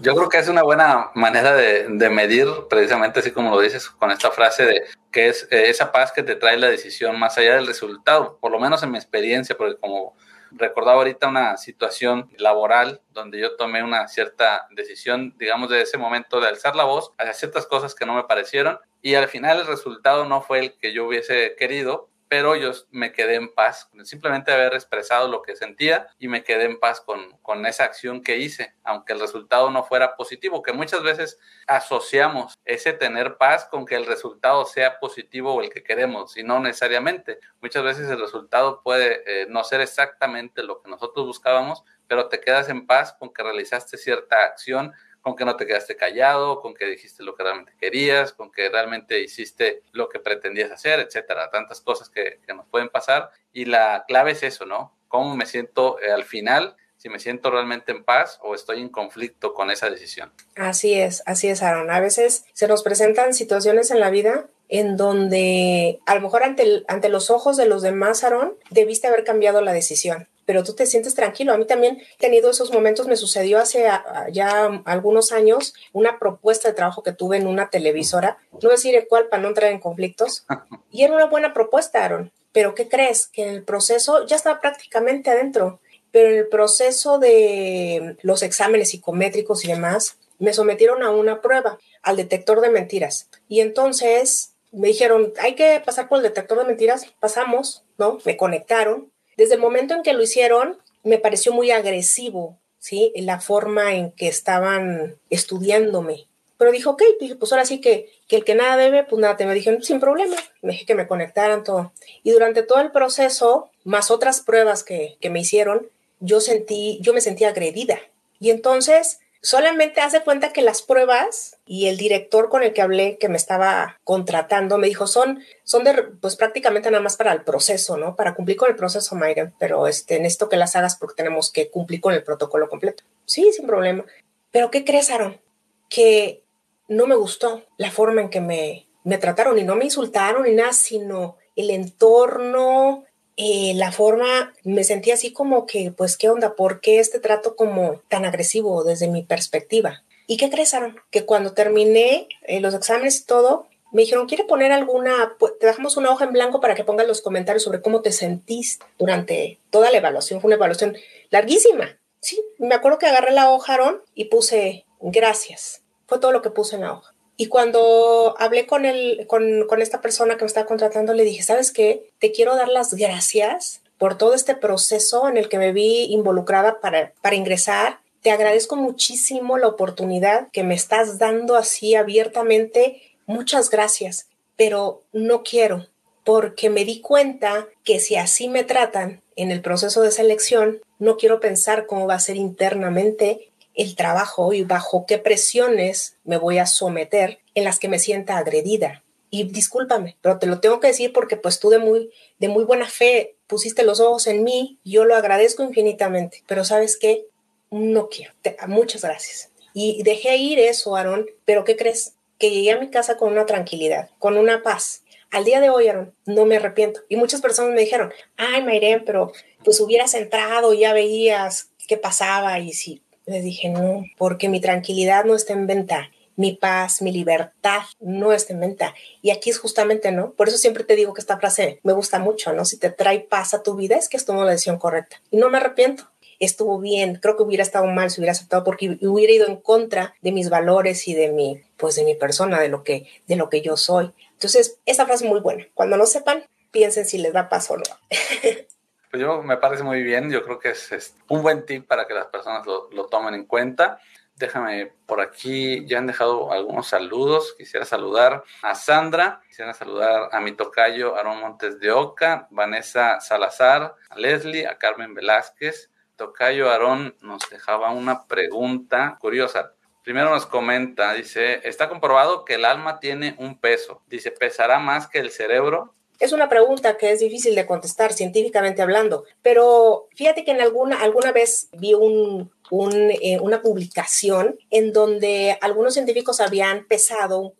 Yo 0.00 0.14
creo 0.14 0.28
que 0.28 0.38
es 0.38 0.48
una 0.48 0.62
buena 0.62 1.10
manera 1.14 1.54
de, 1.54 1.88
medir, 2.10 2.46
precisamente 2.68 3.20
así 3.20 3.30
como 3.30 3.50
lo 3.50 3.60
dices, 3.60 3.88
con 3.88 4.10
esta 4.10 4.30
frase 4.30 4.64
de 4.64 4.82
que 5.10 5.28
es 5.28 5.48
eh, 5.50 5.68
esa 5.68 5.92
paz 5.92 6.12
que 6.12 6.22
te 6.22 6.36
trae 6.36 6.56
la 6.56 6.68
decisión 6.68 7.18
más 7.18 7.36
allá 7.38 7.56
del 7.56 7.66
resultado, 7.66 8.38
por 8.40 8.52
lo 8.52 8.60
menos 8.60 8.82
en 8.82 8.90
mi 8.90 8.98
experiencia, 8.98 9.56
porque 9.56 9.76
como 9.80 10.14
recordaba 10.56 10.98
ahorita 10.98 11.28
una 11.28 11.56
situación 11.56 12.30
laboral 12.36 13.00
donde 13.10 13.40
yo 13.40 13.56
tomé 13.56 13.82
una 13.82 14.08
cierta 14.08 14.66
decisión, 14.70 15.34
digamos, 15.38 15.68
de 15.68 15.82
ese 15.82 15.98
momento 15.98 16.40
de 16.40 16.48
alzar 16.48 16.76
la 16.76 16.84
voz 16.84 17.12
hacia 17.18 17.34
ciertas 17.34 17.66
cosas 17.66 17.94
que 17.94 18.06
no 18.06 18.14
me 18.14 18.24
parecieron 18.24 18.78
y 19.02 19.14
al 19.14 19.28
final 19.28 19.60
el 19.60 19.66
resultado 19.66 20.24
no 20.24 20.42
fue 20.42 20.60
el 20.60 20.78
que 20.78 20.92
yo 20.92 21.06
hubiese 21.06 21.56
querido, 21.58 22.08
pero 22.32 22.56
yo 22.56 22.72
me 22.90 23.12
quedé 23.12 23.34
en 23.34 23.52
paz, 23.52 23.90
simplemente 24.04 24.50
haber 24.50 24.72
expresado 24.72 25.28
lo 25.28 25.42
que 25.42 25.54
sentía 25.54 26.08
y 26.18 26.28
me 26.28 26.42
quedé 26.42 26.64
en 26.64 26.80
paz 26.80 27.02
con, 27.02 27.36
con 27.42 27.66
esa 27.66 27.84
acción 27.84 28.22
que 28.22 28.38
hice, 28.38 28.74
aunque 28.84 29.12
el 29.12 29.20
resultado 29.20 29.70
no 29.70 29.84
fuera 29.84 30.16
positivo, 30.16 30.62
que 30.62 30.72
muchas 30.72 31.02
veces 31.02 31.38
asociamos 31.66 32.54
ese 32.64 32.94
tener 32.94 33.36
paz 33.36 33.66
con 33.66 33.84
que 33.84 33.96
el 33.96 34.06
resultado 34.06 34.64
sea 34.64 34.98
positivo 34.98 35.52
o 35.52 35.60
el 35.60 35.68
que 35.68 35.82
queremos, 35.82 36.38
y 36.38 36.42
no 36.42 36.58
necesariamente. 36.58 37.38
Muchas 37.60 37.84
veces 37.84 38.08
el 38.08 38.18
resultado 38.18 38.80
puede 38.82 39.20
eh, 39.26 39.46
no 39.50 39.62
ser 39.62 39.82
exactamente 39.82 40.62
lo 40.62 40.80
que 40.80 40.88
nosotros 40.88 41.26
buscábamos, 41.26 41.84
pero 42.08 42.30
te 42.30 42.40
quedas 42.40 42.70
en 42.70 42.86
paz 42.86 43.12
con 43.12 43.30
que 43.30 43.42
realizaste 43.42 43.98
cierta 43.98 44.42
acción 44.42 44.94
con 45.22 45.36
que 45.36 45.44
no 45.44 45.56
te 45.56 45.66
quedaste 45.66 45.96
callado, 45.96 46.60
con 46.60 46.74
que 46.74 46.84
dijiste 46.84 47.22
lo 47.22 47.34
que 47.34 47.44
realmente 47.44 47.72
querías, 47.80 48.32
con 48.32 48.50
que 48.50 48.68
realmente 48.68 49.20
hiciste 49.20 49.82
lo 49.92 50.08
que 50.08 50.18
pretendías 50.18 50.72
hacer, 50.72 50.98
etcétera. 51.00 51.48
Tantas 51.50 51.80
cosas 51.80 52.10
que, 52.10 52.40
nos 52.54 52.66
pueden 52.66 52.88
pasar. 52.88 53.30
Y 53.52 53.64
la 53.64 54.04
clave 54.06 54.32
es 54.32 54.42
eso, 54.42 54.66
¿no? 54.66 54.92
¿Cómo 55.08 55.34
me 55.36 55.46
siento 55.46 55.98
eh, 56.00 56.10
al 56.10 56.24
final? 56.24 56.76
Si 56.96 57.08
me 57.08 57.18
siento 57.18 57.50
realmente 57.50 57.92
en 57.92 58.04
paz 58.04 58.38
o 58.42 58.54
estoy 58.54 58.80
en 58.80 58.88
conflicto 58.88 59.54
con 59.54 59.70
esa 59.70 59.88
decisión. 59.88 60.32
Así 60.56 60.94
es, 60.94 61.22
así 61.24 61.48
es, 61.48 61.62
Aaron. 61.62 61.90
A 61.90 62.00
veces 62.00 62.44
se 62.52 62.68
nos 62.68 62.82
presentan 62.82 63.32
situaciones 63.32 63.90
en 63.90 64.00
la 64.00 64.10
vida 64.10 64.46
en 64.68 64.96
donde 64.96 66.00
a 66.06 66.14
lo 66.14 66.20
mejor 66.20 66.42
ante, 66.42 67.08
los 67.08 67.30
ojos 67.30 67.56
de 67.56 67.66
los 67.66 67.82
demás, 67.82 68.24
Aaron, 68.24 68.56
debiste 68.70 69.06
haber 69.06 69.22
cambiado 69.24 69.60
la 69.60 69.72
decisión 69.72 70.28
pero 70.44 70.64
tú 70.64 70.74
te 70.74 70.86
sientes 70.86 71.14
tranquilo. 71.14 71.52
A 71.52 71.58
mí 71.58 71.66
también 71.66 72.00
he 72.00 72.18
tenido 72.18 72.50
esos 72.50 72.72
momentos, 72.72 73.06
me 73.06 73.16
sucedió 73.16 73.58
hace 73.58 73.86
ya 74.30 74.82
algunos 74.84 75.32
años 75.32 75.74
una 75.92 76.18
propuesta 76.18 76.68
de 76.68 76.74
trabajo 76.74 77.02
que 77.02 77.12
tuve 77.12 77.36
en 77.36 77.46
una 77.46 77.70
televisora, 77.70 78.38
no 78.60 78.70
decir 78.70 79.06
cuál 79.08 79.28
para 79.28 79.42
no 79.42 79.48
entrar 79.48 79.70
en 79.70 79.80
conflictos, 79.80 80.44
y 80.90 81.04
era 81.04 81.14
una 81.14 81.26
buena 81.26 81.52
propuesta, 81.52 82.04
Aaron, 82.04 82.32
pero 82.52 82.74
¿qué 82.74 82.88
crees? 82.88 83.26
Que 83.26 83.42
en 83.42 83.54
el 83.54 83.64
proceso 83.64 84.26
ya 84.26 84.36
estaba 84.36 84.60
prácticamente 84.60 85.30
adentro, 85.30 85.80
pero 86.10 86.28
en 86.30 86.38
el 86.38 86.48
proceso 86.48 87.18
de 87.18 88.16
los 88.22 88.42
exámenes 88.42 88.90
psicométricos 88.90 89.64
y 89.64 89.68
demás, 89.68 90.18
me 90.38 90.52
sometieron 90.52 91.02
a 91.02 91.10
una 91.10 91.40
prueba, 91.40 91.78
al 92.02 92.16
detector 92.16 92.60
de 92.60 92.70
mentiras. 92.70 93.28
Y 93.48 93.60
entonces 93.60 94.54
me 94.72 94.88
dijeron, 94.88 95.32
hay 95.40 95.54
que 95.54 95.80
pasar 95.84 96.08
por 96.08 96.18
el 96.18 96.24
detector 96.24 96.58
de 96.58 96.64
mentiras, 96.64 97.06
pasamos, 97.20 97.84
¿no? 97.96 98.18
Me 98.24 98.36
conectaron 98.36 99.11
desde 99.36 99.54
el 99.54 99.60
momento 99.60 99.94
en 99.94 100.02
que 100.02 100.12
lo 100.12 100.22
hicieron, 100.22 100.78
me 101.02 101.18
pareció 101.18 101.52
muy 101.52 101.70
agresivo, 101.70 102.58
¿sí? 102.78 103.12
La 103.16 103.40
forma 103.40 103.94
en 103.94 104.12
que 104.12 104.28
estaban 104.28 105.16
estudiándome. 105.30 106.26
Pero 106.58 106.70
dijo, 106.70 106.90
ok, 106.90 107.02
dije, 107.18 107.34
pues 107.34 107.52
ahora 107.52 107.64
sí 107.64 107.80
que, 107.80 108.08
que 108.28 108.36
el 108.36 108.44
que 108.44 108.54
nada 108.54 108.76
debe, 108.76 109.02
pues 109.02 109.20
nada 109.20 109.36
te 109.36 109.46
me 109.46 109.54
dijeron, 109.54 109.82
sin 109.82 109.98
problema. 109.98 110.36
Me 110.60 110.72
dije 110.72 110.86
que 110.86 110.94
me 110.94 111.08
conectaran 111.08 111.64
todo. 111.64 111.92
Y 112.22 112.30
durante 112.30 112.62
todo 112.62 112.80
el 112.80 112.92
proceso, 112.92 113.70
más 113.82 114.10
otras 114.12 114.40
pruebas 114.40 114.84
que, 114.84 115.16
que 115.20 115.30
me 115.30 115.40
hicieron, 115.40 115.88
yo 116.20 116.40
sentí, 116.40 116.98
yo 117.02 117.12
me 117.12 117.20
sentí 117.20 117.44
agredida. 117.44 117.98
Y 118.38 118.50
entonces 118.50 119.18
Solamente 119.44 120.00
hace 120.00 120.22
cuenta 120.22 120.52
que 120.52 120.62
las 120.62 120.82
pruebas 120.82 121.58
y 121.66 121.88
el 121.88 121.96
director 121.96 122.48
con 122.48 122.62
el 122.62 122.72
que 122.72 122.80
hablé, 122.80 123.18
que 123.18 123.28
me 123.28 123.36
estaba 123.36 123.98
contratando, 124.04 124.78
me 124.78 124.86
dijo, 124.86 125.08
son, 125.08 125.40
son 125.64 125.82
de, 125.82 125.94
pues 126.20 126.36
prácticamente 126.36 126.92
nada 126.92 127.02
más 127.02 127.16
para 127.16 127.32
el 127.32 127.42
proceso, 127.42 127.96
¿no? 127.96 128.14
Para 128.14 128.36
cumplir 128.36 128.56
con 128.56 128.70
el 128.70 128.76
proceso, 128.76 129.16
Mayra, 129.16 129.52
pero 129.58 129.88
este, 129.88 130.20
necesito 130.20 130.48
que 130.48 130.56
las 130.56 130.76
hagas 130.76 130.96
porque 130.96 131.16
tenemos 131.16 131.50
que 131.50 131.70
cumplir 131.70 132.00
con 132.00 132.14
el 132.14 132.22
protocolo 132.22 132.68
completo. 132.68 133.02
Sí, 133.24 133.52
sin 133.52 133.66
problema. 133.66 134.04
Pero 134.52 134.70
¿qué 134.70 134.84
crees, 134.84 135.10
Aaron? 135.10 135.40
Que 135.88 136.44
no 136.86 137.08
me 137.08 137.16
gustó 137.16 137.64
la 137.78 137.90
forma 137.90 138.20
en 138.20 138.30
que 138.30 138.40
me, 138.40 138.86
me 139.02 139.18
trataron 139.18 139.58
y 139.58 139.64
no 139.64 139.74
me 139.74 139.86
insultaron 139.86 140.44
ni 140.44 140.52
nada, 140.52 140.72
sino 140.72 141.36
el 141.56 141.70
entorno, 141.70 143.04
eh, 143.36 143.72
la 143.74 143.92
forma, 143.92 144.52
me 144.62 144.84
sentí 144.84 145.10
así 145.10 145.32
como 145.32 145.66
que, 145.66 145.92
pues, 145.96 146.16
¿qué 146.16 146.28
onda? 146.28 146.54
¿Por 146.54 146.80
qué 146.80 146.98
este 146.98 147.18
trato 147.18 147.56
como 147.56 148.00
tan 148.08 148.24
agresivo 148.24 148.84
desde 148.84 149.08
mi 149.08 149.22
perspectiva? 149.22 150.02
¿Y 150.26 150.36
qué 150.36 150.50
crees, 150.50 150.74
Aaron? 150.74 150.96
Que 151.10 151.24
cuando 151.24 151.52
terminé 151.52 152.28
eh, 152.42 152.60
los 152.60 152.74
exámenes 152.74 153.20
y 153.20 153.24
todo, 153.24 153.66
me 153.92 154.02
dijeron, 154.02 154.26
¿quiere 154.26 154.44
poner 154.44 154.72
alguna, 154.72 155.36
te 155.60 155.66
dejamos 155.66 155.96
una 155.96 156.10
hoja 156.10 156.24
en 156.24 156.32
blanco 156.32 156.60
para 156.60 156.74
que 156.74 156.84
pongas 156.84 157.06
los 157.06 157.20
comentarios 157.20 157.62
sobre 157.62 157.82
cómo 157.82 158.00
te 158.00 158.12
sentiste 158.12 158.84
durante 158.98 159.58
toda 159.70 159.90
la 159.90 159.98
evaluación? 159.98 160.40
Fue 160.40 160.48
una 160.48 160.56
evaluación 160.56 160.96
larguísima. 161.30 161.98
Sí, 162.20 162.42
me 162.58 162.74
acuerdo 162.74 162.98
que 162.98 163.06
agarré 163.06 163.32
la 163.32 163.50
hoja, 163.50 163.74
Aaron, 163.74 164.02
y 164.14 164.26
puse 164.26 164.86
gracias. 165.00 165.82
Fue 166.06 166.18
todo 166.18 166.32
lo 166.32 166.40
que 166.40 166.50
puse 166.50 166.76
en 166.76 166.82
la 166.82 166.94
hoja. 166.94 167.11
Y 167.42 167.46
cuando 167.46 168.36
hablé 168.38 168.68
con, 168.68 168.84
el, 168.84 169.26
con, 169.26 169.82
esta 169.82 170.00
persona 170.00 170.36
que 170.36 170.44
me 170.44 170.46
estaba 170.46 170.68
contratando, 170.68 171.12
le 171.12 171.24
dije, 171.24 171.42
¿sabes 171.42 171.72
qué? 171.72 172.08
Te 172.20 172.30
quiero 172.30 172.54
dar 172.54 172.68
las 172.68 172.94
gracias 172.94 173.80
por 173.98 174.16
todo 174.16 174.34
este 174.34 174.54
proceso 174.54 175.28
en 175.28 175.36
el 175.36 175.48
que 175.48 175.58
me 175.58 175.72
vi 175.72 176.04
involucrada 176.04 176.78
para, 176.78 177.12
para 177.20 177.34
ingresar. 177.34 177.98
Te 178.20 178.30
agradezco 178.30 178.76
muchísimo 178.76 179.58
la 179.58 179.66
oportunidad 179.66 180.50
que 180.52 180.62
me 180.62 180.76
estás 180.76 181.18
dando 181.18 181.56
así 181.56 181.96
abiertamente. 181.96 183.02
Muchas 183.26 183.70
gracias, 183.70 184.28
pero 184.54 185.02
no 185.12 185.42
quiero 185.42 185.88
porque 186.22 186.70
me 186.70 186.84
di 186.84 187.00
cuenta 187.00 187.66
que 187.82 187.98
si 187.98 188.14
así 188.14 188.48
me 188.48 188.62
tratan 188.62 189.20
en 189.34 189.50
el 189.50 189.62
proceso 189.62 190.02
de 190.02 190.12
selección, 190.12 190.80
no 191.00 191.16
quiero 191.16 191.40
pensar 191.40 191.86
cómo 191.86 192.06
va 192.06 192.14
a 192.14 192.20
ser 192.20 192.36
internamente 192.36 193.50
el 193.74 193.96
trabajo 193.96 194.52
y 194.52 194.62
bajo 194.62 195.06
qué 195.06 195.18
presiones 195.18 196.16
me 196.24 196.36
voy 196.36 196.58
a 196.58 196.66
someter 196.66 197.40
en 197.54 197.64
las 197.64 197.78
que 197.78 197.88
me 197.88 197.98
sienta 197.98 198.38
agredida. 198.38 199.02
Y 199.30 199.44
discúlpame, 199.44 200.16
pero 200.20 200.38
te 200.38 200.46
lo 200.46 200.60
tengo 200.60 200.78
que 200.78 200.88
decir 200.88 201.12
porque 201.12 201.36
pues 201.36 201.58
tú 201.58 201.70
de 201.70 201.78
muy, 201.78 202.10
de 202.38 202.48
muy 202.48 202.64
buena 202.64 202.86
fe 202.86 203.36
pusiste 203.46 203.82
los 203.82 203.98
ojos 203.98 204.26
en 204.26 204.44
mí, 204.44 204.78
yo 204.84 205.04
lo 205.04 205.16
agradezco 205.16 205.62
infinitamente, 205.62 206.42
pero 206.46 206.64
sabes 206.64 206.98
qué, 206.98 207.26
no 207.70 208.08
quiero. 208.08 208.34
muchas 208.66 209.02
gracias. 209.02 209.50
Y 209.72 210.02
dejé 210.02 210.36
ir 210.36 210.58
eso, 210.58 210.96
Aaron, 210.96 211.26
pero 211.46 211.64
¿qué 211.64 211.76
crees? 211.76 212.14
Que 212.38 212.50
llegué 212.50 212.72
a 212.72 212.78
mi 212.78 212.90
casa 212.90 213.16
con 213.16 213.32
una 213.32 213.46
tranquilidad, 213.46 214.10
con 214.18 214.36
una 214.36 214.62
paz. 214.62 215.02
Al 215.30 215.44
día 215.44 215.60
de 215.60 215.70
hoy, 215.70 215.88
Aaron, 215.88 216.14
no 216.26 216.44
me 216.44 216.56
arrepiento. 216.56 217.00
Y 217.08 217.16
muchas 217.16 217.40
personas 217.40 217.72
me 217.72 217.80
dijeron, 217.80 218.12
ay, 218.36 218.62
Mayren, 218.62 219.04
pero 219.06 219.32
pues 219.64 219.80
hubieras 219.80 220.12
entrado, 220.12 220.74
ya 220.74 220.92
veías 220.92 221.70
qué 221.88 221.96
pasaba 221.96 222.58
y 222.58 222.74
si 222.74 223.02
les 223.26 223.44
dije, 223.44 223.68
no, 223.68 224.04
porque 224.18 224.48
mi 224.48 224.60
tranquilidad 224.60 225.24
no 225.24 225.34
está 225.34 225.52
en 225.52 225.66
venta, 225.66 226.10
mi 226.36 226.54
paz, 226.54 227.02
mi 227.02 227.12
libertad 227.12 227.82
no 228.00 228.32
está 228.32 228.52
en 228.52 228.60
venta. 228.60 228.94
Y 229.20 229.30
aquí 229.30 229.50
es 229.50 229.58
justamente, 229.58 230.12
¿no? 230.12 230.32
Por 230.32 230.48
eso 230.48 230.58
siempre 230.58 230.84
te 230.84 230.96
digo 230.96 231.14
que 231.14 231.20
esta 231.20 231.38
frase 231.38 231.80
me 231.82 231.92
gusta 231.92 232.18
mucho, 232.18 232.52
¿no? 232.52 232.64
Si 232.64 232.78
te 232.78 232.90
trae 232.90 233.20
paz 233.20 233.54
a 233.54 233.62
tu 233.62 233.76
vida 233.76 233.96
es 233.96 234.08
que 234.08 234.16
has 234.16 234.28
la 234.28 234.50
decisión 234.50 234.78
correcta. 234.78 235.20
Y 235.30 235.36
no 235.36 235.50
me 235.50 235.58
arrepiento. 235.58 236.08
Estuvo 236.38 236.80
bien, 236.80 237.20
creo 237.22 237.36
que 237.36 237.44
hubiera 237.44 237.62
estado 237.62 237.86
mal 237.86 238.10
si 238.10 238.20
hubiera 238.20 238.32
aceptado 238.32 238.64
porque 238.64 238.98
hubiera 239.02 239.32
ido 239.32 239.46
en 239.46 239.56
contra 239.56 240.14
de 240.22 240.32
mis 240.32 240.50
valores 240.50 241.06
y 241.06 241.14
de 241.14 241.28
mi, 241.28 241.62
pues 241.76 241.94
de 241.94 242.04
mi 242.04 242.16
persona, 242.16 242.60
de 242.60 242.68
lo 242.68 242.82
que, 242.82 243.06
de 243.28 243.36
lo 243.36 243.48
que 243.48 243.60
yo 243.60 243.76
soy. 243.76 244.10
Entonces, 244.32 244.78
esa 244.84 245.06
frase 245.06 245.24
es 245.24 245.30
muy 245.30 245.38
buena. 245.38 245.68
Cuando 245.74 245.96
no 245.96 246.04
sepan, 246.06 246.42
piensen 246.72 247.04
si 247.04 247.18
les 247.18 247.32
da 247.32 247.48
paz 247.48 247.70
o 247.70 247.76
no. 247.76 247.84
Pues 249.12 249.20
yo 249.20 249.42
me 249.42 249.58
parece 249.58 249.82
muy 249.82 250.02
bien, 250.02 250.30
yo 250.30 250.42
creo 250.42 250.58
que 250.58 250.70
es, 250.70 251.14
un 251.28 251.42
buen 251.42 251.66
tip 251.66 251.86
para 251.86 252.06
que 252.06 252.14
las 252.14 252.28
personas 252.28 252.64
lo, 252.66 253.06
tomen 253.08 253.34
en 253.34 253.44
cuenta. 253.44 254.00
Déjame 254.36 254.90
por 255.04 255.20
aquí, 255.20 255.84
ya 255.86 255.98
han 255.98 256.06
dejado 256.06 256.50
algunos 256.50 256.86
saludos. 256.86 257.54
Quisiera 257.58 257.84
saludar 257.84 258.42
a 258.62 258.74
Sandra, 258.74 259.42
quisiera 259.46 259.74
saludar 259.74 260.30
a 260.32 260.40
mi 260.40 260.52
tocayo 260.52 261.14
Aaron 261.14 261.40
Montes 261.40 261.78
de 261.78 261.92
Oca, 261.92 262.48
Vanessa 262.50 263.20
Salazar, 263.20 263.96
a 264.08 264.16
Leslie, 264.16 264.66
a 264.66 264.78
Carmen 264.78 265.12
Velázquez. 265.12 265.90
Tocayo 266.16 266.70
Aarón 266.70 267.14
nos 267.20 267.50
dejaba 267.50 267.90
una 267.90 268.26
pregunta 268.26 269.18
curiosa. 269.20 269.74
Primero 270.02 270.30
nos 270.30 270.46
comenta, 270.46 271.12
dice, 271.12 271.60
está 271.68 271.90
comprobado 271.90 272.46
que 272.46 272.54
el 272.54 272.64
alma 272.64 272.98
tiene 272.98 273.34
un 273.38 273.60
peso. 273.60 274.02
Dice, 274.06 274.30
¿pesará 274.30 274.78
más 274.78 275.06
que 275.06 275.18
el 275.18 275.30
cerebro? 275.30 275.94
Es 276.22 276.30
una 276.30 276.48
pregunta 276.48 276.96
que 276.96 277.10
es 277.10 277.18
difícil 277.18 277.56
de 277.56 277.66
contestar 277.66 278.12
científicamente 278.12 278.80
hablando, 278.80 279.24
pero 279.42 280.06
fíjate 280.14 280.44
que 280.44 280.52
en 280.52 280.60
alguna, 280.60 281.02
alguna 281.02 281.32
vez 281.32 281.68
vi 281.72 281.94
un, 281.94 282.48
eh, 282.70 283.40
una 283.40 283.60
publicación 283.60 284.56
en 284.70 284.92
donde 284.92 285.58
algunos 285.60 285.94
científicos 285.94 286.40
habían 286.40 286.86
pesado 286.86 287.54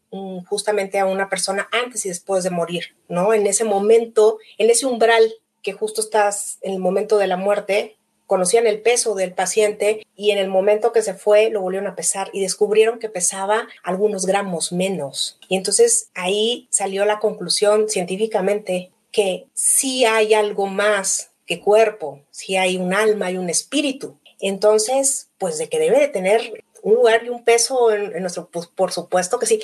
justamente 0.49 1.01
a 1.01 1.07
una 1.07 1.29
persona 1.29 1.69
antes 1.73 2.07
y 2.07 2.09
después 2.09 2.45
de 2.45 2.51
morir, 2.51 2.95
¿no? 3.09 3.35
En 3.35 3.49
ese 3.49 3.65
momento, 3.65 4.39
en 4.59 4.71
ese 4.71 4.87
umbral 4.87 5.35
que 5.61 5.73
justo 5.73 6.01
estás 6.01 6.59
en 6.63 6.75
el 6.75 6.79
momento 6.79 7.19
de 7.19 7.27
la 7.27 7.37
muerte, 7.37 7.97
conocían 8.33 8.66
el 8.66 8.80
peso 8.80 9.14
del 9.14 9.35
paciente 9.35 10.07
y 10.16 10.30
en 10.30 10.39
el 10.39 10.49
momento 10.49 10.91
que 10.91 11.03
se 11.03 11.12
fue 11.12 11.51
lo 11.51 11.61
volvieron 11.61 11.87
a 11.87 11.95
pesar 11.95 12.30
y 12.33 12.41
descubrieron 12.41 12.99
que 12.99 13.11
pesaba 13.11 13.68
algunos 13.83 14.24
gramos 14.24 14.72
menos. 14.72 15.39
Y 15.51 15.57
entonces 15.57 16.09
ahí 16.14 16.66
salió 16.70 17.05
la 17.05 17.18
conclusión 17.18 17.91
científicamente 17.91 18.91
que 19.11 19.49
sí 19.53 20.07
hay 20.07 20.33
algo 20.33 20.66
más 20.66 21.33
que 21.45 21.61
cuerpo, 21.61 22.22
sí 22.30 22.57
hay 22.57 22.78
un 22.78 22.95
alma 22.95 23.30
y 23.30 23.37
un 23.37 23.51
espíritu. 23.51 24.16
Entonces, 24.41 25.28
pues 25.37 25.59
de 25.59 25.68
que 25.68 25.78
debe 25.78 26.01
de 26.01 26.09
tener 26.09 26.64
un 26.80 26.95
lugar 26.95 27.24
y 27.24 27.28
un 27.28 27.45
peso 27.45 27.93
en, 27.93 28.18
nuestro, 28.22 28.49
pues 28.49 28.66
por 28.66 28.93
supuesto 28.93 29.39
que 29.39 29.45
sí. 29.45 29.61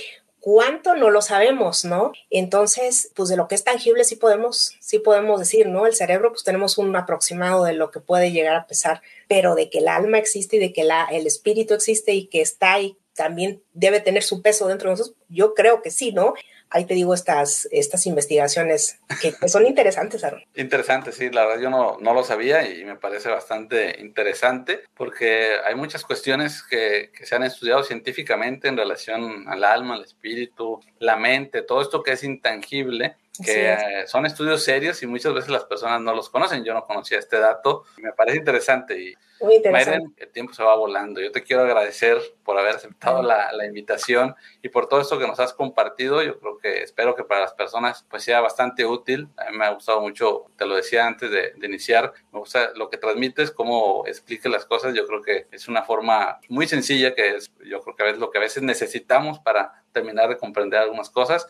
¿Cuánto? 0.51 0.95
No 0.95 1.11
lo 1.11 1.21
sabemos, 1.21 1.85
¿no? 1.85 2.13
Entonces, 2.31 3.13
pues 3.15 3.29
de 3.29 3.37
lo 3.37 3.49
que 3.49 3.55
es 3.55 3.65
tangible 3.65 4.03
sí 4.05 4.17
podemos, 4.17 4.79
sí 4.81 4.99
podemos 4.99 5.39
decir, 5.39 5.67
¿no? 5.69 5.87
El 5.87 5.95
cerebro, 5.95 6.31
pues 6.31 6.43
tenemos 6.43 6.79
un 6.79 6.97
aproximado 6.97 7.65
de 7.65 7.75
lo 7.75 7.91
que 7.91 8.01
puede 8.01 8.33
llegar 8.33 8.57
a 8.57 8.67
pesar, 8.67 9.03
pero 9.29 9.55
de 9.55 9.69
que 9.69 9.81
el 9.81 9.89
alma 9.89 10.17
existe 10.17 10.57
y 10.57 10.59
de 10.59 10.73
que 10.73 10.85
la, 10.85 11.05
el 11.11 11.27
espíritu 11.27 11.75
existe 11.75 12.15
y 12.15 12.29
que 12.29 12.41
está 12.41 12.73
ahí 12.73 12.97
también 13.13 13.63
debe 13.75 14.01
tener 14.01 14.23
su 14.23 14.41
peso 14.41 14.69
dentro 14.69 14.89
de 14.89 14.93
nosotros, 14.95 15.17
yo 15.29 15.53
creo 15.53 15.83
que 15.83 15.91
sí, 15.91 16.13
¿no? 16.13 16.33
Ahí 16.71 16.85
te 16.85 16.95
digo 16.95 17.15
estas, 17.15 17.69
estas 17.71 18.07
investigaciones 18.07 19.01
que, 19.21 19.33
son 19.49 19.67
interesantes, 19.67 20.25
Aaron. 20.25 20.43
Interesante, 20.55 21.13
sí, 21.13 21.31
la 21.31 21.47
verdad 21.47 21.63
yo 21.63 21.71
no, 21.71 21.97
no, 22.01 22.15
lo 22.15 22.25
sabía 22.25 22.69
y 22.69 22.85
me 22.85 22.97
parece 22.97 23.29
bastante 23.29 24.01
interesante 24.01 24.83
porque 24.95 25.53
hay 25.65 25.75
muchas 25.75 26.05
cuestiones 26.05 26.63
que, 26.63 27.11
que, 27.17 27.27
se 27.27 27.35
han 27.35 27.43
estudiado 27.43 27.83
científicamente 27.83 28.69
en 28.69 28.77
relación 28.77 29.49
al 29.49 29.65
alma, 29.65 29.95
al 29.95 30.05
espíritu, 30.05 30.81
la 30.99 31.17
mente, 31.17 31.63
todo 31.63 31.83
esto 31.83 32.03
que 32.03 32.13
es 32.13 32.25
intangible 32.25 33.17
que 33.45 34.05
son 34.07 34.27
estudios 34.27 34.65
serios 34.65 35.03
y 35.03 35.07
muchas 35.07 35.33
veces 35.33 35.51
las 35.51 35.65
personas 35.65 36.01
no 36.01 36.15
los 36.15 36.29
conocen. 36.29 36.65
Yo 36.65 36.75
no 36.75 36.85
conocía 36.85 37.19
este 37.19 37.39
dato. 37.39 37.85
Me 37.99 38.13
parece 38.13 38.39
interesante 38.39 39.01
y 39.01 39.15
Muy 39.41 39.57
interesante. 39.57 40.25
el 40.25 40.33
tiempo 40.33 40.53
se 40.55 40.65
va 40.65 40.75
volando. 40.75 41.21
Yo 41.21 41.31
te 41.31 41.43
quiero 41.43 41.63
agradecer 41.63 42.19
por 42.43 42.59
haber 42.59 42.77
aceptado 42.77 43.23
la, 43.23 43.53
la, 43.53 43.67
invitación 43.67 44.35
y 44.63 44.69
por 44.69 44.89
todo 44.89 45.01
esto 45.01 45.19
que 45.19 45.27
nos 45.27 45.39
has 45.39 45.53
compartido. 45.53 46.23
Yo 46.23 46.39
creo 46.41 46.59
que 46.59 46.83
espero 46.83 47.15
que 47.15 47.25
para 47.25 47.43
las 47.43 47.53
personas 47.53 48.05
pues 48.11 48.25
sea 48.25 48.41
bastante 48.41 48.85
útil. 48.85 49.29
A 49.37 49.51
mí 49.51 49.59
me 49.59 49.67
ha 49.67 49.71
gustado 49.71 50.01
mucho, 50.01 50.47
te 50.57 50.67
lo 50.67 50.75
decía 50.75 51.07
antes 51.07 51.31
de, 51.31 51.53
de 51.57 51.67
iniciar, 51.67 52.13
me 52.33 52.41
gusta 52.41 52.73
lo 52.75 52.91
que 52.91 52.99
transmites, 52.99 53.51
cómo 53.51 54.05
expliques 54.07 54.51
las 54.51 54.65
cosas. 54.65 54.95
Yo 54.95 55.07
creo 55.07 55.23
que 55.23 55.47
es 55.53 55.69
una 55.69 55.83
forma 55.83 56.41
muy 56.49 56.67
sencilla 56.67 57.15
que 57.15 57.37
es, 57.37 57.51
yo 57.65 57.81
creo 57.81 57.95
que 57.95 58.09
veces 58.09 58.21
lo 58.21 58.31
que 58.31 58.39
a 58.39 58.41
veces 58.41 58.63
necesitamos 58.63 59.39
para 59.39 59.83
terminar 59.93 60.29
de 60.29 60.39
comprender 60.39 60.81
algunas 60.81 61.11
cosas. 61.11 61.47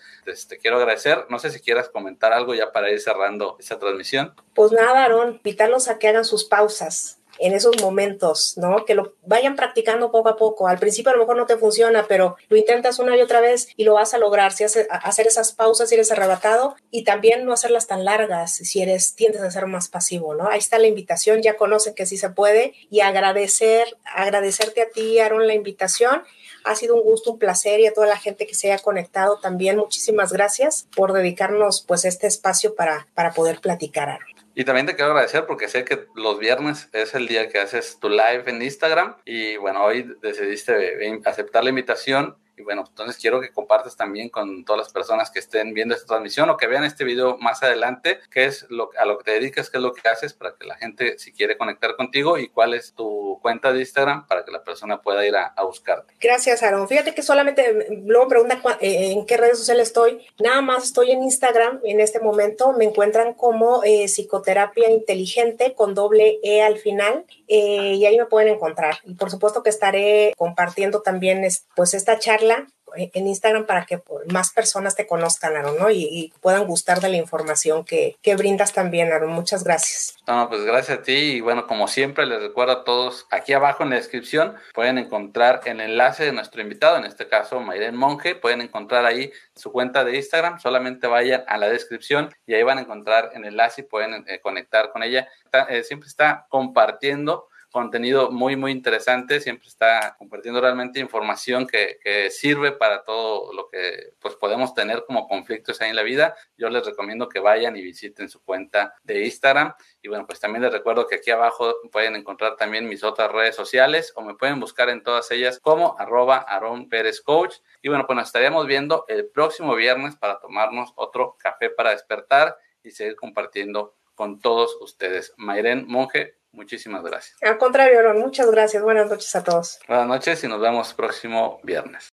Te 0.48 0.58
quiero 0.58 0.76
agradecer. 0.76 1.26
No 1.28 1.38
sé 1.38 1.50
si 1.50 1.60
quieras 1.60 1.88
comentar 1.88 2.32
algo 2.32 2.54
ya 2.54 2.72
para 2.72 2.90
ir 2.90 3.00
cerrando 3.00 3.56
esta 3.58 3.78
transmisión. 3.78 4.34
Pues 4.54 4.72
nada, 4.72 5.04
Aaron, 5.04 5.34
invitarlos 5.36 5.88
a 5.88 5.98
que 5.98 6.08
hagan 6.08 6.24
sus 6.24 6.44
pausas 6.44 7.18
en 7.38 7.52
esos 7.52 7.80
momentos, 7.80 8.54
¿no? 8.56 8.84
Que 8.84 8.94
lo 8.94 9.14
vayan 9.24 9.56
practicando 9.56 10.10
poco 10.10 10.28
a 10.28 10.36
poco. 10.36 10.68
Al 10.68 10.78
principio 10.78 11.10
a 11.10 11.14
lo 11.14 11.20
mejor 11.20 11.36
no 11.36 11.46
te 11.46 11.56
funciona, 11.56 12.06
pero 12.08 12.36
lo 12.48 12.56
intentas 12.56 12.98
una 12.98 13.16
y 13.16 13.20
otra 13.20 13.40
vez 13.40 13.68
y 13.76 13.84
lo 13.84 13.94
vas 13.94 14.14
a 14.14 14.18
lograr. 14.18 14.52
Si 14.52 14.64
hace, 14.64 14.86
hacer 14.90 15.26
esas 15.26 15.52
pausas, 15.52 15.88
si 15.88 15.94
eres 15.94 16.10
arrebatado 16.10 16.76
y 16.90 17.04
también 17.04 17.44
no 17.44 17.52
hacerlas 17.52 17.86
tan 17.86 18.04
largas, 18.04 18.54
si 18.54 18.82
eres, 18.82 19.14
tiendes 19.14 19.42
a 19.42 19.50
ser 19.50 19.66
más 19.66 19.88
pasivo, 19.88 20.34
¿no? 20.34 20.48
Ahí 20.48 20.58
está 20.58 20.78
la 20.78 20.88
invitación, 20.88 21.42
ya 21.42 21.56
conocen 21.56 21.94
que 21.94 22.06
sí 22.06 22.16
se 22.16 22.30
puede 22.30 22.74
y 22.90 23.00
agradecer, 23.00 23.96
agradecerte 24.04 24.82
a 24.82 24.90
ti, 24.90 25.18
Aaron, 25.20 25.46
la 25.46 25.54
invitación 25.54 26.22
ha 26.64 26.74
sido 26.74 26.96
un 26.96 27.02
gusto, 27.02 27.32
un 27.32 27.38
placer 27.38 27.80
y 27.80 27.86
a 27.86 27.94
toda 27.94 28.06
la 28.06 28.16
gente 28.16 28.46
que 28.46 28.54
se 28.54 28.72
haya 28.72 28.82
conectado 28.82 29.38
también. 29.38 29.76
Muchísimas 29.76 30.32
gracias 30.32 30.86
por 30.94 31.12
dedicarnos 31.12 31.82
pues 31.86 32.04
este 32.04 32.26
espacio 32.26 32.74
para, 32.74 33.06
para 33.14 33.32
poder 33.32 33.60
platicar. 33.60 34.18
Y 34.54 34.64
también 34.64 34.86
te 34.86 34.96
quiero 34.96 35.12
agradecer 35.12 35.46
porque 35.46 35.68
sé 35.68 35.84
que 35.84 36.06
los 36.16 36.38
viernes 36.38 36.88
es 36.92 37.14
el 37.14 37.28
día 37.28 37.48
que 37.48 37.60
haces 37.60 37.98
tu 38.00 38.08
live 38.08 38.42
en 38.46 38.60
Instagram 38.60 39.16
y 39.24 39.56
bueno, 39.56 39.84
hoy 39.84 40.16
decidiste 40.20 41.20
aceptar 41.24 41.62
la 41.62 41.70
invitación 41.70 42.36
y 42.58 42.62
bueno, 42.62 42.84
entonces 42.88 43.16
quiero 43.16 43.40
que 43.40 43.52
compartas 43.52 43.96
también 43.96 44.28
con 44.30 44.64
todas 44.64 44.80
las 44.82 44.92
personas 44.92 45.30
que 45.30 45.38
estén 45.38 45.74
viendo 45.74 45.94
esta 45.94 46.08
transmisión 46.08 46.50
o 46.50 46.56
que 46.56 46.66
vean 46.66 46.82
este 46.82 47.04
video 47.04 47.38
más 47.38 47.62
adelante, 47.62 48.18
qué 48.30 48.46
es 48.46 48.66
lo, 48.68 48.90
a 48.98 49.04
lo 49.04 49.18
que 49.18 49.24
te 49.24 49.30
dedicas, 49.30 49.70
qué 49.70 49.76
es 49.76 49.82
lo 49.82 49.92
que 49.92 50.08
haces 50.08 50.34
para 50.34 50.56
que 50.56 50.66
la 50.66 50.74
gente, 50.74 51.18
si 51.18 51.32
quiere 51.32 51.56
conectar 51.56 51.94
contigo 51.94 52.36
y 52.36 52.48
cuál 52.48 52.74
es 52.74 52.94
tu 52.94 53.38
cuenta 53.40 53.72
de 53.72 53.78
Instagram 53.80 54.26
para 54.26 54.37
que 54.48 54.52
la 54.52 54.64
persona 54.64 55.02
pueda 55.02 55.26
ir 55.26 55.36
a, 55.36 55.46
a 55.46 55.64
buscarte. 55.64 56.14
Gracias, 56.20 56.62
Aaron. 56.62 56.88
Fíjate 56.88 57.14
que 57.14 57.22
solamente 57.22 57.86
luego 58.04 58.28
pregunta 58.28 58.60
eh, 58.80 59.12
en 59.12 59.26
qué 59.26 59.36
redes 59.36 59.58
sociales 59.58 59.88
estoy. 59.88 60.26
Nada 60.38 60.62
más 60.62 60.84
estoy 60.84 61.10
en 61.10 61.22
Instagram 61.22 61.80
en 61.84 62.00
este 62.00 62.18
momento. 62.18 62.72
Me 62.72 62.86
encuentran 62.86 63.34
como 63.34 63.84
eh, 63.84 64.08
psicoterapia 64.08 64.90
inteligente 64.90 65.74
con 65.74 65.94
doble 65.94 66.38
E 66.42 66.62
al 66.62 66.78
final 66.78 67.26
eh, 67.46 67.94
y 67.94 68.06
ahí 68.06 68.16
me 68.16 68.24
pueden 68.24 68.54
encontrar. 68.54 68.98
Y 69.04 69.14
por 69.14 69.30
supuesto 69.30 69.62
que 69.62 69.70
estaré 69.70 70.32
compartiendo 70.36 71.02
también 71.02 71.46
pues 71.76 71.92
esta 71.92 72.18
charla 72.18 72.66
en 72.96 73.26
Instagram 73.26 73.66
para 73.66 73.86
que 73.86 74.02
más 74.30 74.52
personas 74.52 74.96
te 74.96 75.06
conozcan, 75.06 75.56
Aaron, 75.56 75.78
¿no? 75.78 75.90
Y, 75.90 76.32
puedan 76.40 76.66
gustar 76.66 77.00
de 77.00 77.08
la 77.08 77.16
información 77.16 77.84
que, 77.84 78.16
que, 78.22 78.36
brindas 78.36 78.72
también, 78.72 79.12
Aaron. 79.12 79.30
Muchas 79.30 79.64
gracias. 79.64 80.16
No, 80.26 80.48
pues 80.48 80.64
gracias 80.64 80.98
a 80.98 81.02
ti 81.02 81.12
y 81.12 81.40
bueno, 81.40 81.66
como 81.66 81.88
siempre 81.88 82.26
les 82.26 82.40
recuerdo 82.40 82.72
a 82.72 82.84
todos, 82.84 83.26
aquí 83.30 83.52
abajo 83.52 83.82
en 83.82 83.90
la 83.90 83.96
descripción 83.96 84.56
pueden 84.74 84.98
encontrar 84.98 85.60
el 85.64 85.80
enlace 85.80 86.24
de 86.24 86.32
nuestro 86.32 86.60
invitado, 86.60 86.96
en 86.96 87.04
este 87.04 87.28
caso 87.28 87.60
Mayren 87.60 87.96
Monge, 87.96 88.34
pueden 88.34 88.60
encontrar 88.60 89.04
ahí 89.04 89.32
su 89.54 89.72
cuenta 89.72 90.04
de 90.04 90.16
Instagram, 90.16 90.60
solamente 90.60 91.06
vayan 91.06 91.44
a 91.46 91.56
la 91.58 91.68
descripción 91.68 92.34
y 92.46 92.54
ahí 92.54 92.62
van 92.62 92.78
a 92.78 92.82
encontrar 92.82 93.30
el 93.34 93.44
enlace 93.44 93.82
y 93.82 93.84
pueden 93.84 94.24
eh, 94.26 94.40
conectar 94.40 94.92
con 94.92 95.02
ella. 95.02 95.28
Eh, 95.68 95.82
siempre 95.82 96.08
está 96.08 96.46
compartiendo 96.48 97.47
contenido 97.70 98.30
muy, 98.30 98.56
muy 98.56 98.72
interesante, 98.72 99.40
siempre 99.40 99.68
está 99.68 100.16
compartiendo 100.18 100.60
realmente 100.60 101.00
información 101.00 101.66
que, 101.66 101.98
sirve 102.30 102.72
para 102.72 103.04
todo 103.04 103.52
lo 103.52 103.68
que 103.68 104.12
pues 104.18 104.34
podemos 104.34 104.74
tener 104.74 105.04
como 105.06 105.28
conflictos 105.28 105.80
ahí 105.80 105.90
en 105.90 105.96
la 105.96 106.02
vida. 106.02 106.34
Yo 106.56 106.68
les 106.68 106.84
recomiendo 106.84 107.28
que 107.28 107.40
vayan 107.40 107.76
y 107.76 107.82
visiten 107.82 108.28
su 108.28 108.42
cuenta 108.42 108.94
de 109.02 109.24
Instagram. 109.24 109.74
Y 110.02 110.08
bueno, 110.08 110.26
pues 110.26 110.40
también 110.40 110.62
les 110.62 110.72
recuerdo 110.72 111.06
que 111.06 111.16
aquí 111.16 111.30
abajo 111.30 111.74
pueden 111.92 112.16
encontrar 112.16 112.56
también 112.56 112.88
mis 112.88 113.04
otras 113.04 113.30
redes 113.30 113.54
sociales 113.54 114.12
o 114.16 114.22
me 114.22 114.34
pueden 114.34 114.60
buscar 114.60 114.88
en 114.88 115.02
todas 115.02 115.30
ellas 115.30 115.58
como 115.60 115.96
arroba 115.98 116.38
Aaron 116.38 116.88
Pérez 116.88 117.20
Coach. 117.20 117.56
Y 117.82 117.88
bueno, 117.88 118.06
pues 118.06 118.16
nos 118.16 118.28
estaríamos 118.28 118.66
viendo 118.66 119.04
el 119.08 119.28
próximo 119.28 119.74
viernes 119.74 120.16
para 120.16 120.40
tomarnos 120.40 120.92
otro 120.96 121.36
café 121.38 121.70
para 121.70 121.90
despertar 121.90 122.56
y 122.82 122.90
seguir 122.90 123.16
compartiendo 123.16 123.94
con 124.14 124.40
todos 124.40 124.76
ustedes. 124.80 125.32
Mayren 125.36 125.86
Monje, 125.86 126.37
Muchísimas 126.52 127.02
gracias. 127.02 127.36
Al 127.42 127.58
contrario, 127.58 127.98
Aaron, 127.98 128.18
muchas 128.18 128.50
gracias. 128.50 128.82
Buenas 128.82 129.08
noches 129.08 129.34
a 129.36 129.44
todos. 129.44 129.78
Buenas 129.86 130.06
noches 130.06 130.42
y 130.44 130.48
nos 130.48 130.60
vemos 130.60 130.94
próximo 130.94 131.60
viernes. 131.62 132.08